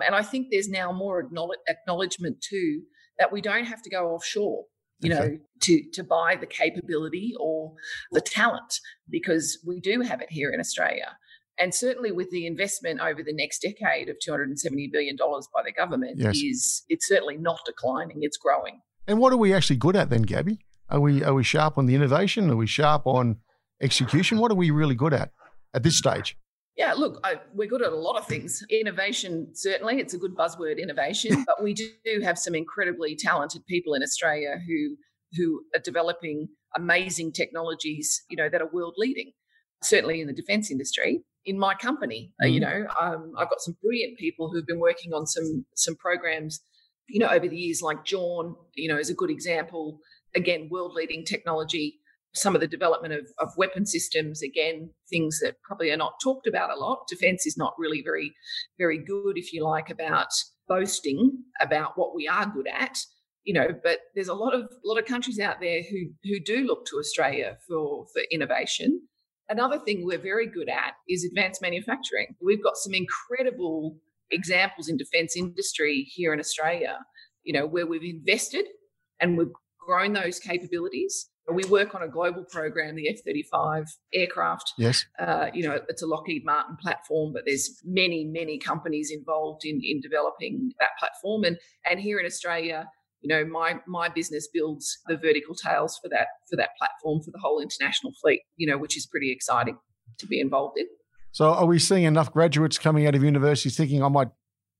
And 0.04 0.14
I 0.14 0.22
think 0.22 0.48
there's 0.50 0.68
now 0.68 0.92
more 0.92 1.20
acknowledgement 1.68 2.40
too 2.40 2.82
that 3.18 3.32
we 3.32 3.40
don't 3.40 3.64
have 3.64 3.82
to 3.82 3.90
go 3.90 4.10
offshore, 4.10 4.64
you 5.00 5.12
okay. 5.12 5.28
know, 5.28 5.38
to 5.62 5.82
to 5.94 6.04
buy 6.04 6.36
the 6.36 6.46
capability 6.46 7.32
or 7.40 7.72
the 8.12 8.20
talent 8.20 8.80
because 9.08 9.58
we 9.66 9.80
do 9.80 10.02
have 10.02 10.20
it 10.20 10.30
here 10.30 10.50
in 10.50 10.60
Australia. 10.60 11.16
And 11.58 11.74
certainly 11.74 12.12
with 12.12 12.30
the 12.30 12.46
investment 12.46 13.00
over 13.00 13.22
the 13.22 13.32
next 13.32 13.60
decade 13.60 14.10
of 14.10 14.16
$270 14.26 14.92
billion 14.92 15.16
by 15.16 15.62
the 15.64 15.72
government 15.72 16.18
Yes. 16.18 16.36
is 16.36 16.82
it's 16.90 17.08
certainly 17.08 17.38
not 17.38 17.60
declining, 17.64 18.18
it's 18.20 18.36
growing. 18.36 18.82
And 19.06 19.18
what 19.18 19.32
are 19.32 19.38
we 19.38 19.54
actually 19.54 19.76
good 19.76 19.96
at 19.96 20.10
then, 20.10 20.22
Gabby? 20.22 20.58
Are 20.90 21.00
we 21.00 21.24
are 21.24 21.34
we 21.34 21.42
sharp 21.42 21.78
on 21.78 21.86
the 21.86 21.94
innovation? 21.94 22.50
Are 22.50 22.56
we 22.56 22.66
sharp 22.66 23.06
on 23.06 23.38
execution? 23.80 24.38
What 24.38 24.50
are 24.50 24.56
we 24.56 24.70
really 24.70 24.94
good 24.94 25.12
at 25.12 25.30
at 25.74 25.82
this 25.82 25.98
stage? 25.98 26.36
Yeah, 26.76 26.92
look, 26.92 27.18
I, 27.24 27.36
we're 27.54 27.68
good 27.68 27.82
at 27.82 27.92
a 27.92 27.96
lot 27.96 28.18
of 28.18 28.26
things. 28.26 28.62
Innovation, 28.68 29.48
certainly, 29.54 29.98
it's 29.98 30.12
a 30.12 30.18
good 30.18 30.36
buzzword, 30.36 30.80
innovation. 30.80 31.44
but 31.46 31.62
we 31.62 31.72
do 31.72 32.20
have 32.22 32.38
some 32.38 32.54
incredibly 32.54 33.16
talented 33.16 33.64
people 33.66 33.94
in 33.94 34.02
Australia 34.02 34.56
who 34.66 34.96
who 35.36 35.62
are 35.74 35.80
developing 35.80 36.48
amazing 36.76 37.32
technologies, 37.32 38.22
you 38.30 38.36
know, 38.36 38.48
that 38.48 38.60
are 38.60 38.68
world 38.72 38.94
leading. 38.96 39.32
Certainly 39.82 40.20
in 40.20 40.26
the 40.26 40.32
defence 40.32 40.70
industry. 40.70 41.22
In 41.44 41.58
my 41.58 41.74
company, 41.74 42.32
uh, 42.42 42.46
you 42.46 42.60
know, 42.60 42.86
um, 43.00 43.32
I've 43.38 43.48
got 43.48 43.60
some 43.60 43.76
brilliant 43.82 44.18
people 44.18 44.50
who've 44.50 44.66
been 44.66 44.80
working 44.80 45.12
on 45.14 45.26
some 45.26 45.64
some 45.76 45.96
programs, 45.96 46.60
you 47.08 47.20
know, 47.20 47.28
over 47.28 47.48
the 47.48 47.56
years. 47.56 47.80
Like 47.80 48.04
John, 48.04 48.54
you 48.74 48.88
know, 48.88 48.98
is 48.98 49.10
a 49.10 49.14
good 49.14 49.30
example. 49.30 50.00
Again, 50.34 50.68
world 50.70 50.92
leading 50.94 51.24
technology 51.24 52.00
some 52.36 52.54
of 52.54 52.60
the 52.60 52.66
development 52.66 53.14
of, 53.14 53.26
of 53.38 53.48
weapon 53.56 53.86
systems 53.86 54.42
again 54.42 54.90
things 55.10 55.40
that 55.40 55.56
probably 55.62 55.90
are 55.90 55.96
not 55.96 56.20
talked 56.22 56.46
about 56.46 56.70
a 56.70 56.78
lot. 56.78 57.06
Defense 57.08 57.46
is 57.46 57.56
not 57.56 57.74
really 57.78 58.02
very 58.02 58.34
very 58.78 58.98
good 58.98 59.36
if 59.36 59.52
you 59.52 59.64
like 59.64 59.90
about 59.90 60.28
boasting 60.68 61.42
about 61.60 61.92
what 61.96 62.14
we 62.14 62.26
are 62.26 62.46
good 62.46 62.66
at 62.66 62.98
you 63.44 63.54
know 63.54 63.68
but 63.84 64.00
there's 64.14 64.28
a 64.28 64.34
lot 64.34 64.54
of 64.54 64.62
a 64.62 64.88
lot 64.88 64.98
of 64.98 65.04
countries 65.04 65.38
out 65.38 65.60
there 65.60 65.82
who 65.88 66.06
who 66.24 66.40
do 66.40 66.66
look 66.66 66.84
to 66.86 66.96
australia 66.98 67.56
for 67.68 68.06
for 68.12 68.22
innovation. 68.30 69.00
Another 69.48 69.78
thing 69.78 70.04
we're 70.04 70.18
very 70.18 70.48
good 70.48 70.68
at 70.68 70.94
is 71.08 71.24
advanced 71.24 71.62
manufacturing. 71.62 72.34
We've 72.42 72.62
got 72.62 72.76
some 72.76 72.94
incredible 72.94 73.96
examples 74.30 74.88
in 74.88 74.96
defense 74.96 75.36
industry 75.36 76.06
here 76.08 76.32
in 76.32 76.40
australia 76.40 76.98
you 77.44 77.52
know 77.52 77.66
where 77.66 77.86
we've 77.86 78.02
invested 78.02 78.66
and 79.20 79.38
we've 79.38 79.52
grown 79.78 80.12
those 80.12 80.38
capabilities 80.38 81.28
we 81.52 81.64
work 81.66 81.94
on 81.94 82.02
a 82.02 82.08
global 82.08 82.44
program, 82.44 82.96
the 82.96 83.08
F 83.08 83.20
35 83.24 83.84
aircraft. 84.12 84.72
Yes. 84.78 85.04
Uh, 85.18 85.46
you 85.54 85.66
know, 85.66 85.80
it's 85.88 86.02
a 86.02 86.06
Lockheed 86.06 86.44
Martin 86.44 86.76
platform, 86.76 87.32
but 87.32 87.42
there's 87.46 87.80
many, 87.84 88.24
many 88.24 88.58
companies 88.58 89.12
involved 89.12 89.64
in, 89.64 89.80
in 89.82 90.00
developing 90.00 90.72
that 90.80 90.90
platform. 90.98 91.44
And, 91.44 91.58
and 91.88 92.00
here 92.00 92.18
in 92.18 92.26
Australia, 92.26 92.88
you 93.20 93.28
know, 93.28 93.44
my, 93.44 93.76
my 93.86 94.08
business 94.08 94.48
builds 94.52 94.98
the 95.06 95.16
vertical 95.16 95.54
tails 95.54 95.98
for 96.02 96.08
that, 96.08 96.28
for 96.50 96.56
that 96.56 96.70
platform 96.78 97.22
for 97.22 97.30
the 97.30 97.38
whole 97.40 97.60
international 97.60 98.12
fleet, 98.20 98.42
you 98.56 98.66
know, 98.66 98.76
which 98.76 98.96
is 98.96 99.06
pretty 99.06 99.30
exciting 99.30 99.78
to 100.18 100.26
be 100.26 100.40
involved 100.40 100.78
in. 100.78 100.86
So 101.30 101.50
are 101.52 101.66
we 101.66 101.78
seeing 101.78 102.04
enough 102.04 102.32
graduates 102.32 102.78
coming 102.78 103.06
out 103.06 103.14
of 103.14 103.22
universities 103.22 103.76
thinking 103.76 104.02
I 104.02 104.08
might 104.08 104.30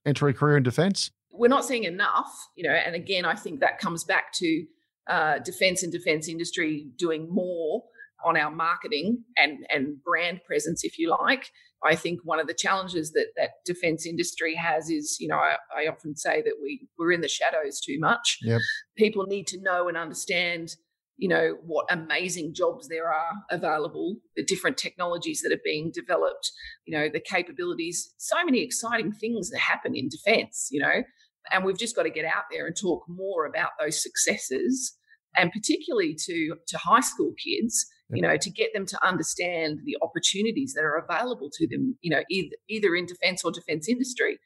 enter 0.04 0.26
a 0.26 0.34
career 0.34 0.56
in 0.56 0.62
defence? 0.62 1.10
We're 1.30 1.48
not 1.48 1.64
seeing 1.64 1.84
enough, 1.84 2.32
you 2.56 2.66
know, 2.66 2.74
and 2.74 2.94
again, 2.94 3.24
I 3.24 3.34
think 3.34 3.60
that 3.60 3.78
comes 3.78 4.04
back 4.04 4.32
to 4.36 4.64
uh, 5.08 5.38
defense 5.38 5.82
and 5.82 5.92
defense 5.92 6.28
industry 6.28 6.88
doing 6.98 7.28
more 7.30 7.82
on 8.24 8.36
our 8.36 8.50
marketing 8.50 9.22
and, 9.36 9.66
and 9.70 10.02
brand 10.02 10.40
presence, 10.46 10.84
if 10.84 10.98
you 10.98 11.10
like. 11.10 11.50
I 11.84 11.94
think 11.94 12.20
one 12.24 12.40
of 12.40 12.46
the 12.46 12.54
challenges 12.54 13.12
that 13.12 13.26
that 13.36 13.50
defense 13.64 14.06
industry 14.06 14.54
has 14.54 14.90
is, 14.90 15.18
you 15.20 15.28
know, 15.28 15.36
I, 15.36 15.56
I 15.76 15.86
often 15.88 16.16
say 16.16 16.42
that 16.42 16.54
we 16.60 16.88
we're 16.98 17.12
in 17.12 17.20
the 17.20 17.28
shadows 17.28 17.80
too 17.80 17.98
much. 18.00 18.38
Yep. 18.42 18.60
People 18.96 19.26
need 19.26 19.46
to 19.48 19.60
know 19.60 19.86
and 19.86 19.96
understand, 19.96 20.74
you 21.18 21.28
know, 21.28 21.56
what 21.62 21.86
amazing 21.90 22.54
jobs 22.54 22.88
there 22.88 23.12
are 23.12 23.32
available, 23.50 24.16
the 24.36 24.44
different 24.44 24.78
technologies 24.78 25.42
that 25.42 25.52
are 25.52 25.60
being 25.62 25.92
developed, 25.92 26.50
you 26.86 26.96
know, 26.96 27.08
the 27.12 27.20
capabilities, 27.20 28.14
so 28.16 28.42
many 28.44 28.62
exciting 28.62 29.12
things 29.12 29.50
that 29.50 29.60
happen 29.60 29.94
in 29.94 30.08
defense, 30.08 30.68
you 30.70 30.80
know. 30.80 31.02
And 31.50 31.64
we've 31.64 31.78
just 31.78 31.96
got 31.96 32.04
to 32.04 32.10
get 32.10 32.24
out 32.24 32.44
there 32.50 32.66
and 32.66 32.76
talk 32.76 33.04
more 33.08 33.46
about 33.46 33.70
those 33.80 34.02
successes, 34.02 34.96
and 35.36 35.50
particularly 35.52 36.16
to 36.26 36.56
to 36.66 36.78
high 36.78 37.00
school 37.00 37.32
kids, 37.44 37.86
you 38.10 38.22
know, 38.22 38.36
to 38.36 38.50
get 38.50 38.72
them 38.74 38.86
to 38.86 39.06
understand 39.06 39.80
the 39.84 39.96
opportunities 40.02 40.74
that 40.74 40.84
are 40.84 40.96
available 40.96 41.50
to 41.54 41.66
them, 41.68 41.96
you 42.00 42.10
know, 42.10 42.22
either 42.30 42.56
either 42.68 42.94
in 42.94 43.06
defence 43.06 43.44
or 43.44 43.52
defence 43.52 43.88
industry. 43.88 44.38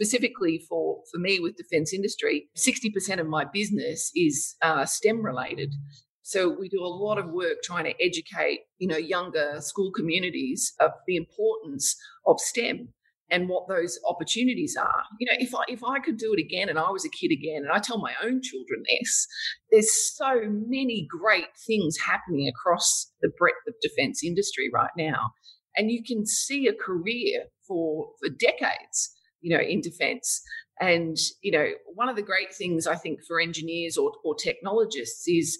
Specifically 0.00 0.64
for 0.68 1.02
for 1.10 1.18
me 1.18 1.40
with 1.40 1.56
defence 1.56 1.92
industry, 1.92 2.48
sixty 2.54 2.88
percent 2.88 3.20
of 3.20 3.26
my 3.26 3.44
business 3.44 4.12
is 4.14 4.54
uh, 4.62 4.84
STEM 4.84 5.24
related. 5.24 5.74
So 6.22 6.54
we 6.60 6.68
do 6.68 6.84
a 6.84 6.86
lot 6.86 7.18
of 7.18 7.30
work 7.30 7.62
trying 7.64 7.86
to 7.86 7.94
educate, 8.00 8.60
you 8.78 8.86
know, 8.86 8.98
younger 8.98 9.56
school 9.60 9.90
communities 9.90 10.74
of 10.78 10.90
the 11.06 11.16
importance 11.16 11.96
of 12.26 12.38
STEM 12.38 12.92
and 13.30 13.48
what 13.48 13.68
those 13.68 13.98
opportunities 14.08 14.76
are. 14.78 15.02
You 15.20 15.26
know, 15.26 15.36
if 15.38 15.54
I 15.54 15.62
if 15.68 15.82
I 15.84 15.98
could 15.98 16.16
do 16.16 16.34
it 16.34 16.40
again 16.40 16.68
and 16.68 16.78
I 16.78 16.90
was 16.90 17.04
a 17.04 17.10
kid 17.10 17.32
again, 17.32 17.62
and 17.62 17.72
I 17.72 17.78
tell 17.78 17.98
my 17.98 18.14
own 18.22 18.40
children 18.42 18.82
this, 18.88 19.26
there's 19.70 20.16
so 20.16 20.40
many 20.46 21.06
great 21.08 21.56
things 21.66 21.96
happening 21.98 22.48
across 22.48 23.10
the 23.20 23.30
breadth 23.38 23.56
of 23.66 23.74
defence 23.82 24.22
industry 24.24 24.70
right 24.72 24.90
now, 24.96 25.32
and 25.76 25.90
you 25.90 26.02
can 26.06 26.26
see 26.26 26.66
a 26.66 26.72
career 26.72 27.44
for 27.66 28.10
for 28.20 28.28
decades. 28.28 29.14
You 29.40 29.56
know, 29.56 29.62
in 29.62 29.80
defence. 29.80 30.42
And, 30.80 31.16
you 31.42 31.52
know, 31.52 31.66
one 31.94 32.08
of 32.08 32.16
the 32.16 32.22
great 32.22 32.52
things 32.52 32.88
I 32.88 32.96
think 32.96 33.20
for 33.24 33.40
engineers 33.40 33.96
or, 33.96 34.10
or 34.24 34.34
technologists 34.34 35.28
is 35.28 35.56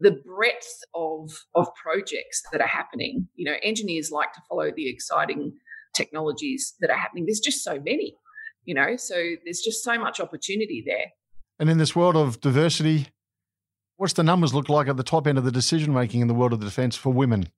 the 0.00 0.12
breadth 0.24 0.80
of, 0.94 1.30
of 1.54 1.66
projects 1.82 2.42
that 2.52 2.62
are 2.62 2.66
happening. 2.66 3.28
You 3.34 3.50
know, 3.50 3.58
engineers 3.62 4.10
like 4.10 4.32
to 4.32 4.40
follow 4.48 4.70
the 4.74 4.88
exciting 4.88 5.52
technologies 5.94 6.74
that 6.80 6.90
are 6.90 6.96
happening. 6.96 7.26
There's 7.26 7.40
just 7.40 7.62
so 7.64 7.74
many, 7.74 8.14
you 8.64 8.74
know, 8.74 8.96
so 8.96 9.14
there's 9.44 9.60
just 9.60 9.82
so 9.84 9.98
much 9.98 10.20
opportunity 10.20 10.82
there. 10.86 11.12
And 11.58 11.68
in 11.68 11.78
this 11.78 11.96
world 11.96 12.16
of 12.16 12.40
diversity, 12.40 13.08
what's 13.96 14.12
the 14.12 14.22
numbers 14.22 14.54
look 14.54 14.68
like 14.68 14.88
at 14.88 14.96
the 14.96 15.02
top 15.02 15.26
end 15.26 15.38
of 15.38 15.44
the 15.44 15.52
decision 15.52 15.92
making 15.92 16.20
in 16.20 16.28
the 16.28 16.34
world 16.34 16.52
of 16.52 16.60
the 16.60 16.66
defence 16.66 16.96
for 16.96 17.12
women? 17.12 17.48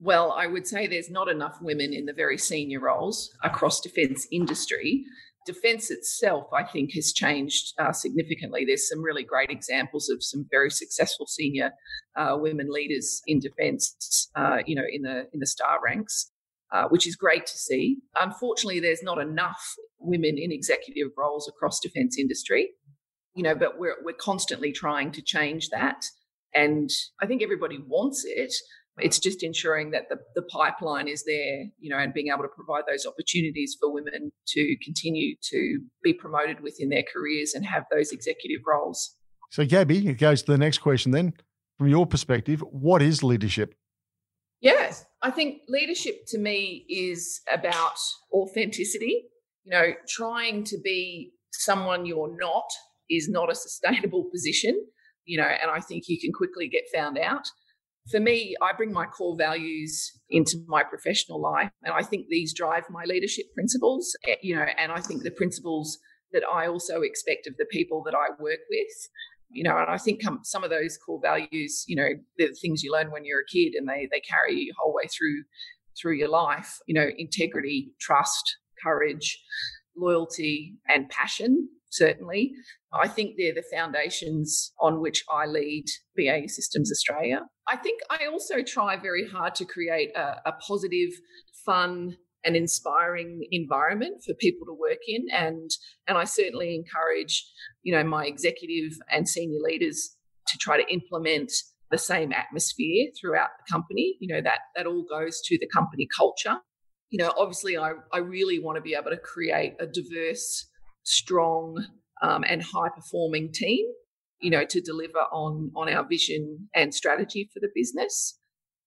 Well, 0.00 0.32
I 0.32 0.46
would 0.46 0.66
say 0.66 0.86
there's 0.86 1.10
not 1.10 1.28
enough 1.28 1.58
women 1.60 1.92
in 1.92 2.06
the 2.06 2.12
very 2.12 2.38
senior 2.38 2.80
roles 2.80 3.30
across 3.42 3.80
defence 3.80 4.26
industry. 4.30 5.04
Defence 5.46 5.90
itself, 5.90 6.46
I 6.52 6.64
think, 6.64 6.92
has 6.94 7.12
changed 7.12 7.74
uh, 7.78 7.92
significantly. 7.92 8.64
There's 8.64 8.88
some 8.88 9.02
really 9.02 9.24
great 9.24 9.50
examples 9.50 10.08
of 10.08 10.22
some 10.22 10.46
very 10.50 10.70
successful 10.70 11.26
senior 11.26 11.72
uh, 12.16 12.36
women 12.38 12.68
leaders 12.70 13.20
in 13.26 13.40
defence, 13.40 14.30
uh, 14.36 14.58
you 14.66 14.74
know, 14.74 14.84
in 14.90 15.02
the 15.02 15.26
in 15.32 15.40
the 15.40 15.46
star 15.46 15.78
ranks 15.84 16.30
uh, 16.74 16.88
which 16.88 17.06
is 17.06 17.14
great 17.14 17.46
to 17.46 17.56
see. 17.56 17.98
Unfortunately, 18.16 18.80
there's 18.80 19.02
not 19.02 19.18
enough 19.18 19.76
women 20.00 20.36
in 20.36 20.50
executive 20.50 21.12
roles 21.16 21.48
across 21.48 21.78
defence 21.78 22.18
industry, 22.18 22.70
you 23.34 23.44
know, 23.44 23.54
but 23.54 23.78
we're 23.78 23.96
we're 24.04 24.12
constantly 24.12 24.72
trying 24.72 25.12
to 25.12 25.22
change 25.22 25.70
that, 25.70 26.04
and 26.52 26.90
I 27.22 27.26
think 27.26 27.42
everybody 27.42 27.78
wants 27.86 28.24
it. 28.26 28.52
It's 28.98 29.18
just 29.18 29.42
ensuring 29.42 29.90
that 29.90 30.08
the, 30.08 30.18
the 30.36 30.42
pipeline 30.42 31.08
is 31.08 31.24
there, 31.24 31.64
you 31.80 31.90
know, 31.90 31.98
and 31.98 32.14
being 32.14 32.28
able 32.28 32.42
to 32.42 32.48
provide 32.48 32.84
those 32.88 33.04
opportunities 33.06 33.76
for 33.80 33.92
women 33.92 34.30
to 34.48 34.76
continue 34.84 35.34
to 35.50 35.80
be 36.04 36.12
promoted 36.12 36.60
within 36.60 36.90
their 36.90 37.02
careers 37.12 37.54
and 37.54 37.66
have 37.66 37.84
those 37.90 38.12
executive 38.12 38.60
roles. 38.64 39.16
So, 39.50 39.64
Gabby, 39.64 40.08
it 40.08 40.14
goes 40.14 40.42
to 40.44 40.52
the 40.52 40.58
next 40.58 40.78
question 40.78 41.10
then. 41.10 41.34
From 41.76 41.88
your 41.88 42.06
perspective, 42.06 42.60
what 42.70 43.02
is 43.02 43.24
leadership? 43.24 43.74
Yes, 44.60 45.04
I 45.24 45.30
think 45.30 45.62
leadership 45.68 46.26
to 46.28 46.38
me 46.38 46.84
is 46.86 47.40
about 47.50 47.96
authenticity. 48.30 49.24
You 49.64 49.70
know, 49.70 49.92
trying 50.06 50.64
to 50.64 50.76
be 50.84 51.32
someone 51.50 52.04
you're 52.04 52.36
not 52.38 52.68
is 53.08 53.26
not 53.30 53.50
a 53.50 53.54
sustainable 53.54 54.24
position, 54.32 54.84
you 55.24 55.38
know, 55.38 55.48
and 55.48 55.70
I 55.70 55.80
think 55.80 56.04
you 56.08 56.20
can 56.20 56.30
quickly 56.30 56.68
get 56.68 56.82
found 56.94 57.16
out. 57.16 57.46
For 58.10 58.20
me, 58.20 58.54
I 58.60 58.74
bring 58.76 58.92
my 58.92 59.06
core 59.06 59.34
values 59.34 60.12
into 60.28 60.58
my 60.66 60.82
professional 60.82 61.40
life, 61.40 61.70
and 61.82 61.94
I 61.94 62.02
think 62.02 62.26
these 62.28 62.52
drive 62.52 62.84
my 62.90 63.04
leadership 63.04 63.46
principles, 63.54 64.14
eh, 64.28 64.34
you 64.42 64.54
know, 64.54 64.66
and 64.76 64.92
I 64.92 65.00
think 65.00 65.22
the 65.22 65.30
principles 65.30 65.98
that 66.32 66.42
I 66.44 66.66
also 66.66 67.00
expect 67.00 67.46
of 67.46 67.56
the 67.56 67.64
people 67.64 68.02
that 68.04 68.14
I 68.14 68.28
work 68.38 68.60
with 68.68 69.08
you 69.54 69.62
know, 69.62 69.78
and 69.78 69.88
I 69.88 69.96
think 69.98 70.22
some 70.42 70.64
of 70.64 70.70
those 70.70 70.98
core 70.98 71.20
values, 71.22 71.84
you 71.86 71.96
know, 71.96 72.08
the 72.36 72.48
things 72.60 72.82
you 72.82 72.92
learn 72.92 73.10
when 73.10 73.24
you're 73.24 73.40
a 73.40 73.46
kid, 73.50 73.74
and 73.74 73.88
they 73.88 74.08
they 74.10 74.20
carry 74.20 74.54
you 74.54 74.72
whole 74.76 74.92
way 74.92 75.04
through 75.06 75.44
through 76.00 76.14
your 76.14 76.28
life. 76.28 76.78
You 76.86 76.94
know, 76.94 77.08
integrity, 77.16 77.92
trust, 78.00 78.56
courage, 78.82 79.38
loyalty, 79.96 80.74
and 80.88 81.08
passion. 81.08 81.68
Certainly, 81.90 82.52
I 82.92 83.06
think 83.06 83.36
they're 83.38 83.54
the 83.54 83.62
foundations 83.72 84.72
on 84.80 85.00
which 85.00 85.24
I 85.30 85.46
lead 85.46 85.84
BAE 86.16 86.48
Systems 86.48 86.90
Australia. 86.90 87.42
I 87.68 87.76
think 87.76 88.00
I 88.10 88.26
also 88.26 88.62
try 88.62 88.96
very 88.96 89.26
hard 89.28 89.54
to 89.56 89.64
create 89.64 90.10
a, 90.16 90.40
a 90.44 90.52
positive, 90.66 91.10
fun, 91.64 92.16
and 92.44 92.56
inspiring 92.56 93.46
environment 93.50 94.22
for 94.24 94.34
people 94.34 94.66
to 94.66 94.74
work 94.74 94.98
in. 95.06 95.26
And 95.32 95.70
and 96.06 96.18
I 96.18 96.24
certainly 96.24 96.74
encourage 96.74 97.44
you 97.82 97.94
know 97.94 98.04
my 98.04 98.26
executive 98.26 98.98
and 99.10 99.28
senior 99.28 99.60
leaders 99.60 100.16
to 100.48 100.58
try 100.58 100.76
to 100.82 100.92
implement 100.92 101.52
the 101.90 101.98
same 101.98 102.32
atmosphere 102.32 103.08
throughout 103.18 103.50
the 103.58 103.72
company. 103.72 104.16
You 104.20 104.34
know 104.34 104.42
that 104.42 104.60
that 104.76 104.86
all 104.86 105.04
goes 105.08 105.40
to 105.46 105.58
the 105.58 105.68
company 105.68 106.08
culture. 106.16 106.58
You 107.10 107.18
know, 107.22 107.32
obviously, 107.38 107.76
I, 107.76 107.92
I 108.12 108.18
really 108.18 108.58
want 108.58 108.76
to 108.76 108.82
be 108.82 108.94
able 108.94 109.10
to 109.10 109.16
create 109.16 109.74
a 109.78 109.86
diverse, 109.86 110.66
strong, 111.04 111.86
um, 112.22 112.44
and 112.48 112.60
high 112.60 112.88
performing 112.88 113.52
team, 113.52 113.86
you 114.40 114.50
know, 114.50 114.64
to 114.64 114.80
deliver 114.80 115.18
on 115.32 115.70
on 115.76 115.88
our 115.88 116.06
vision 116.08 116.68
and 116.74 116.92
strategy 116.92 117.48
for 117.52 117.60
the 117.60 117.68
business. 117.74 118.38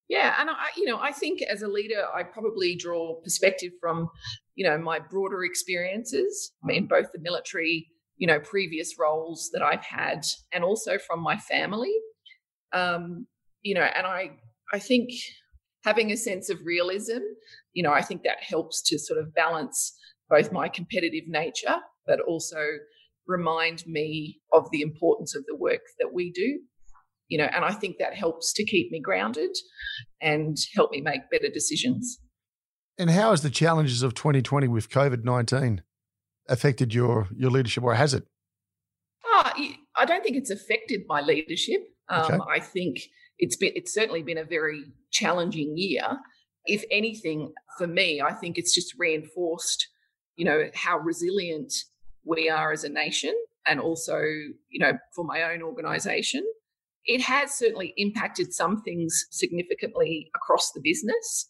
Yeah, 0.09 0.35
and 0.39 0.49
I, 0.49 0.67
you 0.77 0.85
know, 0.85 0.99
I 0.99 1.11
think 1.11 1.41
as 1.41 1.61
a 1.61 1.67
leader, 1.67 2.05
I 2.15 2.23
probably 2.23 2.75
draw 2.75 3.15
perspective 3.21 3.73
from, 3.81 4.09
you 4.55 4.65
know, 4.65 4.77
my 4.77 4.99
broader 4.99 5.43
experiences 5.43 6.53
in 6.69 6.87
both 6.87 7.11
the 7.11 7.19
military, 7.19 7.87
you 8.15 8.25
know, 8.25 8.39
previous 8.39 8.97
roles 8.97 9.49
that 9.53 9.61
I've 9.61 9.83
had, 9.83 10.25
and 10.53 10.63
also 10.63 10.97
from 10.97 11.21
my 11.21 11.37
family. 11.37 11.93
Um, 12.73 13.27
you 13.63 13.73
know, 13.75 13.81
and 13.81 14.07
I, 14.07 14.31
I 14.73 14.79
think 14.79 15.09
having 15.83 16.11
a 16.11 16.17
sense 16.17 16.49
of 16.49 16.59
realism, 16.63 17.19
you 17.73 17.83
know, 17.83 17.91
I 17.91 18.01
think 18.01 18.23
that 18.23 18.41
helps 18.41 18.81
to 18.83 18.97
sort 18.97 19.19
of 19.19 19.33
balance 19.33 19.93
both 20.29 20.51
my 20.51 20.69
competitive 20.69 21.27
nature, 21.27 21.75
but 22.05 22.21
also 22.21 22.61
remind 23.25 23.85
me 23.85 24.39
of 24.53 24.69
the 24.71 24.81
importance 24.81 25.35
of 25.35 25.45
the 25.47 25.55
work 25.55 25.81
that 25.99 26.13
we 26.13 26.31
do 26.31 26.59
you 27.27 27.37
know 27.37 27.45
and 27.45 27.65
i 27.65 27.71
think 27.71 27.97
that 27.99 28.13
helps 28.13 28.53
to 28.53 28.65
keep 28.65 28.91
me 28.91 28.99
grounded 28.99 29.55
and 30.21 30.57
help 30.75 30.91
me 30.91 31.01
make 31.01 31.29
better 31.31 31.49
decisions. 31.49 32.19
And 32.99 33.11
how 33.11 33.29
has 33.29 33.43
the 33.43 33.51
challenges 33.51 34.01
of 34.01 34.15
2020 34.15 34.67
with 34.67 34.89
covid-19 34.89 35.79
affected 36.49 36.93
your 36.93 37.27
your 37.35 37.51
leadership 37.51 37.83
or 37.83 37.95
has 37.95 38.13
it? 38.13 38.25
Oh, 39.25 39.51
i 39.97 40.05
don't 40.05 40.23
think 40.23 40.37
it's 40.37 40.51
affected 40.51 41.01
my 41.07 41.21
leadership. 41.21 41.81
Um, 42.09 42.23
okay. 42.23 42.37
i 42.49 42.59
think 42.59 42.99
it's 43.37 43.55
been 43.55 43.73
it's 43.75 43.93
certainly 43.93 44.23
been 44.23 44.37
a 44.37 44.45
very 44.45 44.83
challenging 45.11 45.73
year. 45.75 46.17
If 46.65 46.83
anything 46.91 47.53
for 47.77 47.87
me 47.87 48.21
i 48.21 48.33
think 48.33 48.57
it's 48.57 48.73
just 48.73 48.93
reinforced 48.97 49.87
you 50.35 50.45
know 50.45 50.69
how 50.75 50.97
resilient 50.99 51.73
we 52.23 52.49
are 52.49 52.71
as 52.71 52.83
a 52.83 52.89
nation 52.89 53.33
and 53.65 53.79
also 53.79 54.17
you 54.19 54.79
know 54.79 54.93
for 55.15 55.25
my 55.25 55.43
own 55.43 55.61
organization 55.61 56.43
it 57.07 57.21
has 57.21 57.53
certainly 57.53 57.93
impacted 57.97 58.53
some 58.53 58.81
things 58.81 59.25
significantly 59.31 60.29
across 60.35 60.71
the 60.73 60.81
business. 60.83 61.49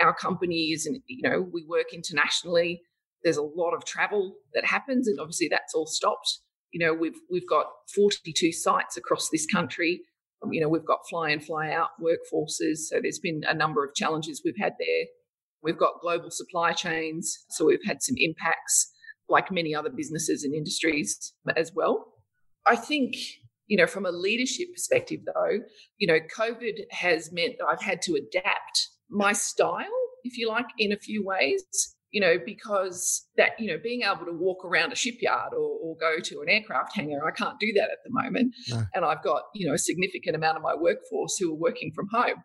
Our 0.00 0.14
company 0.14 0.70
is, 0.72 0.88
you 1.06 1.28
know, 1.28 1.48
we 1.52 1.64
work 1.66 1.92
internationally. 1.92 2.82
There's 3.24 3.38
a 3.38 3.42
lot 3.42 3.72
of 3.72 3.84
travel 3.84 4.34
that 4.54 4.64
happens, 4.66 5.08
and 5.08 5.18
obviously 5.18 5.48
that's 5.48 5.74
all 5.74 5.86
stopped. 5.86 6.40
You 6.72 6.86
know, 6.86 6.94
we've 6.94 7.18
we've 7.30 7.48
got 7.48 7.66
42 7.94 8.52
sites 8.52 8.96
across 8.96 9.30
this 9.30 9.46
country. 9.46 10.02
Um, 10.42 10.52
you 10.52 10.60
know, 10.60 10.68
we've 10.68 10.84
got 10.84 11.00
fly 11.08 11.30
in, 11.30 11.40
fly 11.40 11.72
out 11.72 11.88
workforces. 12.00 12.76
So 12.86 13.00
there's 13.02 13.18
been 13.18 13.42
a 13.48 13.54
number 13.54 13.82
of 13.82 13.94
challenges 13.94 14.42
we've 14.44 14.54
had 14.60 14.74
there. 14.78 15.06
We've 15.62 15.78
got 15.78 16.00
global 16.00 16.30
supply 16.30 16.72
chains, 16.72 17.44
so 17.48 17.64
we've 17.64 17.84
had 17.84 18.02
some 18.02 18.14
impacts, 18.18 18.92
like 19.28 19.50
many 19.50 19.74
other 19.74 19.90
businesses 19.90 20.44
and 20.44 20.54
industries 20.54 21.32
as 21.56 21.72
well. 21.74 22.12
I 22.66 22.76
think 22.76 23.16
you 23.68 23.76
know, 23.76 23.86
from 23.86 24.06
a 24.06 24.10
leadership 24.10 24.68
perspective, 24.74 25.20
though, 25.26 25.60
you 25.98 26.08
know, 26.08 26.18
COVID 26.36 26.80
has 26.90 27.30
meant 27.32 27.54
that 27.58 27.66
I've 27.66 27.82
had 27.82 28.02
to 28.02 28.14
adapt 28.14 28.88
my 29.10 29.32
style, 29.32 29.86
if 30.24 30.36
you 30.36 30.48
like, 30.48 30.66
in 30.78 30.92
a 30.92 30.96
few 30.96 31.24
ways, 31.24 31.64
you 32.10 32.20
know, 32.20 32.36
because 32.44 33.26
that, 33.36 33.50
you 33.58 33.70
know, 33.70 33.78
being 33.82 34.02
able 34.02 34.24
to 34.24 34.32
walk 34.32 34.64
around 34.64 34.92
a 34.92 34.96
shipyard 34.96 35.52
or, 35.52 35.78
or 35.82 35.96
go 36.00 36.18
to 36.18 36.40
an 36.40 36.48
aircraft 36.48 36.96
hangar, 36.96 37.26
I 37.26 37.30
can't 37.30 37.60
do 37.60 37.72
that 37.74 37.90
at 37.90 37.98
the 38.04 38.10
moment. 38.10 38.54
No. 38.70 38.82
And 38.94 39.04
I've 39.04 39.22
got, 39.22 39.42
you 39.54 39.68
know, 39.68 39.74
a 39.74 39.78
significant 39.78 40.34
amount 40.34 40.56
of 40.56 40.62
my 40.62 40.74
workforce 40.74 41.36
who 41.38 41.52
are 41.52 41.58
working 41.58 41.92
from 41.94 42.08
home. 42.10 42.42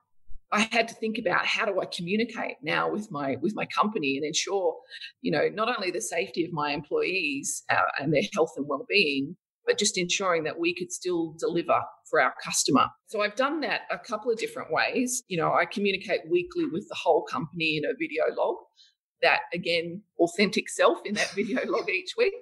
I 0.51 0.67
had 0.71 0.87
to 0.89 0.93
think 0.95 1.17
about 1.17 1.45
how 1.45 1.65
do 1.65 1.81
I 1.81 1.85
communicate 1.85 2.57
now 2.61 2.91
with 2.91 3.09
my 3.09 3.37
with 3.41 3.53
my 3.55 3.65
company 3.65 4.17
and 4.17 4.25
ensure, 4.25 4.75
you 5.21 5.31
know, 5.31 5.49
not 5.51 5.67
only 5.75 5.89
the 5.89 6.01
safety 6.01 6.45
of 6.45 6.53
my 6.53 6.73
employees 6.73 7.63
uh, 7.71 7.77
and 7.99 8.13
their 8.13 8.21
health 8.33 8.51
and 8.55 8.67
well-being, 8.67 9.35
but 9.65 9.77
just 9.77 9.97
ensuring 9.97 10.43
that 10.43 10.59
we 10.59 10.75
could 10.75 10.91
still 10.91 11.35
deliver 11.39 11.79
for 12.09 12.21
our 12.21 12.33
customer. 12.43 12.87
So 13.07 13.21
I've 13.21 13.35
done 13.35 13.61
that 13.61 13.81
a 13.91 13.97
couple 13.97 14.31
of 14.31 14.37
different 14.37 14.71
ways. 14.71 15.23
You 15.27 15.37
know, 15.37 15.53
I 15.53 15.65
communicate 15.65 16.21
weekly 16.29 16.65
with 16.65 16.87
the 16.89 16.95
whole 16.95 17.23
company 17.23 17.77
in 17.77 17.85
a 17.85 17.93
video 17.97 18.23
log. 18.35 18.55
That 19.21 19.39
again, 19.53 20.01
authentic 20.19 20.69
self 20.69 20.99
in 21.05 21.13
that 21.13 21.31
video 21.35 21.61
log 21.65 21.89
each 21.89 22.11
week, 22.17 22.33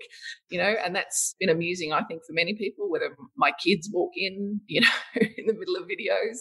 you 0.50 0.58
know, 0.58 0.74
and 0.84 0.96
that's 0.96 1.36
been 1.40 1.50
amusing, 1.50 1.94
I 1.94 2.04
think, 2.04 2.24
for 2.26 2.34
many 2.34 2.56
people, 2.56 2.90
whether 2.90 3.16
my 3.38 3.52
kids 3.64 3.88
walk 3.94 4.12
in, 4.16 4.62
you 4.66 4.82
know, 4.82 4.88
in 5.16 5.46
the 5.46 5.54
middle 5.54 5.76
of 5.76 5.84
videos, 5.84 6.40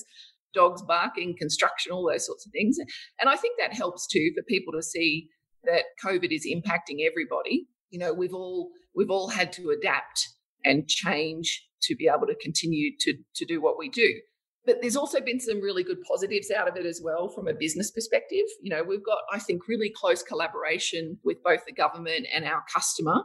dogs 0.55 0.83
barking, 0.83 1.37
construction, 1.39 1.93
all 1.93 2.09
those 2.11 2.27
sorts 2.27 2.47
of 2.47 2.53
things. 2.53 2.79
And 3.21 3.29
I 3.29 3.37
think 3.37 3.59
that 3.59 3.75
helps 3.75 4.07
too 4.07 4.33
for 4.35 4.43
people 4.45 4.73
to 4.73 4.83
see 4.83 5.29
that 5.65 5.85
COVID 6.03 6.33
is 6.33 6.47
impacting 6.47 7.07
everybody. 7.07 7.67
You 7.91 7.99
know, 7.99 8.15
we've 8.15 8.35
all 8.35 8.71
we've 8.95 9.11
all 9.11 9.29
had 9.29 9.53
to 9.55 9.71
adapt 9.71 10.27
and 10.65 10.89
change 10.89 11.67
to 11.83 11.97
be 11.97 12.09
able 12.09 12.27
to 12.27 12.35
continue 12.37 12.93
to, 13.01 13.15
to 13.35 13.45
do 13.45 13.61
what 13.61 13.79
we 13.79 13.89
do. 13.89 14.21
But 14.67 14.83
there's 14.83 14.97
also 14.97 15.21
been 15.21 15.41
some 15.41 15.61
really 15.61 15.83
good 15.83 16.03
positives 16.03 16.51
out 16.51 16.69
of 16.69 16.77
it 16.77 16.85
as 16.85 17.01
well 17.03 17.29
from 17.29 17.49
a 17.49 17.55
business 17.55 17.91
perspective. 17.91 18.45
You 18.61 18.71
know, 18.71 18.83
we've 18.83 19.05
got, 19.05 19.19
I 19.33 19.39
think, 19.39 19.67
really 19.69 19.91
close 19.95 20.23
collaboration 20.23 21.19
with 21.25 21.43
both 21.43 21.61
the 21.67 21.73
government 21.73 22.27
and 22.35 22.45
our 22.45 22.63
customer 22.73 23.23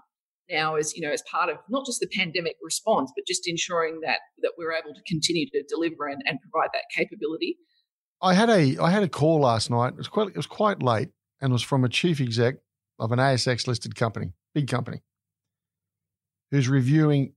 now 0.50 0.76
as 0.76 0.96
you 0.96 1.02
know 1.02 1.12
as 1.12 1.24
part 1.30 1.50
of 1.50 1.58
not 1.70 1.86
just 1.86 2.00
the 2.00 2.08
pandemic 2.08 2.56
response 2.62 3.12
but 3.16 3.26
just 3.26 3.48
ensuring 3.48 4.00
that 4.02 4.20
that 4.42 4.52
we're 4.58 4.74
able 4.74 4.94
to 4.94 5.02
continue 5.08 5.48
to 5.50 5.64
deliver 5.68 6.08
and, 6.08 6.22
and 6.26 6.40
provide 6.42 6.70
that 6.74 6.84
capability 6.96 7.58
i 8.22 8.34
had 8.34 8.50
a 8.50 8.78
i 8.78 8.90
had 8.92 9.04
a 9.04 9.10
call 9.10 9.40
last 9.42 9.70
night 9.70 9.90
it 9.90 9.98
was 9.98 10.08
quite 10.08 10.28
it 10.28 10.36
was 10.36 10.48
quite 10.48 10.82
late 10.82 11.10
and 11.42 11.52
was 11.52 11.64
from 11.64 11.84
a 11.84 11.90
chief 11.90 12.22
exec 12.22 12.56
of 13.00 13.12
an 13.12 13.20
asx 13.20 13.68
listed 13.68 13.96
company 13.96 14.34
big 14.54 14.68
company 14.68 15.02
who's 16.56 16.70
reviewing 16.70 17.34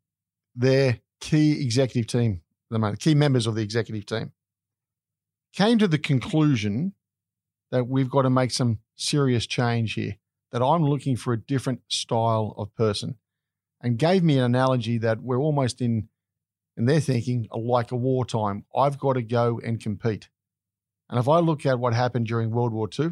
their 0.54 1.00
key 1.20 1.60
executive 1.60 2.06
team, 2.06 2.40
the 2.70 2.96
key 3.00 3.16
members 3.16 3.48
of 3.48 3.56
the 3.56 3.62
executive 3.62 4.06
team, 4.06 4.30
came 5.52 5.76
to 5.76 5.88
the 5.88 5.98
conclusion 5.98 6.92
that 7.72 7.88
we've 7.88 8.08
got 8.08 8.22
to 8.22 8.30
make 8.30 8.52
some 8.52 8.78
serious 8.94 9.44
change 9.44 9.94
here, 9.94 10.16
that 10.52 10.62
I'm 10.62 10.84
looking 10.84 11.16
for 11.16 11.32
a 11.32 11.36
different 11.36 11.80
style 11.88 12.54
of 12.56 12.72
person, 12.76 13.16
and 13.80 13.98
gave 13.98 14.22
me 14.22 14.38
an 14.38 14.44
analogy 14.44 14.98
that 14.98 15.20
we're 15.20 15.40
almost 15.40 15.80
in, 15.80 16.08
in 16.76 16.84
their 16.84 17.00
thinking, 17.00 17.48
like 17.52 17.90
a 17.90 17.96
wartime. 17.96 18.66
I've 18.76 19.00
got 19.00 19.14
to 19.14 19.22
go 19.22 19.60
and 19.64 19.80
compete. 19.80 20.28
And 21.10 21.18
if 21.18 21.28
I 21.28 21.40
look 21.40 21.66
at 21.66 21.80
what 21.80 21.92
happened 21.92 22.28
during 22.28 22.52
World 22.52 22.72
War 22.72 22.88
II, 22.96 23.10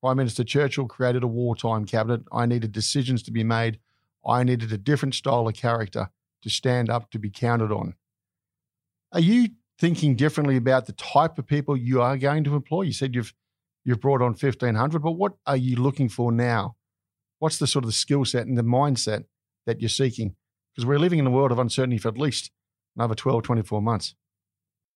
Prime 0.00 0.16
Minister 0.16 0.42
Churchill 0.42 0.88
created 0.88 1.22
a 1.22 1.28
wartime 1.28 1.84
cabinet. 1.84 2.22
I 2.32 2.46
needed 2.46 2.72
decisions 2.72 3.22
to 3.22 3.30
be 3.30 3.44
made 3.44 3.78
I 4.28 4.42
needed 4.44 4.72
a 4.72 4.78
different 4.78 5.14
style 5.14 5.48
of 5.48 5.54
character 5.54 6.10
to 6.42 6.50
stand 6.50 6.90
up 6.90 7.10
to 7.10 7.18
be 7.18 7.30
counted 7.30 7.72
on. 7.72 7.94
Are 9.12 9.20
you 9.20 9.48
thinking 9.78 10.16
differently 10.16 10.56
about 10.56 10.86
the 10.86 10.92
type 10.92 11.38
of 11.38 11.46
people 11.46 11.76
you 11.76 12.02
are 12.02 12.16
going 12.16 12.44
to 12.44 12.54
employ? 12.54 12.82
You 12.82 12.92
said 12.92 13.14
you've 13.14 13.32
you've 13.84 14.00
brought 14.00 14.20
on 14.20 14.32
1500, 14.32 15.00
but 15.00 15.12
what 15.12 15.34
are 15.46 15.56
you 15.56 15.76
looking 15.76 16.10
for 16.10 16.30
now? 16.30 16.76
What's 17.38 17.58
the 17.58 17.66
sort 17.66 17.84
of 17.84 17.88
the 17.88 17.94
skill 17.94 18.24
set 18.24 18.46
and 18.46 18.58
the 18.58 18.62
mindset 18.62 19.24
that 19.66 19.80
you're 19.80 19.88
seeking? 19.88 20.34
Because 20.74 20.84
we're 20.84 20.98
living 20.98 21.18
in 21.18 21.26
a 21.26 21.30
world 21.30 21.52
of 21.52 21.58
uncertainty 21.58 21.98
for 21.98 22.08
at 22.08 22.18
least 22.18 22.50
another 22.96 23.14
12, 23.14 23.44
24 23.44 23.80
months. 23.80 24.14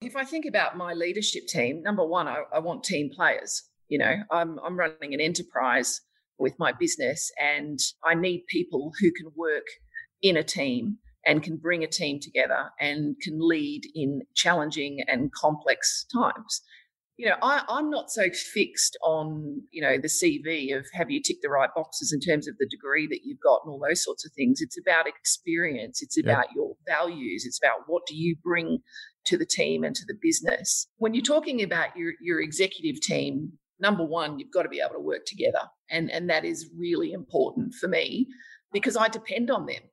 If 0.01 0.15
I 0.15 0.25
think 0.25 0.45
about 0.45 0.77
my 0.77 0.93
leadership 0.93 1.47
team, 1.47 1.81
number 1.81 2.05
one, 2.05 2.27
I, 2.27 2.43
I 2.53 2.59
want 2.59 2.83
team 2.83 3.09
players. 3.09 3.63
You 3.87 3.97
know, 3.97 4.15
I'm, 4.29 4.59
I'm 4.59 4.77
running 4.77 5.13
an 5.13 5.21
enterprise 5.21 6.01
with 6.43 6.59
my 6.59 6.71
business 6.71 7.31
and 7.41 7.79
I 8.05 8.13
need 8.13 8.43
people 8.47 8.91
who 8.99 9.11
can 9.11 9.31
work 9.35 9.65
in 10.21 10.37
a 10.37 10.43
team 10.43 10.97
and 11.25 11.41
can 11.41 11.57
bring 11.57 11.83
a 11.83 11.87
team 11.87 12.19
together 12.19 12.69
and 12.79 13.15
can 13.21 13.39
lead 13.39 13.83
in 13.95 14.21
challenging 14.35 14.99
and 15.07 15.31
complex 15.31 16.05
times. 16.13 16.61
You 17.15 17.29
know, 17.29 17.35
I, 17.43 17.63
am 17.69 17.89
not 17.91 18.09
so 18.09 18.29
fixed 18.31 18.97
on, 19.03 19.61
you 19.71 19.81
know, 19.81 19.97
the 19.97 20.07
CV 20.07 20.75
of 20.75 20.85
have 20.93 21.11
you 21.11 21.21
ticked 21.21 21.43
the 21.43 21.49
right 21.49 21.69
boxes 21.75 22.11
in 22.11 22.19
terms 22.19 22.47
of 22.47 22.57
the 22.57 22.67
degree 22.67 23.07
that 23.07 23.21
you've 23.23 23.39
got 23.39 23.61
and 23.63 23.71
all 23.71 23.79
those 23.79 24.03
sorts 24.03 24.25
of 24.25 24.31
things. 24.33 24.61
It's 24.61 24.79
about 24.79 25.07
experience. 25.07 26.01
It's 26.01 26.17
about 26.17 26.47
yeah. 26.49 26.55
your 26.55 26.75
values. 26.87 27.45
It's 27.45 27.59
about 27.63 27.83
what 27.85 28.05
do 28.07 28.15
you 28.15 28.35
bring 28.43 28.79
to 29.25 29.37
the 29.37 29.45
team 29.45 29.83
and 29.83 29.95
to 29.95 30.05
the 30.07 30.17
business. 30.21 30.87
When 30.97 31.13
you're 31.13 31.23
talking 31.23 31.61
about 31.61 31.95
your, 31.95 32.13
your 32.19 32.41
executive 32.41 32.99
team, 32.99 33.53
number 33.83 34.03
one, 34.03 34.39
you've 34.39 34.51
got 34.51 34.63
to 34.63 34.69
be 34.69 34.79
able 34.79 34.95
to 34.95 34.99
work 34.99 35.25
together. 35.25 35.59
And, 35.91 36.09
and 36.09 36.29
that 36.29 36.45
is 36.45 36.69
really 36.75 37.11
important 37.11 37.75
for 37.75 37.87
me 37.87 38.27
because 38.71 38.97
I 38.97 39.09
depend 39.09 39.51
on 39.51 39.67
them. 39.67 39.83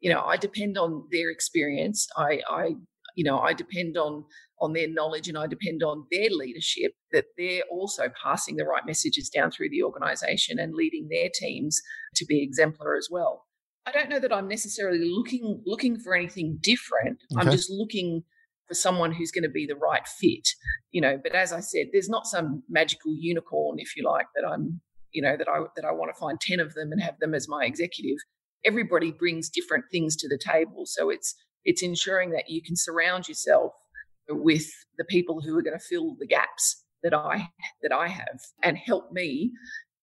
You 0.00 0.12
know, 0.12 0.22
I 0.22 0.36
depend 0.36 0.76
on 0.76 1.04
their 1.10 1.30
experience. 1.30 2.06
I, 2.16 2.40
I 2.50 2.74
you 3.16 3.24
know, 3.24 3.38
I 3.38 3.52
depend 3.54 3.96
on 3.96 4.24
on 4.60 4.72
their 4.72 4.88
knowledge 4.88 5.28
and 5.28 5.38
I 5.38 5.46
depend 5.46 5.84
on 5.84 6.04
their 6.10 6.30
leadership 6.30 6.92
that 7.12 7.26
they're 7.36 7.62
also 7.70 8.08
passing 8.20 8.56
the 8.56 8.64
right 8.64 8.84
messages 8.84 9.28
down 9.28 9.52
through 9.52 9.70
the 9.70 9.84
organization 9.84 10.58
and 10.58 10.74
leading 10.74 11.08
their 11.08 11.28
teams 11.32 11.80
to 12.16 12.24
be 12.26 12.42
exemplar 12.42 12.96
as 12.96 13.08
well. 13.08 13.46
I 13.86 13.92
don't 13.92 14.08
know 14.08 14.18
that 14.18 14.32
I'm 14.32 14.48
necessarily 14.48 15.00
looking 15.04 15.62
looking 15.64 15.98
for 15.98 16.14
anything 16.14 16.58
different. 16.60 17.18
Okay. 17.32 17.40
I'm 17.40 17.50
just 17.50 17.70
looking 17.70 18.24
for 18.68 18.74
someone 18.74 19.12
who's 19.12 19.30
going 19.30 19.44
to 19.44 19.50
be 19.50 19.66
the 19.66 19.74
right 19.74 20.06
fit, 20.06 20.46
you 20.92 21.00
know. 21.00 21.18
But 21.20 21.34
as 21.34 21.52
I 21.52 21.60
said, 21.60 21.86
there's 21.92 22.08
not 22.08 22.26
some 22.26 22.62
magical 22.68 23.14
unicorn, 23.16 23.78
if 23.78 23.96
you 23.96 24.04
like, 24.04 24.26
that 24.36 24.46
I'm 24.46 24.80
you 25.12 25.22
know, 25.22 25.36
that 25.36 25.48
I 25.48 25.60
that 25.76 25.84
I 25.84 25.92
want 25.92 26.14
to 26.14 26.20
find 26.20 26.40
10 26.40 26.60
of 26.60 26.74
them 26.74 26.92
and 26.92 27.02
have 27.02 27.18
them 27.20 27.34
as 27.34 27.48
my 27.48 27.64
executive. 27.64 28.18
Everybody 28.64 29.12
brings 29.12 29.48
different 29.48 29.84
things 29.90 30.16
to 30.16 30.28
the 30.28 30.38
table. 30.38 30.84
So 30.84 31.10
it's 31.10 31.34
it's 31.64 31.82
ensuring 31.82 32.30
that 32.30 32.44
you 32.48 32.62
can 32.62 32.76
surround 32.76 33.28
yourself 33.28 33.72
with 34.28 34.66
the 34.96 35.04
people 35.04 35.40
who 35.40 35.56
are 35.56 35.62
going 35.62 35.78
to 35.78 35.84
fill 35.84 36.16
the 36.18 36.26
gaps 36.26 36.84
that 37.02 37.14
I 37.14 37.48
that 37.82 37.92
I 37.92 38.08
have 38.08 38.40
and 38.62 38.76
help 38.76 39.12
me 39.12 39.52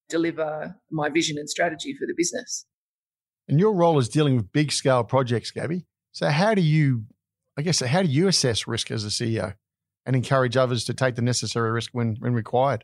deliver 0.09 0.75
my 0.91 1.09
vision 1.09 1.37
and 1.37 1.49
strategy 1.49 1.95
for 1.97 2.05
the 2.05 2.13
business. 2.15 2.65
And 3.47 3.59
your 3.59 3.73
role 3.73 3.99
is 3.99 4.09
dealing 4.09 4.35
with 4.35 4.51
big 4.51 4.71
scale 4.71 5.03
projects, 5.03 5.51
Gabby. 5.51 5.85
So 6.11 6.29
how 6.29 6.55
do 6.55 6.61
you 6.61 7.03
I 7.57 7.61
guess 7.61 7.79
how 7.79 8.01
do 8.01 8.09
you 8.09 8.27
assess 8.27 8.67
risk 8.67 8.91
as 8.91 9.05
a 9.05 9.09
CEO 9.09 9.55
and 10.05 10.15
encourage 10.15 10.57
others 10.57 10.83
to 10.85 10.93
take 10.93 11.15
the 11.15 11.21
necessary 11.21 11.71
risk 11.71 11.91
when 11.93 12.17
when 12.19 12.33
required? 12.33 12.83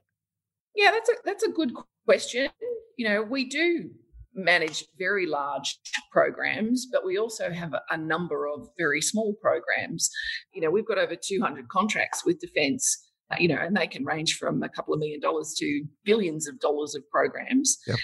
Yeah, 0.75 0.91
that's 0.91 1.09
a 1.09 1.13
that's 1.25 1.43
a 1.43 1.49
good 1.49 1.73
question. 2.05 2.49
You 2.97 3.09
know, 3.09 3.21
we 3.21 3.47
do 3.47 3.89
manage 4.33 4.85
very 4.97 5.25
large 5.25 5.77
programs, 6.11 6.87
but 6.91 7.05
we 7.05 7.17
also 7.17 7.51
have 7.51 7.73
a, 7.73 7.81
a, 7.89 7.97
number 7.97 8.47
of 8.47 8.69
very 8.77 9.01
small 9.01 9.33
programs. 9.41 10.09
You 10.53 10.61
know, 10.61 10.71
we've 10.71 10.87
got 10.87 10.97
over 10.97 11.15
200 11.15 11.67
contracts 11.67 12.25
with 12.25 12.39
Defence, 12.39 13.09
uh, 13.29 13.35
you 13.39 13.49
know, 13.49 13.57
and 13.57 13.75
they 13.75 13.87
can 13.87 14.05
range 14.05 14.37
from 14.37 14.63
a 14.63 14.69
couple 14.69 14.93
of 14.93 15.01
million 15.01 15.19
dollars 15.19 15.53
to 15.59 15.83
billions 16.05 16.47
of 16.47 16.59
dollars 16.61 16.95
of 16.95 17.03
programs. 17.09 17.77
Yep. 17.87 17.97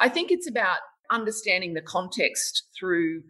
I 0.00 0.08
think 0.08 0.30
it's 0.30 0.48
about 0.48 0.78
understanding 1.10 1.74
the 1.74 1.82
context 1.82 2.64
through 2.78 3.22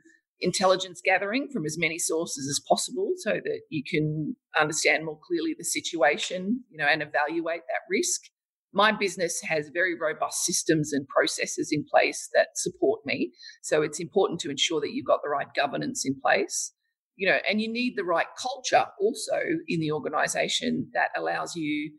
intelligence 0.43 1.01
gathering 1.05 1.49
from 1.53 1.65
as 1.65 1.79
many 1.79 1.99
sources 1.99 2.49
as 2.49 2.63
possible 2.69 3.13
so 3.17 3.33
that 3.33 3.61
you 3.71 3.83
can 3.89 4.37
understand 4.59 5.05
more 5.05 5.19
clearly 5.27 5.55
the 5.57 5.65
situation, 5.65 6.65
you 6.71 6.79
know, 6.79 6.87
and 6.87 7.03
evaluate 7.03 7.63
that 7.69 7.87
risk 7.89 8.23
my 8.73 8.91
business 8.91 9.41
has 9.43 9.71
very 9.73 9.95
robust 9.99 10.45
systems 10.45 10.93
and 10.93 11.07
processes 11.09 11.69
in 11.71 11.85
place 11.91 12.29
that 12.35 12.49
support 12.55 13.01
me. 13.05 13.33
So 13.63 13.83
it's 13.83 14.01
important 14.01 14.41
to 14.41 14.51
ensure 14.51 14.81
that 14.81 14.93
you've 14.93 15.07
got 15.07 15.21
the 15.23 15.29
right 15.29 15.49
governance 15.55 16.05
in 16.07 16.19
place, 16.21 16.73
you 17.17 17.29
know, 17.29 17.39
and 17.49 17.61
you 17.61 17.71
need 17.71 17.95
the 17.97 18.05
right 18.05 18.27
culture 18.41 18.87
also 18.99 19.41
in 19.69 19.81
the 19.81 19.93
organization 19.93 20.89
that 20.95 21.11
allows 21.17 21.55
you 21.55 21.93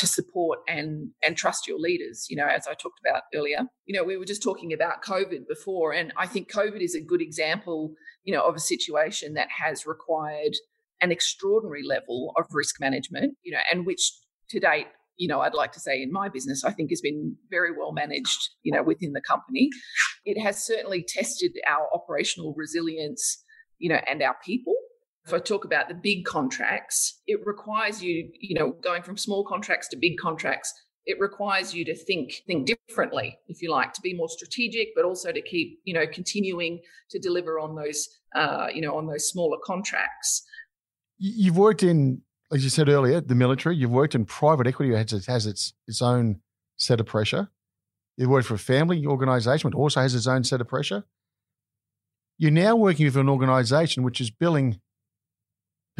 to 0.00 0.06
support 0.06 0.60
and 0.66 1.10
and 1.24 1.36
trust 1.36 1.68
your 1.68 1.78
leaders 1.78 2.26
you 2.30 2.36
know 2.36 2.46
as 2.46 2.66
i 2.66 2.74
talked 2.74 2.98
about 3.06 3.22
earlier 3.34 3.60
you 3.86 3.94
know 3.94 4.02
we 4.02 4.16
were 4.16 4.24
just 4.24 4.42
talking 4.42 4.72
about 4.72 5.02
covid 5.02 5.46
before 5.46 5.92
and 5.92 6.12
i 6.16 6.26
think 6.26 6.50
covid 6.50 6.80
is 6.80 6.94
a 6.94 7.00
good 7.00 7.20
example 7.20 7.92
you 8.24 8.34
know 8.34 8.42
of 8.42 8.56
a 8.56 8.60
situation 8.60 9.34
that 9.34 9.48
has 9.50 9.86
required 9.86 10.56
an 11.02 11.12
extraordinary 11.12 11.82
level 11.86 12.32
of 12.38 12.46
risk 12.52 12.80
management 12.80 13.36
you 13.42 13.52
know 13.52 13.60
and 13.70 13.86
which 13.86 14.10
to 14.48 14.58
date 14.58 14.86
you 15.20 15.28
know, 15.28 15.40
I'd 15.42 15.52
like 15.52 15.72
to 15.72 15.80
say 15.80 16.02
in 16.02 16.10
my 16.10 16.30
business, 16.30 16.64
I 16.64 16.72
think 16.72 16.88
has 16.88 17.02
been 17.02 17.36
very 17.50 17.72
well 17.76 17.92
managed, 17.92 18.48
you 18.62 18.72
know, 18.72 18.82
within 18.82 19.12
the 19.12 19.20
company. 19.20 19.68
It 20.24 20.40
has 20.40 20.64
certainly 20.64 21.04
tested 21.06 21.52
our 21.68 21.88
operational 21.92 22.54
resilience, 22.56 23.44
you 23.78 23.90
know, 23.90 24.00
and 24.08 24.22
our 24.22 24.36
people. 24.42 24.74
If 25.30 25.34
I 25.34 25.38
talk 25.38 25.64
about 25.64 25.88
the 25.88 25.94
big 25.94 26.24
contracts, 26.24 27.20
it 27.28 27.38
requires 27.46 28.02
you, 28.02 28.30
you 28.40 28.58
know, 28.58 28.72
going 28.82 29.02
from 29.04 29.16
small 29.16 29.44
contracts 29.44 29.86
to 29.88 29.96
big 29.96 30.18
contracts, 30.18 30.74
it 31.06 31.20
requires 31.20 31.72
you 31.72 31.84
to 31.84 31.94
think 31.94 32.42
think 32.48 32.66
differently, 32.88 33.38
if 33.46 33.62
you 33.62 33.70
like, 33.70 33.92
to 33.92 34.00
be 34.00 34.12
more 34.12 34.28
strategic, 34.28 34.88
but 34.96 35.04
also 35.04 35.30
to 35.30 35.40
keep, 35.40 35.78
you 35.84 35.94
know, 35.94 36.04
continuing 36.04 36.80
to 37.10 37.20
deliver 37.20 37.60
on 37.60 37.76
those, 37.76 38.08
uh, 38.34 38.66
you 38.74 38.80
know, 38.80 38.96
on 38.96 39.06
those 39.06 39.28
smaller 39.28 39.56
contracts. 39.64 40.44
You've 41.18 41.56
worked 41.56 41.84
in 41.84 42.22
as 42.52 42.64
you 42.64 42.70
said 42.70 42.88
earlier, 42.88 43.20
the 43.20 43.36
military. 43.36 43.76
You've 43.76 43.92
worked 43.92 44.16
in 44.16 44.24
private 44.24 44.66
equity, 44.66 44.90
which 44.90 45.12
has, 45.12 45.26
has 45.26 45.46
its 45.46 45.74
its 45.86 46.02
own 46.02 46.40
set 46.76 46.98
of 46.98 47.06
pressure. 47.06 47.50
You've 48.16 48.30
worked 48.30 48.48
for 48.48 48.54
a 48.54 48.58
family 48.58 49.06
organisation, 49.06 49.68
which 49.68 49.76
also 49.76 50.00
has 50.00 50.14
its 50.14 50.26
own 50.26 50.42
set 50.42 50.60
of 50.60 50.66
pressure. 50.66 51.04
You're 52.36 52.50
now 52.50 52.74
working 52.74 53.06
with 53.06 53.16
an 53.16 53.28
organisation 53.28 54.02
which 54.02 54.20
is 54.20 54.30
billing 54.30 54.80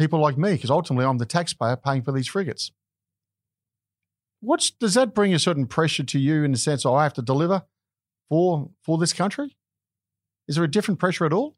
people 0.01 0.19
like 0.19 0.37
me, 0.37 0.53
because 0.53 0.69
ultimately 0.69 1.05
I'm 1.05 1.17
the 1.17 1.25
taxpayer 1.25 1.77
paying 1.77 2.01
for 2.01 2.11
these 2.11 2.27
frigates. 2.27 2.71
What's 4.41 4.71
does 4.71 4.95
that 4.95 5.13
bring 5.13 5.33
a 5.33 5.39
certain 5.39 5.67
pressure 5.67 6.03
to 6.03 6.19
you 6.19 6.43
in 6.43 6.51
the 6.51 6.57
sense 6.57 6.85
oh, 6.85 6.95
I 6.95 7.03
have 7.03 7.13
to 7.13 7.21
deliver 7.21 7.63
for 8.29 8.71
for 8.83 8.97
this 8.97 9.13
country? 9.13 9.55
Is 10.47 10.55
there 10.55 10.63
a 10.63 10.71
different 10.71 10.99
pressure 10.99 11.25
at 11.25 11.33
all? 11.33 11.55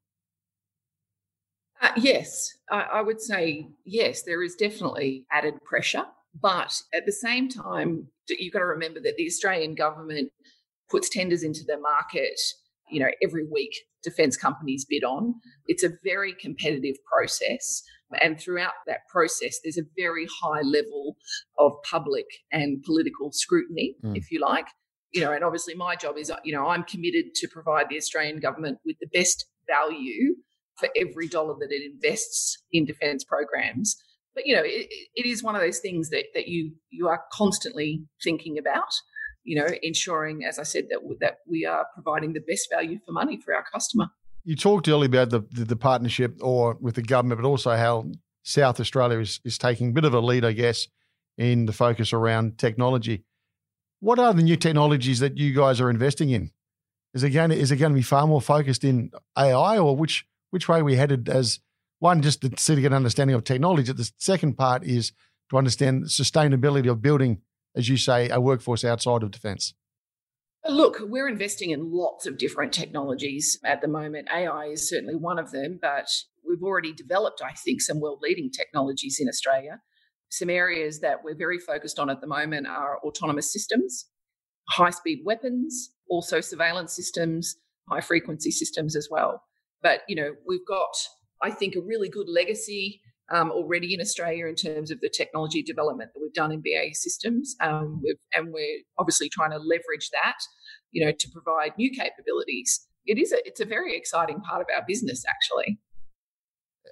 Uh, 1.82 1.92
yes, 1.98 2.54
I, 2.70 2.82
I 2.82 3.02
would 3.02 3.22
say 3.22 3.70
yes, 3.86 4.24
there 4.24 4.44
is 4.44 4.56
definitely 4.56 5.26
added 5.32 5.64
pressure. 5.64 6.06
But 6.40 6.82
at 6.94 7.06
the 7.06 7.12
same 7.12 7.48
time, 7.48 8.08
you've 8.28 8.54
got 8.54 8.60
to 8.60 8.66
remember 8.66 9.00
that 9.02 9.18
the 9.18 9.28
Australian 9.28 9.76
government 9.76 10.32
puts 10.90 11.10
tenders 11.10 11.44
into 11.44 11.64
the 11.64 11.78
market, 11.78 12.40
you 12.94 13.00
know, 13.00 13.10
every 13.24 13.46
week 13.50 13.72
defence 14.04 14.38
companies 14.38 14.86
bid 14.88 15.04
on. 15.04 15.36
It's 15.68 15.84
a 15.84 15.92
very 16.04 16.34
competitive 16.34 16.96
process. 17.12 17.84
And 18.22 18.40
throughout 18.40 18.74
that 18.86 19.08
process, 19.12 19.60
there's 19.64 19.78
a 19.78 19.88
very 19.98 20.28
high 20.42 20.62
level 20.62 21.18
of 21.58 21.74
public 21.90 22.26
and 22.52 22.84
political 22.84 23.32
scrutiny, 23.32 23.96
mm. 24.04 24.16
if 24.16 24.32
you 24.32 24.40
like. 24.40 24.68
You 25.14 25.22
know, 25.22 25.32
and 25.32 25.44
obviously 25.44 25.74
my 25.76 25.96
job 25.96 26.18
is, 26.18 26.32
you 26.44 26.54
know, 26.54 26.68
I'm 26.68 26.84
committed 26.84 27.34
to 27.36 27.48
provide 27.48 27.88
the 27.90 27.98
Australian 27.98 28.40
government 28.40 28.80
with 28.86 28.98
the 29.00 29.08
best 29.08 29.46
value 29.68 30.36
for 30.76 30.90
every 30.96 31.28
dollar 31.28 31.56
that 31.60 31.72
it 31.72 31.92
invests 31.92 32.58
in 32.72 32.86
defence 32.86 33.24
programs. 33.24 33.96
But 34.36 34.48
you 34.48 34.56
know, 34.56 34.64
it, 34.64 34.88
it 35.16 35.26
is 35.26 35.44
one 35.44 35.56
of 35.56 35.62
those 35.62 35.80
things 35.80 36.10
that 36.10 36.26
that 36.34 36.48
you 36.48 36.74
you 36.90 37.08
are 37.08 37.22
constantly 37.32 38.04
thinking 38.24 38.58
about. 38.58 38.92
You 39.44 39.58
know, 39.58 39.68
ensuring, 39.82 40.46
as 40.46 40.60
I 40.60 40.64
said, 40.64 40.86
that 40.90 41.00
that 41.20 41.40
we 41.48 41.66
are 41.66 41.86
providing 41.94 42.34
the 42.34 42.40
best 42.40 42.70
value 42.70 43.00
for 43.06 43.12
money 43.12 43.38
for 43.38 43.54
our 43.54 43.64
customer. 43.64 44.08
You 44.46 44.56
talked 44.56 44.88
earlier 44.88 45.08
about 45.08 45.30
the, 45.30 45.42
the, 45.52 45.66
the 45.66 45.76
partnership 45.76 46.38
or 46.42 46.78
with 46.82 46.96
the 46.96 47.02
government, 47.02 47.42
but 47.42 47.48
also 47.48 47.76
how 47.76 48.12
South 48.44 48.80
Australia 48.80 49.20
is 49.20 49.40
is 49.44 49.58
taking 49.58 49.90
a 49.90 49.94
bit 49.94 50.06
of 50.06 50.14
a 50.14 50.20
lead, 50.20 50.46
I 50.46 50.54
guess, 50.54 50.88
in 51.38 51.66
the 51.66 51.74
focus 51.74 52.14
around 52.14 52.58
technology. 52.58 53.24
What 54.00 54.20
are 54.20 54.34
the 54.34 54.44
new 54.44 54.58
technologies 54.58 55.20
that 55.20 55.38
you 55.38 55.54
guys 55.54 55.80
are 55.80 55.90
investing 55.90 56.30
in? 56.30 56.52
Is 57.14 57.24
it 57.24 57.30
going 57.30 57.52
to, 57.52 57.56
is 57.56 57.72
it 57.72 57.78
going 57.78 57.92
to 57.92 57.98
be 57.98 58.02
far 58.02 58.28
more 58.28 58.42
focused 58.42 58.84
in 58.84 59.12
AI, 59.38 59.78
or 59.78 59.96
which 59.96 60.26
which 60.50 60.68
way 60.68 60.82
we 60.82 60.96
headed 60.96 61.30
as 61.30 61.60
one, 62.04 62.22
just 62.22 62.42
to 62.42 62.52
see 62.58 62.76
to 62.76 62.82
get 62.82 62.92
an 62.92 62.98
understanding 62.98 63.34
of 63.34 63.46
technology. 63.46 63.92
The 63.92 64.12
second 64.18 64.58
part 64.58 64.84
is 64.84 65.14
to 65.50 65.58
understand 65.58 66.04
the 66.04 66.08
sustainability 66.08 66.92
of 66.92 67.02
building, 67.02 67.42
as 67.76 67.90
you 67.90 67.98
say, 67.98 68.30
a 68.30 68.40
workforce 68.40 68.84
outside 68.84 69.24
of 69.24 69.32
defence. 69.32 69.74
Look, 70.68 71.00
we're 71.02 71.28
investing 71.28 71.72
in 71.72 71.92
lots 71.92 72.26
of 72.26 72.38
different 72.38 72.72
technologies 72.72 73.60
at 73.66 73.82
the 73.82 73.88
moment. 73.88 74.30
AI 74.34 74.68
is 74.68 74.88
certainly 74.88 75.16
one 75.16 75.38
of 75.38 75.52
them, 75.52 75.78
but 75.82 76.08
we've 76.48 76.64
already 76.64 76.94
developed, 76.94 77.42
I 77.44 77.52
think, 77.52 77.82
some 77.82 78.00
world 78.00 78.20
leading 78.22 78.50
technologies 78.50 79.18
in 79.20 79.28
Australia. 79.28 79.82
Some 80.30 80.50
areas 80.50 81.02
that 81.02 81.24
we're 81.24 81.36
very 81.36 81.60
focused 81.60 82.00
on 82.00 82.10
at 82.10 82.22
the 82.22 82.28
moment 82.28 82.68
are 82.68 83.00
autonomous 83.00 83.52
systems, 83.52 84.08
high 84.70 84.90
speed 84.90 85.20
weapons, 85.26 85.92
also 86.10 86.40
surveillance 86.40 86.96
systems, 86.96 87.58
high 87.90 88.02
frequency 88.02 88.52
systems 88.52 88.96
as 88.96 89.10
well. 89.12 89.44
But 89.82 90.02
you 90.08 90.16
know, 90.16 90.32
we've 90.48 90.66
got, 90.66 90.96
I 91.42 91.52
think, 91.52 91.76
a 91.76 91.82
really 91.82 92.10
good 92.10 92.30
legacy 92.30 93.02
um, 93.32 93.52
already 93.52 93.94
in 93.94 94.02
Australia 94.02 94.48
in 94.48 94.56
terms 94.56 94.92
of 94.92 95.00
the 95.02 95.10
technology 95.10 95.64
development 95.64 96.12
that 96.14 96.20
we've 96.22 96.34
done 96.34 96.52
in 96.52 96.62
BAE 96.62 96.92
Systems, 96.94 97.56
um, 97.62 98.02
and 98.34 98.52
we're 98.52 98.82
obviously 98.98 99.30
trying 99.30 99.52
to 99.52 99.58
leverage 99.58 100.10
that, 100.12 100.38
you 100.92 101.06
know, 101.06 101.12
to 101.12 101.28
provide 101.32 101.72
new 101.78 101.90
capabilities. 101.92 102.88
It 103.06 103.18
is 103.18 103.32
a, 103.32 103.38
it's 103.46 103.60
a 103.60 103.66
very 103.66 103.96
exciting 103.98 104.42
part 104.42 104.62
of 104.62 104.68
our 104.76 104.84
business, 104.88 105.24
actually. 105.28 105.80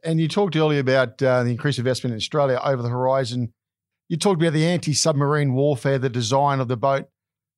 And 0.03 0.19
you 0.19 0.27
talked 0.27 0.55
earlier 0.55 0.79
about 0.79 1.21
uh, 1.21 1.43
the 1.43 1.51
increased 1.51 1.77
investment 1.77 2.13
in 2.13 2.17
Australia 2.17 2.59
over 2.63 2.81
the 2.81 2.89
horizon. 2.89 3.53
You 4.09 4.17
talked 4.17 4.41
about 4.41 4.53
the 4.53 4.65
anti-submarine 4.65 5.53
warfare, 5.53 5.99
the 5.99 6.09
design 6.09 6.59
of 6.59 6.67
the 6.67 6.77
boat. 6.77 7.05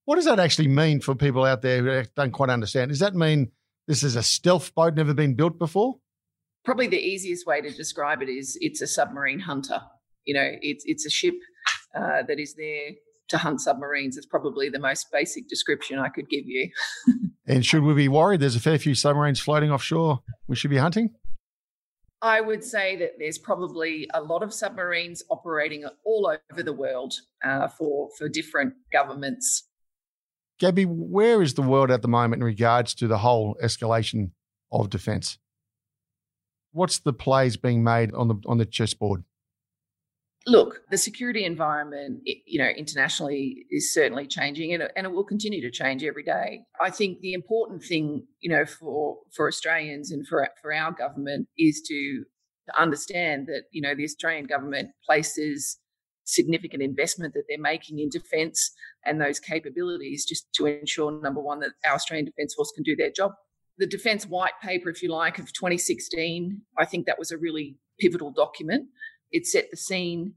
What 0.06 0.16
does 0.16 0.26
that 0.26 0.40
actually 0.40 0.68
mean 0.68 1.00
for 1.00 1.16
people 1.16 1.46
out 1.46 1.62
there 1.62 1.82
who 1.82 2.04
don't 2.16 2.32
quite 2.32 2.50
understand? 2.50 2.90
Does 2.90 3.00
that 3.00 3.16
mean 3.16 3.52
this 3.88 4.04
is 4.04 4.16
a 4.16 4.24
stealth 4.24 4.76
boat, 4.76 4.96
never 4.96 5.14
been 5.14 5.36
built 5.36 5.58
before? 5.58 5.96
Probably 6.66 6.88
the 6.88 7.00
easiest 7.00 7.46
way 7.46 7.62
to 7.62 7.70
describe 7.72 8.22
it 8.22 8.30
is 8.30 8.58
it's 8.62 8.82
a 8.82 8.88
submarine 8.88 9.40
hunter. 9.40 9.82
You 10.26 10.34
know, 10.36 10.50
it's 10.62 10.84
it's 10.88 11.06
a 11.06 11.10
ship 11.10 11.36
uh, 11.96 12.24
that 12.28 12.40
is 12.40 12.56
there 12.56 12.92
to 13.30 13.38
hunt 13.38 13.62
submarines. 13.62 14.18
It's 14.18 14.26
probably 14.26 14.70
the 14.70 14.80
most 14.80 15.12
basic 15.12 15.48
description 15.50 16.00
I 16.00 16.10
could 16.10 16.30
give 16.30 16.46
you. 16.46 16.70
and 17.48 17.66
should 17.66 17.84
we 17.84 17.94
be 17.94 18.08
worried? 18.08 18.40
There's 18.40 18.56
a 18.56 18.62
fair 18.62 18.78
few 18.78 18.96
submarines 18.96 19.40
floating 19.40 19.72
offshore. 19.72 20.22
We 20.48 20.56
should 20.56 20.72
be 20.72 20.78
hunting. 20.78 21.12
I 22.22 22.40
would 22.40 22.64
say 22.64 22.96
that 22.98 23.16
there's 23.20 23.38
probably 23.38 24.08
a 24.14 24.22
lot 24.22 24.44
of 24.44 24.54
submarines 24.54 25.24
operating 25.30 25.84
all 26.06 26.34
over 26.52 26.64
the 26.64 26.72
world 26.72 27.14
uh, 27.44 27.68
for 27.68 28.10
for 28.18 28.30
different 28.30 28.76
governments 28.94 29.68
Gabby, 30.60 30.86
where 30.86 31.42
is 31.42 31.56
the 31.56 31.62
world 31.62 31.92
at 31.92 32.02
the 32.02 32.08
moment 32.08 32.42
in 32.42 32.46
regards 32.46 32.94
to 32.96 33.08
the 33.08 33.18
whole 33.18 33.58
escalation 33.62 34.32
of 34.72 34.90
defence? 34.90 35.38
What's 36.74 37.00
the 37.00 37.14
plays 37.14 37.56
being 37.56 37.84
made 37.84 38.14
on 38.14 38.28
the 38.28 38.36
on 38.46 38.58
the 38.58 38.66
chessboard? 38.66 39.24
Look, 40.46 40.82
the 40.92 40.98
security 40.98 41.46
environment, 41.46 42.20
you 42.26 42.60
know, 42.60 42.68
internationally 42.68 43.66
is 43.72 43.94
certainly 43.94 44.28
changing, 44.28 44.74
and, 44.74 44.90
and 44.98 45.06
it 45.06 45.14
will 45.14 45.24
continue 45.24 45.62
to 45.62 45.72
change 45.72 46.04
every 46.04 46.24
day. 46.24 46.66
I 46.82 46.90
think 46.90 47.22
the 47.22 47.34
important 47.34 47.82
thing, 47.82 48.28
you 48.42 48.50
know, 48.50 48.66
for 48.66 49.20
for 49.34 49.48
Australians 49.48 50.12
and 50.12 50.28
for 50.28 50.46
for 50.62 50.74
our 50.74 50.92
government 50.92 51.48
is 51.58 51.82
to, 51.88 52.24
to 52.68 52.82
understand 52.82 53.48
that 53.48 53.64
you 53.72 53.82
know 53.82 53.96
the 53.96 54.04
Australian 54.04 54.46
government 54.46 54.90
places 55.06 55.80
significant 56.26 56.82
investment 56.82 57.34
that 57.34 57.44
they're 57.48 57.60
making 57.60 58.00
in 58.00 58.10
defence 58.10 58.72
and 59.06 59.20
those 59.20 59.40
capabilities 59.40 60.26
just 60.26 60.48
to 60.54 60.66
ensure 60.66 61.12
number 61.22 61.42
one 61.42 61.60
that 61.60 61.72
our 61.86 61.96
Australian 61.96 62.26
Defence 62.26 62.54
Force 62.54 62.72
can 62.74 62.84
do 62.84 62.96
their 62.96 63.12
job. 63.12 63.32
The 63.78 63.88
Defence 63.88 64.26
White 64.26 64.54
Paper, 64.62 64.90
if 64.90 65.02
you 65.02 65.10
like, 65.10 65.40
of 65.40 65.52
2016, 65.52 66.62
I 66.78 66.86
think 66.86 67.06
that 67.06 67.20
was 67.20 67.32
a 67.32 67.38
really 67.38 67.78
pivotal 68.00 68.32
document 68.32 68.88
it 69.34 69.48
set 69.48 69.70
the 69.72 69.78
scene, 69.78 70.34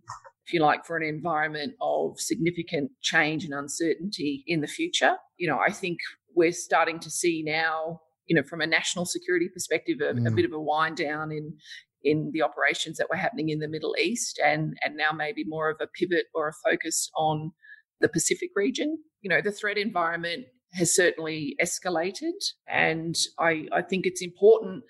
if 0.47 0.53
you 0.53 0.61
like, 0.61 0.85
for 0.85 0.97
an 0.97 1.05
environment 1.05 1.75
of 1.81 2.19
significant 2.19 2.91
change 3.03 3.45
and 3.45 3.55
uncertainty 3.55 4.43
in 4.47 4.63
the 4.63 4.67
future. 4.67 5.17
You 5.37 5.49
know, 5.49 5.59
I 5.59 5.71
think 5.71 5.99
we're 6.35 6.53
starting 6.53 6.99
to 7.01 7.11
see 7.11 7.45
now, 7.47 8.01
you 8.27 8.35
know, 8.35 8.43
from 8.43 8.63
a 8.63 8.67
national 8.67 9.05
security 9.05 9.49
perspective, 9.53 9.99
a, 10.01 10.15
mm. 10.15 10.27
a 10.27 10.31
bit 10.31 10.47
of 10.47 10.53
a 10.53 10.61
wind 10.61 10.97
down 10.97 11.31
in 11.31 11.55
in 12.03 12.31
the 12.33 12.43
operations 12.43 12.99
that 12.99 13.09
were 13.11 13.17
happening 13.17 13.49
in 13.49 13.59
the 13.59 13.69
Middle 13.69 13.95
East, 14.01 14.41
and 14.43 14.77
and 14.83 14.97
now 14.97 15.13
maybe 15.13 15.45
more 15.45 15.71
of 15.71 15.77
a 15.81 15.87
pivot 15.87 16.27
or 16.35 16.49
a 16.49 16.71
focus 16.71 17.11
on 17.17 17.53
the 18.01 18.09
Pacific 18.09 18.51
region. 18.57 18.97
You 19.21 19.29
know, 19.29 19.43
the 19.43 19.53
threat 19.53 19.77
environment 19.77 20.47
has 20.77 20.95
certainly 20.95 21.57
escalated, 21.63 22.53
and 22.69 23.17
I 23.39 23.67
I 23.73 23.83
think 23.83 24.07
it's 24.07 24.23
important 24.23 24.85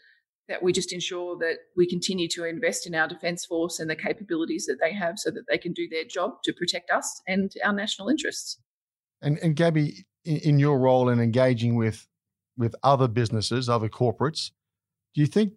that 0.49 0.63
we 0.63 0.73
just 0.73 0.93
ensure 0.93 1.37
that 1.39 1.57
we 1.77 1.89
continue 1.89 2.29
to 2.29 2.45
invest 2.45 2.87
in 2.87 2.95
our 2.95 3.09
defence 3.09 3.45
force 3.45 3.81
and 3.81 3.91
the 3.91 3.97
capabilities 3.97 4.67
that 4.67 4.79
they 4.81 4.93
have 4.93 5.19
so 5.19 5.31
that 5.31 5.45
they 5.49 5.59
can 5.59 5.73
do 5.73 5.89
their 5.89 6.05
job 6.05 6.43
to 6.45 6.53
protect 6.53 6.91
us 6.91 7.21
and 7.27 7.53
our 7.65 7.73
national 7.73 8.09
interests. 8.09 8.61
And, 9.21 9.39
and 9.39 9.57
Gabby, 9.57 10.07
in, 10.25 10.37
in 10.37 10.59
your 10.59 10.79
role 10.79 11.09
in 11.09 11.21
engaging 11.21 11.75
with, 11.75 12.07
with 12.57 12.77
other 12.83 13.09
businesses, 13.09 13.69
other 13.69 13.89
corporates, 13.89 14.53
do 15.15 15.21
you 15.21 15.27
think 15.27 15.55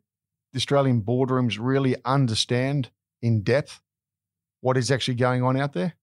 the 0.54 0.58
Australian 0.58 1.02
boardrooms 1.02 1.58
really 1.60 1.96
understand 2.04 2.90
in 3.22 3.44
depth 3.44 3.82
what 4.62 4.78
is 4.78 4.90
actually 4.90 5.16
going 5.16 5.44
on 5.44 5.60
out 5.60 5.74
there 5.74 5.94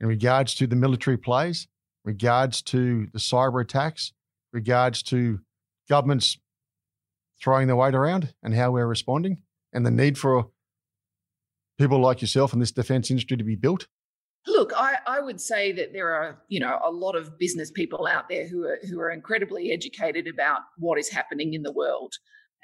in 0.00 0.08
regards 0.08 0.54
to 0.56 0.66
the 0.66 0.74
military 0.74 1.16
plays, 1.16 1.68
regards 2.04 2.62
to 2.62 3.06
the 3.12 3.18
cyber 3.18 3.62
attacks, 3.62 4.12
regards 4.52 5.02
to 5.04 5.40
governments 5.88 6.38
throwing 7.42 7.66
their 7.66 7.76
weight 7.76 7.94
around 7.94 8.34
and 8.42 8.54
how 8.54 8.70
we're 8.70 8.86
responding 8.86 9.38
and 9.72 9.84
the 9.84 9.90
need 9.90 10.16
for 10.18 10.46
people 11.78 12.00
like 12.00 12.20
yourself 12.20 12.52
in 12.52 12.60
this 12.60 12.72
defence 12.72 13.10
industry 13.10 13.36
to 13.36 13.44
be 13.44 13.56
built? 13.56 13.88
Look, 14.46 14.72
I, 14.76 14.96
I, 15.06 15.20
would 15.20 15.40
say 15.40 15.70
that 15.72 15.92
there 15.92 16.12
are, 16.12 16.42
you 16.48 16.58
know, 16.58 16.80
a 16.84 16.90
lot 16.90 17.14
of 17.14 17.38
business 17.38 17.70
people 17.70 18.08
out 18.08 18.28
there 18.28 18.48
who 18.48 18.64
are 18.64 18.78
who 18.88 18.98
are 19.00 19.10
incredibly 19.10 19.70
educated 19.70 20.26
about 20.26 20.60
what 20.78 20.98
is 20.98 21.08
happening 21.08 21.54
in 21.54 21.62
the 21.62 21.70
world, 21.70 22.12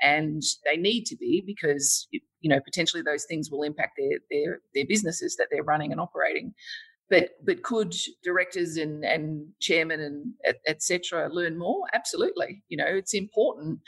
and 0.03 0.43
they 0.65 0.77
need 0.77 1.05
to 1.05 1.17
be 1.17 1.41
because 1.47 2.09
you 2.11 2.51
know 2.51 2.59
potentially 2.65 3.03
those 3.03 3.27
things 3.27 3.49
will 3.49 3.63
impact 3.63 3.93
their 3.97 4.19
their 4.29 4.59
their 4.75 4.87
businesses 4.89 5.37
that 5.37 5.47
they're 5.53 5.63
running 5.63 5.93
and 5.93 6.01
operating. 6.01 6.53
But 7.11 7.31
but 7.45 7.63
could 7.63 7.95
directors 8.23 8.77
and 8.77 9.05
and 9.05 9.49
chairman 9.61 10.01
and 10.01 10.35
etc. 10.67 11.29
learn 11.33 11.59
more? 11.59 11.85
Absolutely. 11.95 12.63
You 12.69 12.77
know, 12.77 12.87
it's 12.87 13.15
important. 13.15 13.81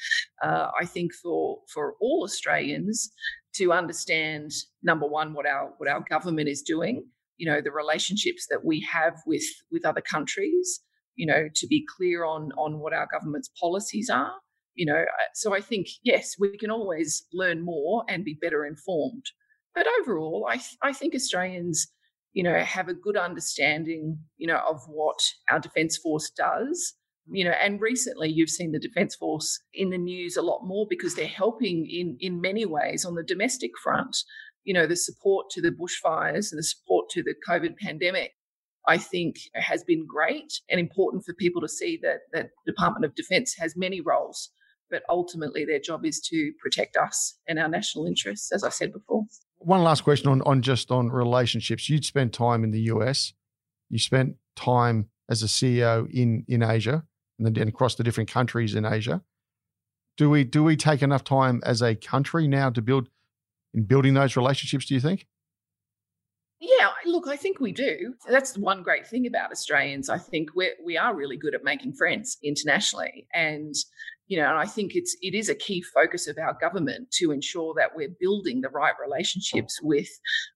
Uh, 0.43 0.69
I 0.81 0.87
think 0.87 1.13
for 1.23 1.59
for 1.73 1.95
all 2.01 2.23
Australians 2.25 3.11
to 3.57 3.73
understand 3.73 4.53
number 4.83 5.07
one 5.07 5.35
what 5.35 5.47
our 5.47 5.73
what 5.79 5.89
our 5.89 6.01
government 6.09 6.49
is 6.49 6.63
doing. 6.63 7.05
You 7.37 7.51
know, 7.51 7.61
the 7.63 7.73
relationships 7.73 8.47
that 8.51 8.65
we 8.65 8.87
have 8.91 9.15
with 9.27 9.45
with 9.71 9.85
other 9.85 10.03
countries. 10.03 10.81
You 11.17 11.27
know, 11.27 11.49
to 11.55 11.67
be 11.67 11.85
clear 11.97 12.25
on 12.25 12.53
on 12.57 12.79
what 12.79 12.95
our 12.95 13.07
government's 13.13 13.51
policies 13.61 14.09
are. 14.09 14.33
You 14.75 14.87
know, 14.87 15.05
so 15.35 15.55
I 15.55 15.61
think 15.61 15.89
yes, 16.03 16.37
we 16.39 16.57
can 16.57 16.71
always 16.71 17.27
learn 17.35 17.63
more 17.63 18.05
and 18.09 18.25
be 18.25 18.39
better 18.41 18.65
informed. 18.65 19.25
But 19.75 19.87
overall, 20.01 20.47
I 20.49 20.61
I 20.83 20.93
think 20.95 21.15
Australians 21.15 21.87
you 22.33 22.43
know, 22.43 22.59
have 22.61 22.89
a 22.89 22.95
good 22.95 23.17
understanding, 23.17 24.19
you 24.37 24.47
know, 24.47 24.61
of 24.69 24.83
what 24.87 25.19
our 25.49 25.61
Defence 25.61 25.97
Force 25.97 26.31
does. 26.31 26.95
You 27.33 27.45
know, 27.45 27.55
and 27.63 27.81
recently 27.81 28.29
you've 28.29 28.51
seen 28.51 28.73
the 28.73 28.79
Defence 28.79 29.15
Force 29.15 29.61
in 29.73 29.91
the 29.91 29.99
news 29.99 30.37
a 30.37 30.43
lot 30.43 30.65
more 30.65 30.87
because 30.89 31.15
they're 31.15 31.27
helping 31.27 31.87
in 31.89 32.17
in 32.21 32.41
many 32.41 32.67
ways 32.67 33.05
on 33.05 33.15
the 33.15 33.23
domestic 33.23 33.73
front. 33.83 34.17
You 34.65 34.75
know, 34.75 34.87
the 34.87 34.97
support 34.97 35.51
to 35.51 35.61
the 35.61 35.71
bushfires 35.71 36.51
and 36.51 36.59
the 36.59 36.63
support 36.63 37.09
to 37.11 37.23
the 37.23 37.35
COVID 37.49 37.77
pandemic, 37.79 38.33
I 38.87 38.99
think 38.99 39.37
has 39.55 39.85
been 39.85 40.07
great 40.07 40.53
and 40.69 40.81
important 40.81 41.25
for 41.25 41.35
people 41.35 41.61
to 41.63 41.69
see 41.69 41.99
that 42.03 42.21
that 42.33 42.51
Department 42.67 43.05
of 43.05 43.15
Defence 43.15 43.55
has 43.59 43.77
many 43.77 44.01
roles, 44.01 44.51
but 44.91 45.03
ultimately 45.09 45.65
their 45.65 45.81
job 45.81 46.05
is 46.05 46.21
to 46.31 46.53
protect 46.61 46.97
us 46.97 47.39
and 47.47 47.59
our 47.59 47.69
national 47.69 48.07
interests, 48.07 48.51
as 48.53 48.65
I 48.65 48.71
said 48.71 48.93
before 48.93 49.27
one 49.61 49.83
last 49.83 50.03
question 50.03 50.31
on, 50.31 50.43
on 50.43 50.63
just 50.63 50.91
on 50.91 51.11
relationships. 51.11 51.89
You'd 51.89 52.05
spent 52.05 52.33
time 52.33 52.65
in 52.65 52.71
the 52.71 52.81
US, 52.83 53.33
you 53.89 53.99
spent 53.99 54.37
time 54.57 55.11
as 55.29 55.43
a 55.43 55.47
CEO 55.47 56.11
in 56.11 56.45
in 56.49 56.63
Asia, 56.63 57.05
and 57.39 57.55
then 57.55 57.69
across 57.69 57.95
the 57.95 58.03
different 58.03 58.31
countries 58.31 58.75
in 58.75 58.85
Asia. 58.85 59.23
Do 60.17 60.29
we 60.29 60.45
do 60.45 60.65
we 60.65 60.77
take 60.77 61.03
enough 61.03 61.25
time 61.25 61.61
as 61.65 61.83
a 61.83 61.95
country 61.95 62.49
now 62.49 62.71
to 62.71 62.83
build 62.83 63.09
in 63.73 63.85
building 63.85 64.15
those 64.15 64.37
relationships? 64.37 64.87
Do 64.87 64.95
you 64.95 65.01
think? 65.01 65.27
Yeah, 66.61 66.91
look, 67.07 67.27
I 67.27 67.37
think 67.37 67.59
we 67.59 67.73
do. 67.73 68.15
That's 68.29 68.59
one 68.59 68.83
great 68.83 69.07
thing 69.07 69.27
about 69.27 69.51
Australians. 69.51 70.11
I 70.11 70.19
think 70.19 70.51
we 70.55 70.71
we 70.85 70.99
are 70.99 71.17
really 71.17 71.39
good 71.39 71.55
at 71.55 71.65
making 71.65 71.95
friends 71.95 72.37
internationally, 72.45 73.27
and 73.33 73.75
you 74.27 74.39
know, 74.39 74.47
and 74.47 74.59
I 74.59 74.67
think 74.67 74.93
it's 74.95 75.17
it 75.23 75.35
is 75.35 75.49
a 75.49 75.55
key 75.55 75.83
focus 75.95 76.29
of 76.29 76.37
our 76.37 76.55
government 76.61 77.13
to 77.13 77.31
ensure 77.33 77.73
that 77.79 77.97
we're 77.97 78.15
building 78.21 78.61
the 78.61 78.69
right 78.69 78.93
relationships 79.03 79.81
with 79.83 80.09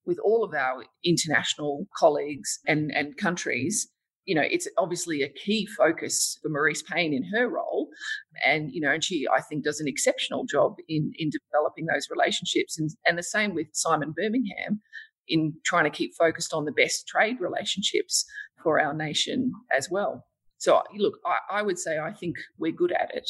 with 0.04 0.18
all 0.22 0.44
of 0.44 0.52
our 0.52 0.84
international 1.06 1.86
colleagues 1.96 2.58
and 2.66 2.92
and 2.94 3.16
countries. 3.16 3.88
You 4.26 4.34
know, 4.34 4.42
it's 4.42 4.68
obviously 4.76 5.22
a 5.22 5.28
key 5.30 5.66
focus 5.66 6.38
for 6.42 6.50
Marise 6.50 6.84
Payne 6.84 7.14
in 7.14 7.24
her 7.34 7.48
role, 7.48 7.88
and 8.44 8.70
you 8.70 8.80
know, 8.82 8.90
and 8.90 9.02
she 9.02 9.26
I 9.34 9.40
think 9.40 9.64
does 9.64 9.80
an 9.80 9.88
exceptional 9.88 10.44
job 10.44 10.76
in 10.86 11.12
in 11.16 11.30
developing 11.30 11.86
those 11.86 12.08
relationships, 12.10 12.78
and 12.78 12.90
and 13.06 13.16
the 13.16 13.22
same 13.22 13.54
with 13.54 13.68
Simon 13.72 14.12
Birmingham 14.14 14.82
in 15.28 15.54
trying 15.64 15.84
to 15.84 15.90
keep 15.90 16.14
focused 16.14 16.52
on 16.52 16.64
the 16.64 16.72
best 16.72 17.06
trade 17.06 17.36
relationships 17.40 18.24
for 18.62 18.80
our 18.80 18.94
nation 18.94 19.52
as 19.76 19.90
well. 19.90 20.26
So, 20.58 20.82
look, 20.96 21.18
I, 21.26 21.58
I, 21.58 21.62
would 21.62 21.78
say 21.78 21.98
I 21.98 22.12
think 22.12 22.36
we're 22.58 22.72
good 22.72 22.92
at 22.92 23.14
it 23.14 23.28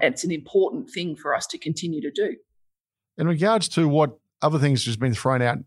it's 0.00 0.24
an 0.24 0.32
important 0.32 0.90
thing 0.90 1.16
for 1.16 1.34
us 1.34 1.46
to 1.48 1.58
continue 1.58 2.00
to 2.00 2.10
do. 2.10 2.36
In 3.18 3.26
regards 3.26 3.68
to 3.70 3.86
what 3.88 4.18
other 4.40 4.58
things 4.58 4.84
has 4.86 4.96
been 4.96 5.14
thrown 5.14 5.42
out 5.42 5.58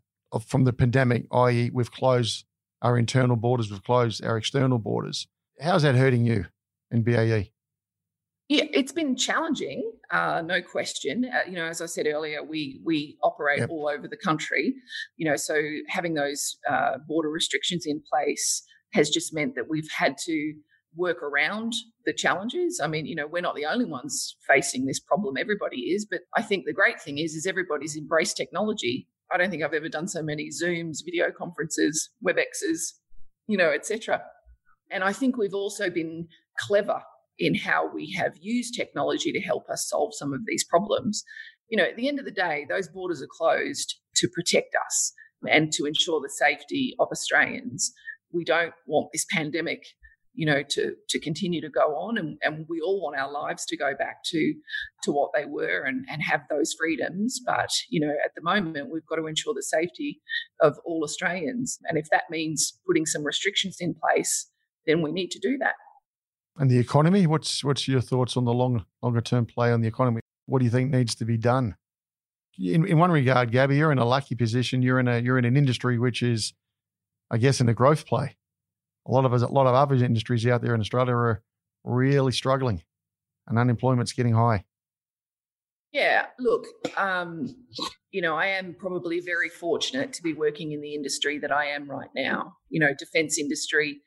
from 0.45 0.63
the 0.63 0.73
pandemic, 0.73 1.25
i.e., 1.31 1.69
we've 1.73 1.91
closed 1.91 2.45
our 2.81 2.97
internal 2.97 3.35
borders, 3.35 3.71
we've 3.71 3.83
closed 3.83 4.23
our 4.23 4.37
external 4.37 4.79
borders. 4.79 5.27
How's 5.61 5.83
that 5.83 5.95
hurting 5.95 6.25
you 6.25 6.47
in 6.91 7.03
BAE? 7.03 7.51
Yeah, 8.47 8.65
it's 8.73 8.91
been 8.91 9.15
challenging, 9.15 9.91
uh, 10.11 10.43
no 10.45 10.61
question. 10.61 11.25
Uh, 11.25 11.49
you 11.49 11.55
know, 11.55 11.65
as 11.65 11.81
I 11.81 11.87
said 11.87 12.05
earlier, 12.05 12.43
we 12.43 12.79
we 12.83 13.17
operate 13.23 13.59
yep. 13.59 13.69
all 13.71 13.87
over 13.87 14.07
the 14.07 14.17
country. 14.17 14.75
You 15.17 15.29
know, 15.29 15.35
so 15.35 15.59
having 15.87 16.13
those 16.13 16.57
uh, 16.69 16.99
border 17.07 17.29
restrictions 17.29 17.85
in 17.87 18.03
place 18.07 18.63
has 18.93 19.09
just 19.09 19.33
meant 19.33 19.55
that 19.55 19.67
we've 19.67 19.89
had 19.97 20.15
to 20.25 20.53
work 20.95 21.23
around 21.23 21.73
the 22.05 22.13
challenges. 22.13 22.79
I 22.81 22.87
mean, 22.87 23.07
you 23.07 23.15
know, 23.15 23.25
we're 23.27 23.41
not 23.41 23.55
the 23.55 23.65
only 23.65 23.85
ones 23.85 24.37
facing 24.47 24.85
this 24.85 24.99
problem. 24.99 25.37
Everybody 25.37 25.77
is, 25.93 26.05
but 26.09 26.21
I 26.37 26.43
think 26.43 26.65
the 26.65 26.73
great 26.73 27.01
thing 27.01 27.17
is, 27.17 27.33
is 27.33 27.47
everybody's 27.47 27.97
embraced 27.97 28.37
technology. 28.37 29.07
I 29.31 29.37
don't 29.37 29.49
think 29.49 29.63
I've 29.63 29.73
ever 29.73 29.89
done 29.89 30.07
so 30.07 30.21
many 30.21 30.49
Zooms, 30.49 30.99
video 31.03 31.31
conferences, 31.35 32.11
WebExes, 32.25 32.93
you 33.47 33.57
know, 33.57 33.71
etc. 33.71 34.21
And 34.91 35.03
I 35.03 35.13
think 35.13 35.35
we've 35.35 35.55
also 35.55 35.89
been 35.89 36.27
clever 36.59 37.01
in 37.39 37.55
how 37.55 37.89
we 37.93 38.11
have 38.13 38.33
used 38.39 38.73
technology 38.73 39.31
to 39.31 39.41
help 39.41 39.69
us 39.69 39.87
solve 39.89 40.13
some 40.13 40.33
of 40.33 40.41
these 40.45 40.63
problems. 40.63 41.23
You 41.69 41.77
know, 41.77 41.83
at 41.83 41.95
the 41.95 42.07
end 42.07 42.19
of 42.19 42.25
the 42.25 42.31
day, 42.31 42.65
those 42.69 42.87
borders 42.87 43.21
are 43.21 43.27
closed 43.29 43.95
to 44.15 44.29
protect 44.29 44.75
us 44.85 45.13
and 45.49 45.71
to 45.73 45.85
ensure 45.85 46.21
the 46.21 46.29
safety 46.29 46.95
of 46.99 47.07
Australians. 47.11 47.91
We 48.31 48.43
don't 48.43 48.73
want 48.87 49.09
this 49.13 49.25
pandemic 49.31 49.83
you 50.35 50.45
know 50.45 50.61
to 50.69 50.93
to 51.09 51.19
continue 51.19 51.61
to 51.61 51.69
go 51.69 51.95
on 51.95 52.17
and, 52.17 52.37
and 52.41 52.65
we 52.69 52.81
all 52.81 53.01
want 53.01 53.17
our 53.17 53.31
lives 53.31 53.65
to 53.65 53.77
go 53.77 53.93
back 53.97 54.23
to 54.25 54.53
to 55.03 55.11
what 55.11 55.31
they 55.33 55.45
were 55.45 55.83
and, 55.83 56.05
and 56.09 56.21
have 56.21 56.41
those 56.49 56.75
freedoms 56.77 57.39
but 57.45 57.69
you 57.89 57.99
know 57.99 58.13
at 58.23 58.31
the 58.35 58.41
moment 58.41 58.91
we've 58.91 59.05
got 59.07 59.15
to 59.15 59.27
ensure 59.27 59.53
the 59.53 59.63
safety 59.63 60.21
of 60.61 60.77
all 60.85 61.03
australians 61.03 61.79
and 61.85 61.97
if 61.97 62.09
that 62.11 62.23
means 62.29 62.79
putting 62.85 63.05
some 63.05 63.23
restrictions 63.23 63.77
in 63.79 63.95
place 63.95 64.49
then 64.85 65.01
we 65.01 65.11
need 65.11 65.31
to 65.31 65.39
do 65.39 65.57
that 65.57 65.75
and 66.57 66.69
the 66.69 66.77
economy 66.77 67.27
what's 67.27 67.63
what's 67.63 67.87
your 67.87 68.01
thoughts 68.01 68.37
on 68.37 68.45
the 68.45 68.53
long 68.53 68.85
longer 69.01 69.21
term 69.21 69.45
play 69.45 69.71
on 69.71 69.81
the 69.81 69.87
economy 69.87 70.21
what 70.45 70.59
do 70.59 70.65
you 70.65 70.71
think 70.71 70.91
needs 70.91 71.15
to 71.15 71.25
be 71.25 71.37
done 71.37 71.75
in, 72.57 72.85
in 72.85 72.97
one 72.97 73.11
regard, 73.11 73.51
Gabby, 73.51 73.77
you're 73.77 73.91
in 73.91 73.97
a 73.97 74.05
lucky 74.05 74.35
position. 74.35 74.81
You're 74.81 74.99
in 74.99 75.07
a 75.07 75.19
you're 75.19 75.37
in 75.37 75.45
an 75.45 75.57
industry 75.57 75.99
which 75.99 76.23
is, 76.23 76.53
I 77.29 77.37
guess, 77.37 77.59
in 77.59 77.69
a 77.69 77.73
growth 77.73 78.05
play. 78.05 78.37
A 79.07 79.11
lot 79.11 79.25
of 79.25 79.33
us, 79.33 79.41
a 79.41 79.47
lot 79.47 79.67
of 79.67 79.75
other 79.75 79.95
industries 80.03 80.47
out 80.47 80.61
there 80.61 80.73
in 80.73 80.81
Australia 80.81 81.13
are 81.13 81.43
really 81.83 82.31
struggling, 82.31 82.83
and 83.47 83.59
unemployment's 83.59 84.13
getting 84.13 84.33
high. 84.33 84.63
Yeah, 85.91 86.25
look, 86.39 86.65
um, 86.97 87.55
you 88.11 88.21
know, 88.21 88.35
I 88.35 88.47
am 88.47 88.75
probably 88.77 89.21
very 89.21 89.47
fortunate 89.47 90.11
to 90.13 90.23
be 90.23 90.33
working 90.33 90.73
in 90.73 90.81
the 90.81 90.93
industry 90.93 91.39
that 91.39 91.53
I 91.53 91.67
am 91.67 91.89
right 91.89 92.09
now. 92.13 92.57
You 92.69 92.81
know, 92.81 92.93
defence 92.97 93.37
industry 93.37 94.01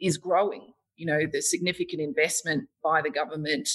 is 0.00 0.18
growing. 0.18 0.72
You 1.00 1.06
know, 1.06 1.20
the 1.30 1.40
significant 1.40 2.02
investment 2.02 2.68
by 2.84 3.00
the 3.00 3.10
government, 3.10 3.68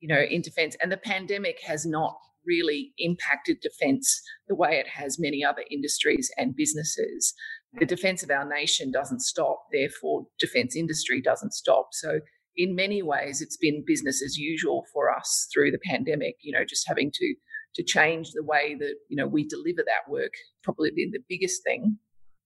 you 0.00 0.08
know, 0.08 0.20
in 0.20 0.40
defence, 0.40 0.76
and 0.80 0.90
the 0.90 0.96
pandemic 0.96 1.58
has 1.66 1.84
not 1.84 2.16
really 2.46 2.92
impacted 2.98 3.58
defence 3.60 4.22
the 4.48 4.54
way 4.54 4.76
it 4.78 4.88
has 4.88 5.18
many 5.18 5.44
other 5.44 5.62
industries 5.70 6.30
and 6.38 6.56
businesses. 6.56 7.34
The 7.78 7.86
defence 7.86 8.22
of 8.22 8.30
our 8.30 8.48
nation 8.48 8.90
doesn't 8.90 9.20
stop, 9.20 9.66
therefore, 9.72 10.26
defence 10.38 10.74
industry 10.74 11.20
doesn't 11.20 11.52
stop. 11.52 11.88
So 11.92 12.20
in 12.56 12.74
many 12.74 13.02
ways, 13.02 13.40
it's 13.40 13.56
been 13.56 13.84
business 13.86 14.22
as 14.24 14.36
usual 14.36 14.86
for 14.92 15.14
us 15.14 15.48
through 15.52 15.70
the 15.70 15.78
pandemic. 15.84 16.36
You 16.40 16.52
know, 16.52 16.64
just 16.64 16.88
having 16.88 17.10
to 17.14 17.34
to 17.76 17.84
change 17.84 18.32
the 18.32 18.42
way 18.42 18.76
that 18.78 18.94
you 19.08 19.16
know 19.16 19.26
we 19.26 19.46
deliver 19.46 19.82
that 19.84 20.10
work 20.10 20.32
probably 20.64 20.90
been 20.90 21.12
the 21.12 21.22
biggest 21.28 21.62
thing. 21.62 21.98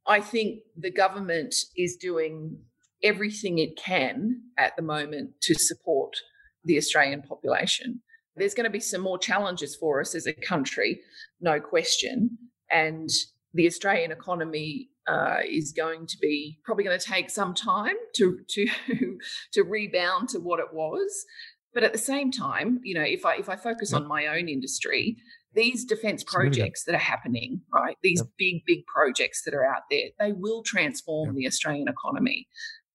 I 0.07 0.21
think 0.21 0.61
the 0.77 0.91
government 0.91 1.55
is 1.77 1.97
doing 1.97 2.59
everything 3.05 3.59
it 3.59 3.77
can 3.77 4.41
at 4.59 4.75
the 4.77 4.83
moment 4.83 5.31
to 5.43 5.55
support 5.55 6.17
the 6.65 6.79
Australian 6.79 7.23
population. 7.23 8.01
There's 8.37 8.55
going 8.55 8.65
to 8.65 8.71
be 8.71 8.81
some 8.81 9.03
more 9.03 9.19
challenges 9.19 9.77
for 9.77 10.01
us 10.01 10.15
as 10.15 10.27
a 10.27 10.33
country, 10.33 11.01
no 11.41 11.61
question. 11.61 12.39
And 12.71 13.09
the 13.53 13.67
Australian 13.67 14.11
economy 14.11 14.89
uh, 15.07 15.39
is 15.49 15.73
going 15.73 16.07
to 16.07 16.17
be 16.21 16.59
probably 16.65 16.83
going 16.85 16.99
to 16.99 17.05
take 17.05 17.31
some 17.31 17.55
time 17.55 17.95
to 18.17 18.41
to 18.49 18.67
to 19.53 19.63
rebound 19.63 20.31
to 20.31 20.41
what 20.41 20.59
it 20.59 20.73
was. 20.73 21.25
But 21.73 21.83
at 21.83 21.93
the 21.93 21.99
same 21.99 22.31
time, 22.31 22.81
you 22.83 22.95
know, 22.95 23.03
if 23.03 23.27
I 23.27 23.37
if 23.37 23.49
I 23.49 23.57
focus 23.57 23.93
yep. 23.93 24.03
on 24.03 24.09
my 24.09 24.27
own 24.27 24.49
industry, 24.49 25.17
these 25.55 25.85
defence 25.85 26.25
projects 26.25 26.85
that 26.85 26.95
are 26.95 26.99
happening, 26.99 27.61
right? 27.73 27.97
These 28.03 28.21
yep. 28.21 28.29
big 28.39 28.63
big 28.67 28.87
projects 28.87 29.43
that 29.45 29.55
are 29.55 29.65
out 29.65 29.83
there, 29.91 30.09
they 30.19 30.33
will 30.33 30.63
transform 30.63 31.31
yep. 31.31 31.37
the 31.37 31.47
Australian 31.47 31.89
economy. 31.89 32.49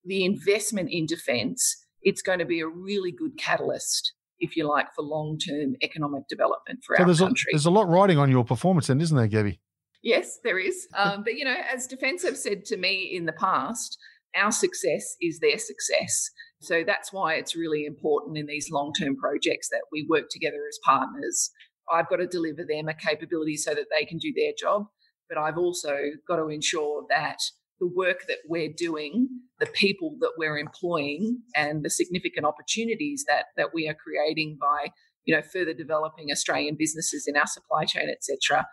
The 0.06 0.26
investment 0.26 0.90
in 0.92 1.06
defence, 1.06 1.86
it's 2.02 2.22
going 2.22 2.40
to 2.40 2.46
be 2.46 2.62
a 2.62 2.68
really 2.68 3.12
good 3.12 3.38
catalyst 3.38 4.14
if 4.40 4.56
you 4.56 4.68
like, 4.68 4.88
for 4.96 5.02
long 5.04 5.38
term 5.38 5.76
economic 5.82 6.28
development 6.28 6.80
for 6.86 6.96
so 6.96 7.04
our 7.04 7.08
there's 7.08 7.20
country. 7.20 7.52
A, 7.52 7.56
there's 7.56 7.66
a 7.66 7.72
lot 7.72 7.90
riding 7.90 8.18
on 8.18 8.32
your 8.32 8.44
performance, 8.44 8.88
then, 8.88 9.02
isn't 9.02 9.16
there, 9.16 9.28
Gabby? 9.28 9.60
Yes, 10.02 10.40
there 10.44 10.58
is. 10.58 10.88
Um, 10.96 11.24
but, 11.24 11.36
you 11.36 11.44
know, 11.44 11.58
as 11.74 11.88
Defence 11.88 12.24
have 12.24 12.38
said 12.38 12.64
to 12.66 12.78
me 12.78 13.12
in 13.14 13.26
the 13.26 13.34
past, 13.34 13.98
our 14.36 14.52
success 14.52 15.16
is 15.22 15.40
their 15.40 15.58
success. 15.58 16.30
So 16.62 16.84
that's 16.86 17.12
why 17.12 17.36
it's 17.36 17.56
really 17.56 17.86
important 17.86 18.38
in 18.38 18.46
these 18.46 18.70
long 18.72 18.94
term 18.94 19.18
projects 19.18 19.70
that 19.70 19.82
we 19.92 20.06
work 20.10 20.26
together 20.30 20.60
as 20.70 20.80
partners. 20.86 21.52
I've 21.92 22.10
got 22.10 22.18
to 22.18 22.28
deliver 22.28 22.64
them 22.64 22.88
a 22.88 22.94
capability 22.94 23.58
so 23.58 23.74
that 23.74 23.88
they 23.92 24.06
can 24.06 24.20
do 24.20 24.32
their 24.36 24.52
job, 24.58 24.86
but 25.28 25.38
I've 25.38 25.58
also 25.58 25.98
got 26.28 26.36
to 26.36 26.48
ensure 26.50 27.04
that 27.10 27.40
the 27.80 27.88
work 27.88 28.26
that 28.28 28.40
we're 28.48 28.74
doing, 28.76 29.30
the 29.60 29.66
people 29.68 30.18
that 30.20 30.32
we're 30.38 30.58
employing, 30.58 31.42
and 31.56 31.84
the 31.84 31.90
significant 31.90 32.46
opportunities 32.46 33.26
that 33.28 33.46
that 33.58 33.74
we 33.74 33.88
are 33.88 33.96
creating 33.96 34.58
by 34.60 34.88
you 35.26 35.36
know 35.36 35.42
further 35.42 35.74
developing 35.74 36.32
Australian 36.32 36.76
businesses 36.78 37.26
in 37.28 37.36
our 37.36 37.48
supply 37.48 37.86
chain, 37.86 38.10
etc 38.10 38.66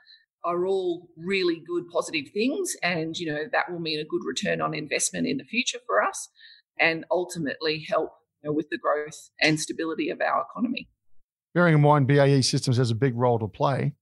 are 0.45 0.65
all 0.67 1.09
really 1.17 1.61
good 1.67 1.89
positive 1.93 2.27
things 2.33 2.77
and 2.83 3.17
you 3.19 3.31
know 3.31 3.45
that 3.53 3.71
will 3.71 3.81
mean 3.81 3.99
a 3.99 4.05
good 4.05 4.23
return 4.25 4.61
on 4.61 4.75
investment 4.75 5.27
in 5.27 5.37
the 5.39 5.45
future 5.45 5.79
for 5.87 6.03
us 6.03 6.29
and 6.79 7.05
ultimately 7.11 7.85
help 7.89 8.11
you 8.43 8.49
know, 8.49 8.55
with 8.55 8.69
the 8.71 8.79
growth 8.79 9.31
and 9.41 9.59
stability 9.59 10.09
of 10.11 10.21
our 10.21 10.45
economy. 10.51 10.89
Bearing 11.55 11.75
in 11.75 11.81
mind 11.81 12.07
bae 12.07 12.41
systems 12.41 12.77
has 12.77 12.91
a 12.91 12.95
big 12.95 13.17
role 13.17 13.39
to 13.39 13.49
play 13.49 13.95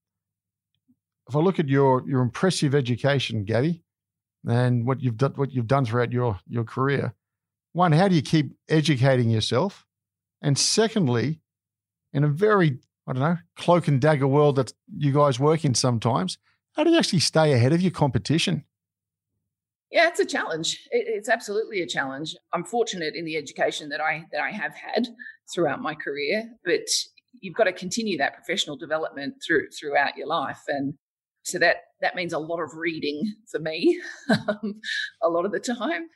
if 1.29 1.37
i 1.37 1.39
look 1.39 1.59
at 1.59 1.69
your 1.69 2.03
your 2.07 2.21
impressive 2.21 2.75
education 2.75 3.45
gabby 3.45 3.84
and 4.47 4.87
what 4.87 5.01
you've 5.01 5.17
done 5.17 5.33
what 5.37 5.53
you've 5.53 5.67
done 5.67 5.85
throughout 5.85 6.13
your 6.13 6.39
your 6.49 6.65
career 6.65 7.15
one 7.73 7.93
how 7.93 8.09
do 8.09 8.15
you 8.15 8.23
keep 8.23 8.57
educating 8.69 9.31
yourself 9.31 9.87
and 10.43 10.59
secondly 10.59 11.41
in 12.13 12.25
a 12.25 12.29
very 12.29 12.79
I 13.07 13.13
don't 13.13 13.23
know, 13.23 13.39
cloak 13.57 13.89
and 13.89 14.01
dagger 14.01 14.27
world 14.27 14.57
that 14.57 14.73
you 14.97 15.13
guys 15.13 15.39
work 15.39 15.65
in 15.65 15.75
sometimes. 15.75 16.39
How 16.73 16.85
do 16.85 16.91
you 16.91 16.99
actually 16.99 17.21
stay 17.21 17.53
ahead 17.53 17.73
of 17.73 17.83
your 17.83 17.91
competition? 17.91 18.65
Yeah, 19.91 20.09
it's 20.09 20.21
a 20.21 20.27
challenge. 20.27 20.81
It's 20.91 21.29
absolutely 21.29 21.83
a 21.83 21.87
challenge. 21.87 22.35
I'm 22.53 22.65
fortunate 22.65 23.15
in 23.15 23.25
the 23.25 23.37
education 23.37 23.91
that 23.91 24.01
I 24.01 24.25
that 24.33 24.41
I 24.41 24.51
have 24.51 24.75
had 24.75 25.07
throughout 25.53 25.83
my 25.83 25.95
career, 25.95 26.51
but 26.65 26.87
you've 27.41 27.55
got 27.55 27.65
to 27.65 27.73
continue 27.73 28.17
that 28.19 28.35
professional 28.35 28.77
development 28.77 29.35
through 29.47 29.69
throughout 29.71 30.17
your 30.17 30.27
life, 30.27 30.63
and 30.67 30.95
so 31.45 31.59
that 31.59 31.77
that 32.01 32.15
means 32.17 32.33
a 32.33 32.39
lot 32.39 32.61
of 32.61 32.75
reading 32.75 33.35
for 33.51 33.61
me, 33.61 34.01
a 34.29 35.29
lot 35.29 35.45
of 35.45 35.53
the 35.53 35.61
time. 35.61 36.09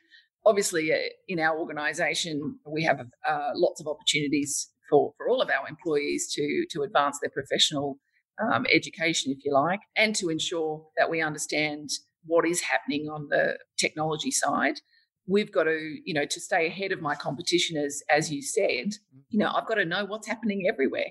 Obviously, 0.46 0.90
in 1.28 1.38
our 1.38 1.58
organisation, 1.58 2.58
we 2.66 2.82
have 2.84 3.00
uh, 3.28 3.50
lots 3.54 3.80
of 3.80 3.86
opportunities 3.86 4.70
for, 4.88 5.12
for 5.16 5.28
all 5.28 5.42
of 5.42 5.50
our 5.50 5.68
employees 5.68 6.32
to, 6.34 6.64
to 6.70 6.82
advance 6.82 7.18
their 7.20 7.30
professional 7.30 7.98
um, 8.40 8.66
education, 8.72 9.32
if 9.32 9.44
you 9.44 9.52
like, 9.52 9.80
and 9.96 10.14
to 10.16 10.28
ensure 10.28 10.86
that 10.96 11.10
we 11.10 11.20
understand 11.20 11.90
what 12.24 12.46
is 12.46 12.60
happening 12.60 13.08
on 13.08 13.28
the 13.30 13.58
technology 13.78 14.30
side. 14.30 14.80
We've 15.26 15.52
got 15.52 15.64
to, 15.64 15.96
you 16.04 16.14
know, 16.14 16.24
to 16.24 16.40
stay 16.40 16.66
ahead 16.66 16.92
of 16.92 17.02
my 17.02 17.14
competition, 17.14 17.76
as 17.76 18.02
as 18.08 18.32
you 18.32 18.40
said, 18.40 18.94
you 19.28 19.38
know, 19.38 19.50
I've 19.54 19.66
got 19.66 19.74
to 19.74 19.84
know 19.84 20.06
what's 20.06 20.26
happening 20.26 20.66
everywhere. 20.66 21.08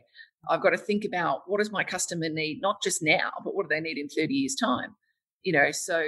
I've 0.50 0.62
got 0.62 0.72
to 0.72 0.78
think 0.78 1.04
about 1.06 1.42
what 1.48 1.58
does 1.58 1.72
my 1.72 1.84
customer 1.84 2.30
need, 2.30 2.60
not 2.62 2.82
just 2.82 3.02
now, 3.02 3.32
but 3.44 3.56
what 3.56 3.70
do 3.70 3.76
they 3.76 3.82
need 3.82 3.98
in 3.98 4.08
30 4.08 4.34
years' 4.34 4.56
time? 4.56 4.96
You 5.44 5.54
know, 5.54 5.72
so 5.72 6.04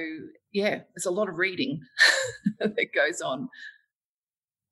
yeah, 0.52 0.82
there's 0.96 1.06
a 1.06 1.12
lot 1.12 1.30
of 1.30 1.38
reading 1.38 1.82
that 2.60 2.94
goes 2.94 3.22
on. 3.22 3.50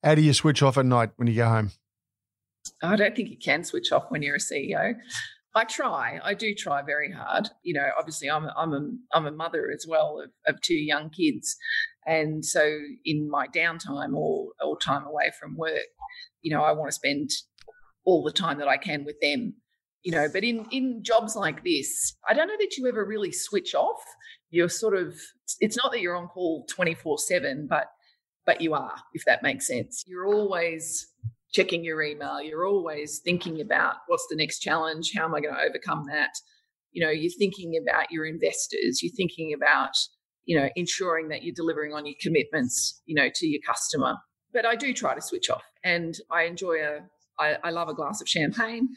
How 0.03 0.16
do 0.16 0.22
you 0.22 0.34
switch 0.34 0.62
off 0.62 0.78
at 0.78 0.86
night 0.86 1.12
when 1.16 1.28
you 1.28 1.36
go 1.36 1.47
home? 1.47 1.72
I 2.82 2.95
don't 2.95 3.16
think 3.16 3.30
you 3.30 3.38
can 3.38 3.64
switch 3.64 3.91
off 3.91 4.05
when 4.10 4.22
you're 4.22 4.36
a 4.36 4.39
CEO. 4.39 4.95
I 5.55 5.64
try. 5.64 6.20
I 6.24 6.34
do 6.36 6.53
try 6.53 6.84
very 6.84 7.12
hard. 7.12 7.49
You 7.64 7.74
know, 7.74 7.88
obviously, 7.97 8.30
I'm 8.30 8.45
a, 8.45 8.53
I'm 8.55 8.74
a, 8.74 8.89
I'm 9.14 9.26
a 9.26 9.32
mother 9.32 9.72
as 9.74 9.86
well 9.88 10.22
of, 10.24 10.30
of 10.45 10.62
two 10.62 10.76
young 10.76 11.10
kids, 11.10 11.55
and 12.05 12.45
so 12.45 12.78
in 13.05 13.30
my 13.30 13.47
downtime 13.47 14.14
or 14.14 14.49
or 14.64 14.78
time 14.78 15.05
away 15.05 15.32
from 15.39 15.58
work, 15.58 15.88
you 16.43 16.55
know, 16.55 16.62
I 16.62 16.74
want 16.74 16.91
to 16.91 16.95
spend 16.95 17.32
all 18.08 18.24
the 18.24 18.32
time 18.32 18.58
that 18.58 18.70
I 18.70 18.78
can 18.78 19.03
with 19.03 19.20
them. 19.22 19.53
You 20.03 20.14
know, 20.14 20.28
but 20.32 20.43
in 20.43 20.66
in 20.72 21.03
jobs 21.03 21.36
like 21.36 21.64
this, 21.64 22.16
I 22.28 22.34
don't 22.34 22.47
know 22.47 22.58
that 22.58 22.78
you 22.78 22.88
ever 22.88 23.05
really 23.05 23.32
switch 23.32 23.76
off. 23.76 24.01
You're 24.49 24.70
sort 24.70 24.95
of. 24.95 25.14
It's 25.60 25.76
not 25.76 25.91
that 25.91 25.99
you're 25.99 26.16
on 26.16 26.28
call 26.28 26.66
twenty 26.70 26.95
four 26.95 27.18
seven, 27.20 27.68
but 27.70 27.88
but 28.45 28.62
you 28.62 28.74
are, 28.74 28.95
if 29.14 29.24
that 29.26 29.43
makes 29.43 29.68
sense. 29.68 30.05
You're 30.08 30.26
always 30.26 31.05
checking 31.51 31.84
your 31.84 32.01
email. 32.01 32.41
You're 32.41 32.66
always 32.66 33.20
thinking 33.20 33.60
about 33.60 33.95
what's 34.08 34.26
the 34.30 34.38
next 34.38 34.60
challenge? 34.60 35.12
How 35.16 35.26
am 35.26 35.36
I 35.36 35.41
going 35.41 35.53
to 35.53 35.62
overcome 35.62 36.05
that? 36.10 36.32
You 36.93 37.03
know, 37.03 37.12
you're 37.12 37.32
thinking 37.38 37.78
about 37.82 38.10
your 38.10 38.26
investors. 38.26 39.03
You're 39.03 39.16
thinking 39.16 39.53
about, 39.53 39.91
you 40.45 40.58
know, 40.58 40.70
ensuring 40.78 41.28
that 41.30 41.43
you're 41.43 41.55
delivering 41.55 41.93
on 41.93 42.05
your 42.05 42.16
commitments, 42.22 43.01
you 43.05 43.16
know, 43.16 43.30
to 43.36 43.47
your 43.47 43.62
customer. 43.68 44.16
But 44.53 44.66
I 44.66 44.76
do 44.76 44.93
try 44.93 45.14
to 45.14 45.22
switch 45.22 45.49
off 45.49 45.64
and 45.84 46.16
I 46.32 46.43
enjoy 46.43 46.78
a, 46.78 46.99
I, 47.39 47.57
I 47.63 47.69
love 47.71 47.89
a 47.89 47.93
glass 47.93 48.21
of 48.21 48.27
champagne. 48.27 48.89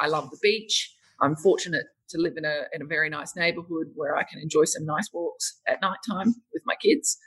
I 0.00 0.06
love 0.08 0.30
the 0.30 0.38
beach. 0.42 0.94
I'm 1.20 1.36
fortunate 1.36 1.84
to 2.10 2.18
live 2.18 2.34
in 2.36 2.44
a, 2.44 2.62
in 2.72 2.82
a 2.82 2.86
very 2.86 3.08
nice 3.10 3.36
neighborhood 3.36 3.88
where 3.94 4.16
I 4.16 4.22
can 4.24 4.40
enjoy 4.40 4.64
some 4.64 4.84
nice 4.84 5.10
walks 5.12 5.60
at 5.66 5.80
night 5.82 5.98
time 6.08 6.34
with 6.52 6.62
my 6.64 6.74
kids. 6.80 7.18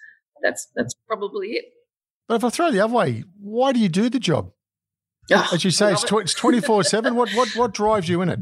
That's, 0.42 0.68
that's 0.76 0.96
probably 1.08 1.50
it. 1.50 1.66
But 2.28 2.36
if 2.36 2.44
I 2.44 2.50
throw 2.50 2.72
the 2.72 2.80
other 2.80 2.94
way, 2.94 3.24
why 3.40 3.74
do 3.74 3.80
you 3.80 3.90
do 3.90 4.10
the 4.10 4.20
job? 4.20 4.52
Ah, 5.32 5.50
As 5.54 5.64
you 5.64 5.72
say, 5.72 5.92
it's, 5.92 6.04
tw- 6.04 6.22
it's 6.22 6.34
24 6.34 6.84
7. 6.84 7.16
What, 7.16 7.30
what, 7.32 7.56
what 7.56 7.74
drives 7.74 8.10
you 8.10 8.22
in 8.22 8.30
it? 8.30 8.40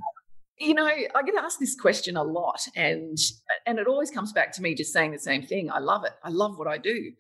You 0.60 0.74
know, 0.74 0.86
I 0.86 1.24
get 1.26 1.36
asked 1.42 1.60
this 1.60 1.80
question 1.80 2.18
a 2.18 2.24
lot, 2.24 2.60
and 2.76 3.18
and 3.66 3.80
it 3.80 3.88
always 3.88 4.12
comes 4.12 4.34
back 4.34 4.52
to 4.54 4.62
me 4.62 4.76
just 4.76 4.92
saying 4.92 5.12
the 5.12 5.20
same 5.20 5.42
thing. 5.42 5.72
I 5.72 5.80
love 5.80 6.04
it. 6.04 6.12
I 6.22 6.30
love 6.30 6.58
what 6.58 6.68
I 6.68 6.78
do. 6.78 7.14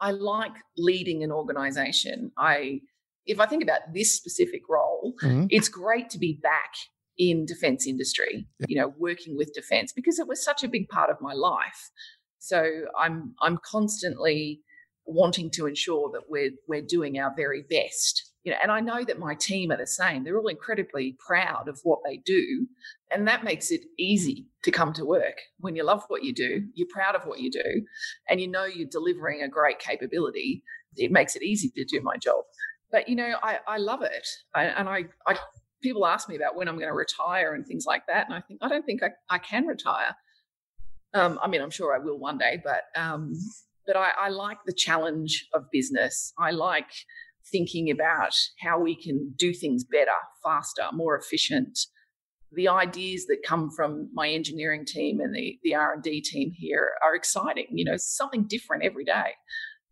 I 0.00 0.12
like 0.12 0.52
leading 0.78 1.22
an 1.22 1.30
organization. 1.30 2.32
I 2.38 2.80
if 3.28 3.38
I 3.40 3.46
think 3.46 3.62
about 3.62 3.80
this 3.94 4.14
specific 4.14 4.62
role, 4.68 5.14
mm-hmm. 5.22 5.46
it's 5.50 5.68
great 5.68 6.10
to 6.10 6.18
be 6.18 6.38
back 6.42 6.72
in 7.16 7.46
defense 7.46 7.86
industry, 7.86 8.46
yeah. 8.58 8.66
you 8.68 8.76
know, 8.80 8.92
working 8.98 9.36
with 9.36 9.52
defense 9.54 9.92
because 9.92 10.18
it 10.18 10.28
was 10.28 10.42
such 10.42 10.64
a 10.64 10.68
big 10.68 10.88
part 10.88 11.10
of 11.10 11.20
my 11.20 11.32
life. 11.34 11.90
So 12.38 12.84
I'm 12.98 13.34
I'm 13.40 13.58
constantly 13.64 14.62
wanting 15.04 15.50
to 15.50 15.66
ensure 15.66 16.10
that 16.12 16.22
we're 16.28 16.50
we're 16.66 16.82
doing 16.82 17.18
our 17.18 17.32
very 17.36 17.62
best 17.62 18.28
you 18.48 18.54
know, 18.54 18.58
and 18.62 18.72
I 18.72 18.80
know 18.80 19.04
that 19.04 19.18
my 19.18 19.34
team 19.34 19.70
are 19.72 19.76
the 19.76 19.86
same. 19.86 20.24
They're 20.24 20.38
all 20.38 20.48
incredibly 20.48 21.16
proud 21.18 21.68
of 21.68 21.80
what 21.82 21.98
they 22.02 22.16
do. 22.18 22.66
And 23.10 23.28
that 23.28 23.44
makes 23.44 23.70
it 23.70 23.82
easy 23.98 24.46
to 24.62 24.70
come 24.70 24.94
to 24.94 25.04
work. 25.04 25.38
When 25.60 25.76
you 25.76 25.84
love 25.84 26.04
what 26.08 26.24
you 26.24 26.32
do, 26.32 26.62
you're 26.72 26.88
proud 26.90 27.14
of 27.14 27.26
what 27.26 27.40
you 27.40 27.50
do, 27.50 27.82
and 28.26 28.40
you 28.40 28.48
know 28.48 28.64
you're 28.64 28.88
delivering 28.90 29.42
a 29.42 29.48
great 29.48 29.80
capability, 29.80 30.62
it 30.96 31.10
makes 31.10 31.36
it 31.36 31.42
easy 31.42 31.70
to 31.76 31.84
do 31.84 32.00
my 32.00 32.16
job. 32.16 32.44
But, 32.90 33.08
you 33.08 33.16
know, 33.16 33.34
I, 33.42 33.58
I 33.66 33.76
love 33.78 34.02
it. 34.02 34.26
I, 34.54 34.64
and 34.64 34.88
I, 34.88 35.04
I, 35.26 35.36
people 35.82 36.06
ask 36.06 36.28
me 36.28 36.36
about 36.36 36.56
when 36.56 36.68
I'm 36.68 36.76
going 36.76 36.88
to 36.88 36.94
retire 36.94 37.54
and 37.54 37.66
things 37.66 37.84
like 37.86 38.06
that. 38.08 38.26
And 38.26 38.34
I 38.34 38.40
think, 38.40 38.60
I 38.62 38.68
don't 38.68 38.84
think 38.84 39.02
I, 39.02 39.10
I 39.28 39.38
can 39.38 39.66
retire. 39.66 40.16
Um, 41.14 41.38
I 41.42 41.48
mean, 41.48 41.62
I'm 41.62 41.70
sure 41.70 41.94
I 41.94 41.98
will 41.98 42.18
one 42.18 42.38
day, 42.38 42.60
but 42.62 42.82
um, 43.00 43.32
but 43.86 43.96
I, 43.96 44.10
I 44.20 44.28
like 44.28 44.58
the 44.66 44.74
challenge 44.74 45.46
of 45.54 45.64
business. 45.72 46.34
I 46.38 46.50
like 46.50 46.90
thinking 47.50 47.90
about 47.90 48.34
how 48.60 48.78
we 48.78 48.94
can 48.94 49.34
do 49.38 49.54
things 49.54 49.82
better, 49.82 50.10
faster, 50.44 50.84
more 50.92 51.16
efficient. 51.16 51.78
The 52.52 52.68
ideas 52.68 53.26
that 53.26 53.38
come 53.46 53.70
from 53.70 54.10
my 54.12 54.28
engineering 54.28 54.84
team 54.84 55.20
and 55.20 55.34
the, 55.34 55.58
the 55.62 55.74
R&D 55.74 56.20
team 56.22 56.52
here 56.54 56.92
are 57.02 57.14
exciting. 57.14 57.66
You 57.70 57.86
know, 57.86 57.96
something 57.96 58.44
different 58.46 58.84
every 58.84 59.04
day, 59.04 59.32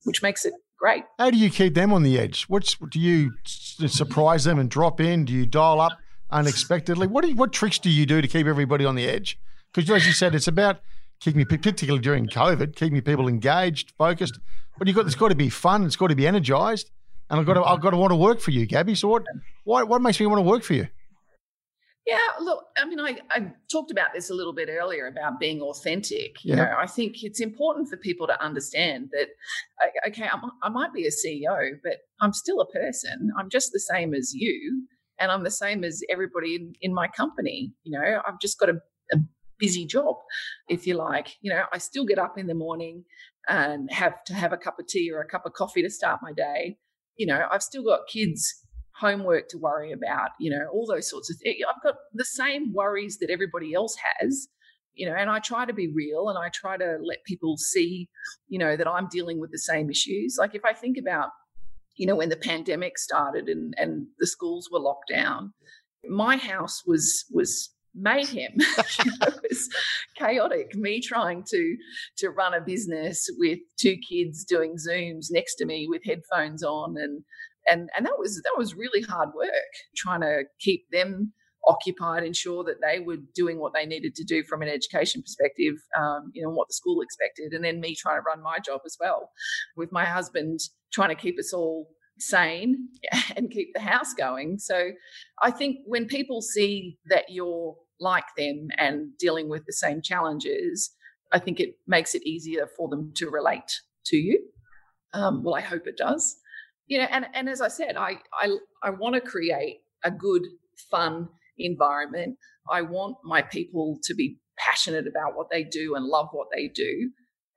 which 0.07 0.22
makes 0.22 0.44
it 0.44 0.54
great. 0.78 1.04
How 1.18 1.30
do 1.30 1.36
you 1.36 1.50
keep 1.50 1.74
them 1.74 1.92
on 1.92 2.02
the 2.02 2.18
edge? 2.18 2.44
What's 2.44 2.76
do 2.76 3.00
you 3.00 3.32
surprise 3.44 4.44
them 4.44 4.59
and 4.59 4.70
drop 4.70 5.00
in? 5.00 5.24
Do 5.24 5.32
you 5.32 5.46
dial 5.46 5.80
up 5.80 5.98
unexpectedly? 6.30 7.07
What 7.07 7.26
you, 7.28 7.34
what 7.34 7.52
tricks 7.52 7.78
do 7.78 7.90
you 7.90 8.07
do 8.07 8.20
to 8.22 8.28
keep 8.28 8.46
everybody 8.46 8.84
on 8.84 8.94
the 8.94 9.09
edge? 9.09 9.38
Because 9.72 9.90
as 9.90 10.07
you 10.07 10.12
said, 10.12 10.34
it's 10.34 10.48
about 10.48 10.80
keeping 11.20 11.44
particularly 11.44 12.00
during 12.00 12.28
COVID, 12.28 12.76
keeping 12.76 13.00
people 13.02 13.28
engaged, 13.28 13.92
focused. 13.98 14.38
But 14.78 14.86
you've 14.86 14.96
got 14.96 15.07
it's 15.07 15.14
got 15.14 15.28
to 15.28 15.34
be 15.34 15.48
fun. 15.48 15.84
It's 15.84 15.96
got 15.96 16.09
to 16.09 16.16
be 16.16 16.26
energized, 16.26 16.90
and 17.30 17.40
I've 17.40 17.46
got 17.46 17.54
to 17.54 17.64
I've 17.64 17.80
got 17.80 17.90
to 17.90 17.96
want 17.96 18.12
to 18.12 18.16
work 18.16 18.40
for 18.40 18.50
you, 18.50 18.66
Gabby. 18.66 18.94
So 18.94 19.09
what 19.09 19.24
what 19.64 19.88
what 19.88 20.02
makes 20.02 20.20
me 20.20 20.26
want 20.26 20.38
to 20.38 20.42
work 20.42 20.62
for 20.62 20.74
you? 20.74 20.88
Yeah, 22.07 22.18
look, 22.40 22.66
I 22.76 22.84
mean, 22.84 23.00
I, 23.00 23.18
I 23.30 23.52
talked 23.70 23.90
about 23.90 24.09
this 24.14 24.30
a 24.30 24.34
little 24.34 24.52
bit 24.52 24.68
earlier 24.68 25.09
about 25.09 25.40
being 25.40 25.61
authentic. 25.61 26.44
You 26.44 26.54
Yeah. 26.54 26.64
know, 26.64 26.74
I 26.78 26.86
think 26.86 27.24
it's 27.24 27.40
important 27.40 27.88
for 27.88 27.96
people 27.96 28.28
to 28.28 28.40
understand 28.42 29.09
that, 29.12 29.28
okay, 30.07 30.28
I'm, 30.32 30.40
I 30.62 30.68
might 30.68 30.92
be 30.94 31.07
a 31.07 31.11
CEO, 31.11 31.72
but 31.82 31.98
I'm 32.20 32.32
still 32.32 32.61
a 32.61 32.66
person. 32.70 33.32
I'm 33.36 33.50
just 33.50 33.72
the 33.72 33.80
same 33.80 34.14
as 34.14 34.32
you, 34.32 34.86
and 35.18 35.32
I'm 35.32 35.42
the 35.42 35.50
same 35.50 35.82
as 35.82 36.00
everybody 36.09 36.54
in, 36.54 36.74
in 36.80 36.94
my 36.94 37.09
company. 37.09 37.72
You 37.82 37.98
know, 37.98 38.22
I've 38.26 38.38
just 38.40 38.61
got 38.61 38.68
a, 38.68 38.80
a 39.12 39.16
busy 39.59 39.84
job, 39.84 40.14
if 40.68 40.86
you 40.86 40.94
like. 40.94 41.36
You 41.40 41.50
know, 41.50 41.64
I 41.72 41.78
still 41.78 42.04
get 42.04 42.20
up 42.20 42.38
in 42.38 42.46
the 42.46 42.54
morning 42.54 43.04
and 43.48 43.90
have 43.90 44.22
to 44.24 44.34
have 44.34 44.52
a 44.52 44.57
cup 44.57 44.78
of 44.78 44.86
tea 44.86 45.11
or 45.11 45.20
a 45.20 45.26
cup 45.26 45.44
of 45.44 45.54
coffee 45.54 45.82
to 45.82 45.90
start 45.90 46.20
my 46.22 46.32
day. 46.32 46.78
You 47.16 47.26
know, 47.26 47.48
I've 47.50 47.62
still 47.64 47.82
got 47.82 48.07
kids 48.07 48.62
homework 48.99 49.49
to 49.49 49.59
worry 49.59 49.92
about, 49.92 50.30
you 50.40 50.51
know, 50.51 50.66
all 50.72 50.86
those 50.86 51.09
sorts 51.09 51.30
of 51.30 51.36
things. 51.38 51.59
I've 51.68 51.82
got 51.82 51.97
the 52.14 52.24
same 52.24 52.72
worries 52.72 53.18
that 53.18 53.30
everybody 53.30 53.74
else 53.74 53.97
has, 54.18 54.49
you 54.94 55.09
know, 55.09 55.14
and 55.14 55.28
I 55.28 55.38
try 55.38 55.66
to 55.66 55.72
be 55.72 55.92
real 55.92 56.30
and 56.30 56.38
I 56.38 56.49
try 56.49 56.76
to 56.76 56.99
let 57.03 57.24
people 57.24 57.57
see, 57.59 58.09
you 58.49 58.59
know, 58.59 58.76
that 58.76 58.88
I'm 58.88 59.09
dealing 59.09 59.38
with 59.38 59.51
the 59.51 59.59
same 59.59 59.90
issues. 59.90 60.36
Like 60.38 60.55
if 60.55 60.64
I 60.64 60.72
think 60.72 60.97
about, 60.97 61.30
you 61.97 62.07
know, 62.07 62.16
when 62.16 62.30
the 62.30 62.36
pandemic 62.36 62.99
started 62.99 63.49
and 63.49 63.74
and 63.78 64.07
the 64.18 64.26
schools 64.26 64.68
were 64.70 64.80
locked 64.80 65.11
down, 65.11 65.53
my 66.09 66.36
house 66.36 66.82
was 66.86 67.24
was 67.30 67.70
mayhem. 67.94 68.53
It 68.59 69.34
was 69.49 69.68
chaotic. 70.16 70.74
Me 70.74 71.01
trying 71.01 71.44
to 71.51 71.76
to 72.18 72.30
run 72.30 72.55
a 72.55 72.61
business 72.61 73.28
with 73.38 73.59
two 73.78 73.97
kids 74.09 74.44
doing 74.44 74.76
Zooms 74.76 75.26
next 75.30 75.57
to 75.57 75.66
me 75.66 75.86
with 75.88 76.03
headphones 76.05 76.62
on 76.62 76.97
and 76.99 77.22
and 77.69 77.89
and 77.97 78.07
that 78.07 78.19
was 78.19 78.41
that 78.43 78.55
was 78.57 78.75
really 78.75 79.03
hard 79.03 79.31
work 79.35 79.51
trying 79.97 80.21
to 80.21 80.45
keep 80.61 80.85
them 80.91 81.33
occupied 81.67 82.23
ensure 82.23 82.62
that 82.62 82.81
they 82.81 83.01
were 83.01 83.17
doing 83.35 83.59
what 83.59 83.73
they 83.75 83.85
needed 83.85 84.14
to 84.14 84.25
do 84.25 84.45
from 84.45 84.62
an 84.62 84.69
education 84.69 85.21
perspective 85.21 85.75
um, 85.99 86.31
you 86.33 86.43
know 86.43 86.51
what 86.51 86.69
the 86.69 86.75
school 86.75 87.01
expected 87.01 87.53
and 87.53 87.64
then 87.64 87.81
me 87.81 87.95
trying 87.95 88.17
to 88.17 88.23
run 88.23 88.43
my 88.43 88.59
job 88.59 88.81
as 88.87 88.97
well 89.01 89.31
with 89.77 89.91
my 89.91 90.05
husband 90.05 90.61
trying 90.93 91.09
to 91.09 91.14
keep 91.14 91.39
us 91.39 91.53
all 91.53 91.89
sane 92.19 92.89
and 93.37 93.51
keep 93.51 93.73
the 93.75 93.81
house 93.81 94.14
going. 94.14 94.59
So 94.59 94.93
i 95.43 95.51
think 95.51 95.79
when 95.87 96.07
people 96.07 96.41
see 96.41 96.99
that 97.09 97.25
you're 97.29 97.77
like 98.01 98.25
them 98.37 98.69
and 98.79 99.17
dealing 99.19 99.49
with 99.49 99.64
the 99.67 99.73
same 99.73 100.03
challenges 100.03 100.91
i 101.33 101.39
think 101.39 101.59
it 101.61 101.79
makes 101.87 102.14
it 102.14 102.23
easier 102.27 102.69
for 102.77 102.89
them 102.89 103.12
to 103.17 103.31
relate 103.31 103.81
to 104.07 104.17
you. 104.17 104.41
Um, 105.12 105.43
well 105.43 105.55
i 105.55 105.61
hope 105.61 105.87
it 105.87 105.97
does 105.97 106.37
you 106.87 106.99
know 106.99 107.07
and 107.11 107.26
and 107.34 107.49
as 107.49 107.61
i 107.61 107.68
said 107.68 107.97
i 107.97 108.18
i, 108.32 108.57
I 108.82 108.91
want 108.91 109.14
to 109.14 109.20
create 109.20 109.78
a 110.05 110.11
good 110.11 110.43
fun 110.91 111.28
environment. 111.59 112.37
I 112.70 112.82
want 112.82 113.16
my 113.24 113.43
people 113.43 113.99
to 114.05 114.14
be 114.14 114.39
passionate 114.59 115.07
about 115.07 115.37
what 115.37 115.49
they 115.51 115.64
do 115.64 115.95
and 115.95 116.05
love 116.05 116.28
what 116.32 116.49
they 116.55 116.68
do. 116.68 117.11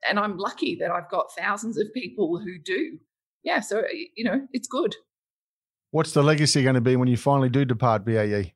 And 0.08 0.18
i'm 0.18 0.38
lucky 0.38 0.76
that 0.80 0.90
i've 0.90 1.10
got 1.10 1.26
thousands 1.36 1.78
of 1.78 1.92
people 1.94 2.38
who 2.38 2.58
do. 2.62 2.98
Yeah 3.42 3.60
so 3.60 3.82
you 4.16 4.24
know 4.24 4.46
it's 4.52 4.68
good. 4.68 4.96
What's 5.92 6.12
the 6.12 6.22
legacy 6.22 6.62
going 6.62 6.76
to 6.76 6.80
be 6.80 6.94
when 6.96 7.08
you 7.08 7.16
finally 7.16 7.48
do 7.48 7.64
depart 7.64 8.04
BAE? 8.04 8.54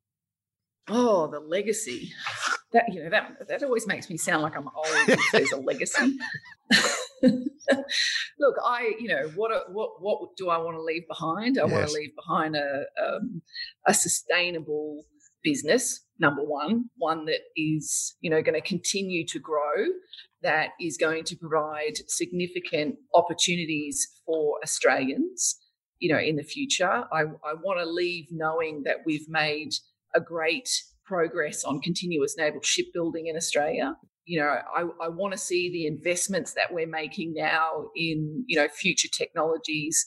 oh 0.88 1.26
the 1.28 1.40
legacy. 1.40 2.12
That 2.72 2.92
you 2.92 3.04
know 3.04 3.10
that 3.10 3.48
that 3.48 3.62
always 3.62 3.86
makes 3.86 4.10
me 4.10 4.16
sound 4.16 4.42
like 4.42 4.56
i'm 4.56 4.68
old 4.74 5.18
there's 5.30 5.52
a 5.52 5.58
legacy 5.58 6.18
look 8.38 8.56
i 8.64 8.92
you 8.98 9.08
know 9.08 9.30
what 9.34 9.50
what 9.72 9.90
what 10.00 10.36
do 10.36 10.48
i 10.48 10.58
want 10.58 10.76
to 10.76 10.82
leave 10.82 11.06
behind? 11.08 11.58
I 11.58 11.64
want 11.64 11.86
to 11.88 11.92
leave 11.92 12.14
behind 12.16 12.56
a 12.56 12.84
um, 13.02 13.42
a 13.86 13.94
sustainable 13.94 15.04
business 15.42 16.04
number 16.18 16.42
one 16.42 16.86
one 16.96 17.24
that 17.26 17.40
is 17.56 18.14
you 18.20 18.30
know 18.30 18.42
going 18.42 18.60
to 18.60 18.66
continue 18.66 19.26
to 19.26 19.38
grow 19.38 19.86
that 20.42 20.70
is 20.80 20.96
going 20.96 21.24
to 21.24 21.36
provide 21.36 21.94
significant 22.06 22.96
opportunities 23.14 24.06
for 24.26 24.58
australians 24.62 25.58
you 25.98 26.12
know 26.12 26.20
in 26.20 26.36
the 26.36 26.42
future. 26.42 27.04
I, 27.12 27.22
I 27.22 27.54
want 27.62 27.80
to 27.80 27.86
leave 27.86 28.26
knowing 28.30 28.82
that 28.84 28.98
we've 29.06 29.28
made 29.28 29.70
a 30.14 30.20
great 30.20 30.68
progress 31.04 31.64
on 31.64 31.80
continuous 31.80 32.36
naval 32.36 32.60
shipbuilding 32.62 33.26
in 33.26 33.36
australia 33.36 33.96
you 34.24 34.40
know 34.40 34.56
i, 34.76 34.82
I 35.04 35.08
want 35.08 35.32
to 35.32 35.38
see 35.38 35.70
the 35.70 35.86
investments 35.86 36.54
that 36.54 36.72
we're 36.72 36.86
making 36.86 37.34
now 37.34 37.86
in 37.96 38.44
you 38.46 38.56
know 38.56 38.68
future 38.68 39.08
technologies. 39.08 40.06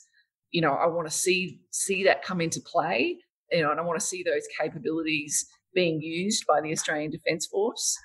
You 0.50 0.62
know 0.62 0.72
i 0.72 0.86
want 0.86 1.08
to 1.08 1.14
see 1.14 1.60
see 1.70 2.04
that 2.04 2.22
come 2.22 2.40
into 2.40 2.60
play 2.60 3.18
you 3.52 3.62
know 3.62 3.70
and 3.70 3.78
i 3.78 3.82
want 3.82 4.00
to 4.00 4.06
see 4.06 4.22
those 4.22 4.46
capabilities 4.58 5.46
being 5.74 6.00
used 6.00 6.46
by 6.46 6.60
the 6.60 6.72
australian 6.72 7.10
defence 7.10 7.46
force. 7.46 7.96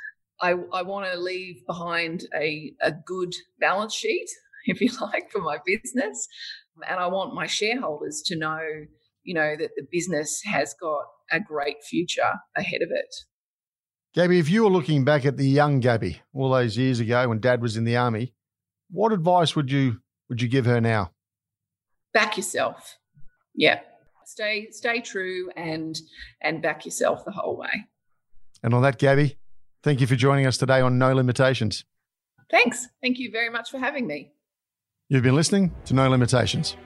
I, 0.42 0.56
I 0.74 0.82
want 0.82 1.10
to 1.10 1.18
leave 1.18 1.66
behind 1.66 2.26
a, 2.36 2.74
a 2.82 2.92
good 2.92 3.34
balance 3.62 3.94
sheet 3.94 4.28
if 4.66 4.82
you 4.82 4.90
like 5.00 5.32
for 5.32 5.40
my 5.40 5.60
business. 5.66 6.28
And 6.90 7.00
i 7.00 7.08
want 7.08 7.34
my 7.34 7.48
shareholders 7.48 8.22
to 8.26 8.36
know 8.36 8.60
you 9.24 9.34
know 9.34 9.56
that 9.58 9.72
the 9.76 9.88
business 9.92 10.42
has 10.46 10.76
got 10.80 11.06
a 11.32 11.40
great 11.40 11.78
future 11.84 12.34
ahead 12.58 12.82
of 12.82 12.90
it 12.92 13.16
Gabby, 14.14 14.40
if 14.40 14.50
you 14.50 14.64
were 14.64 14.70
looking 14.70 15.04
back 15.04 15.26
at 15.26 15.38
the 15.38 15.48
young 15.48 15.80
Gabby 15.80 16.22
all 16.34 16.52
those 16.52 16.78
years 16.78 17.00
ago 17.00 17.28
when 17.30 17.40
Dad 17.40 17.62
was 17.62 17.78
in 17.78 17.84
the 17.84 17.98
army, 17.98 18.34
what 18.92 19.12
advice 19.12 19.56
would 19.56 19.72
you 19.72 20.02
would 20.30 20.42
you 20.42 20.48
give 20.48 20.66
her 20.66 20.80
now? 20.82 21.12
back 22.14 22.38
yourself 22.38 23.00
yeah 23.56 23.80
stay 24.24 24.68
stay 24.70 25.02
true 25.02 25.50
and 25.56 26.00
and 26.42 26.62
back 26.62 26.86
yourself 26.86 27.26
the 27.26 27.32
whole 27.32 27.58
way 27.58 27.88
And 28.62 28.72
on 28.76 28.84
that, 28.84 29.00
Gabby, 29.00 29.40
thank 29.82 30.00
you 30.00 30.06
for 30.06 30.16
joining 30.16 30.46
us 30.46 30.56
today 30.58 30.80
on 30.80 31.00
No 31.00 31.12
Limitations. 31.12 31.86
thanks 32.52 32.88
thank 33.02 33.18
you 33.18 33.32
very 33.32 33.50
much 33.50 33.72
for 33.72 33.80
having 33.80 34.06
me 34.06 34.32
You've 35.10 35.24
been 35.24 35.36
listening 35.36 35.74
to 35.86 35.96
No 35.96 36.08
Limitations. 36.08 36.78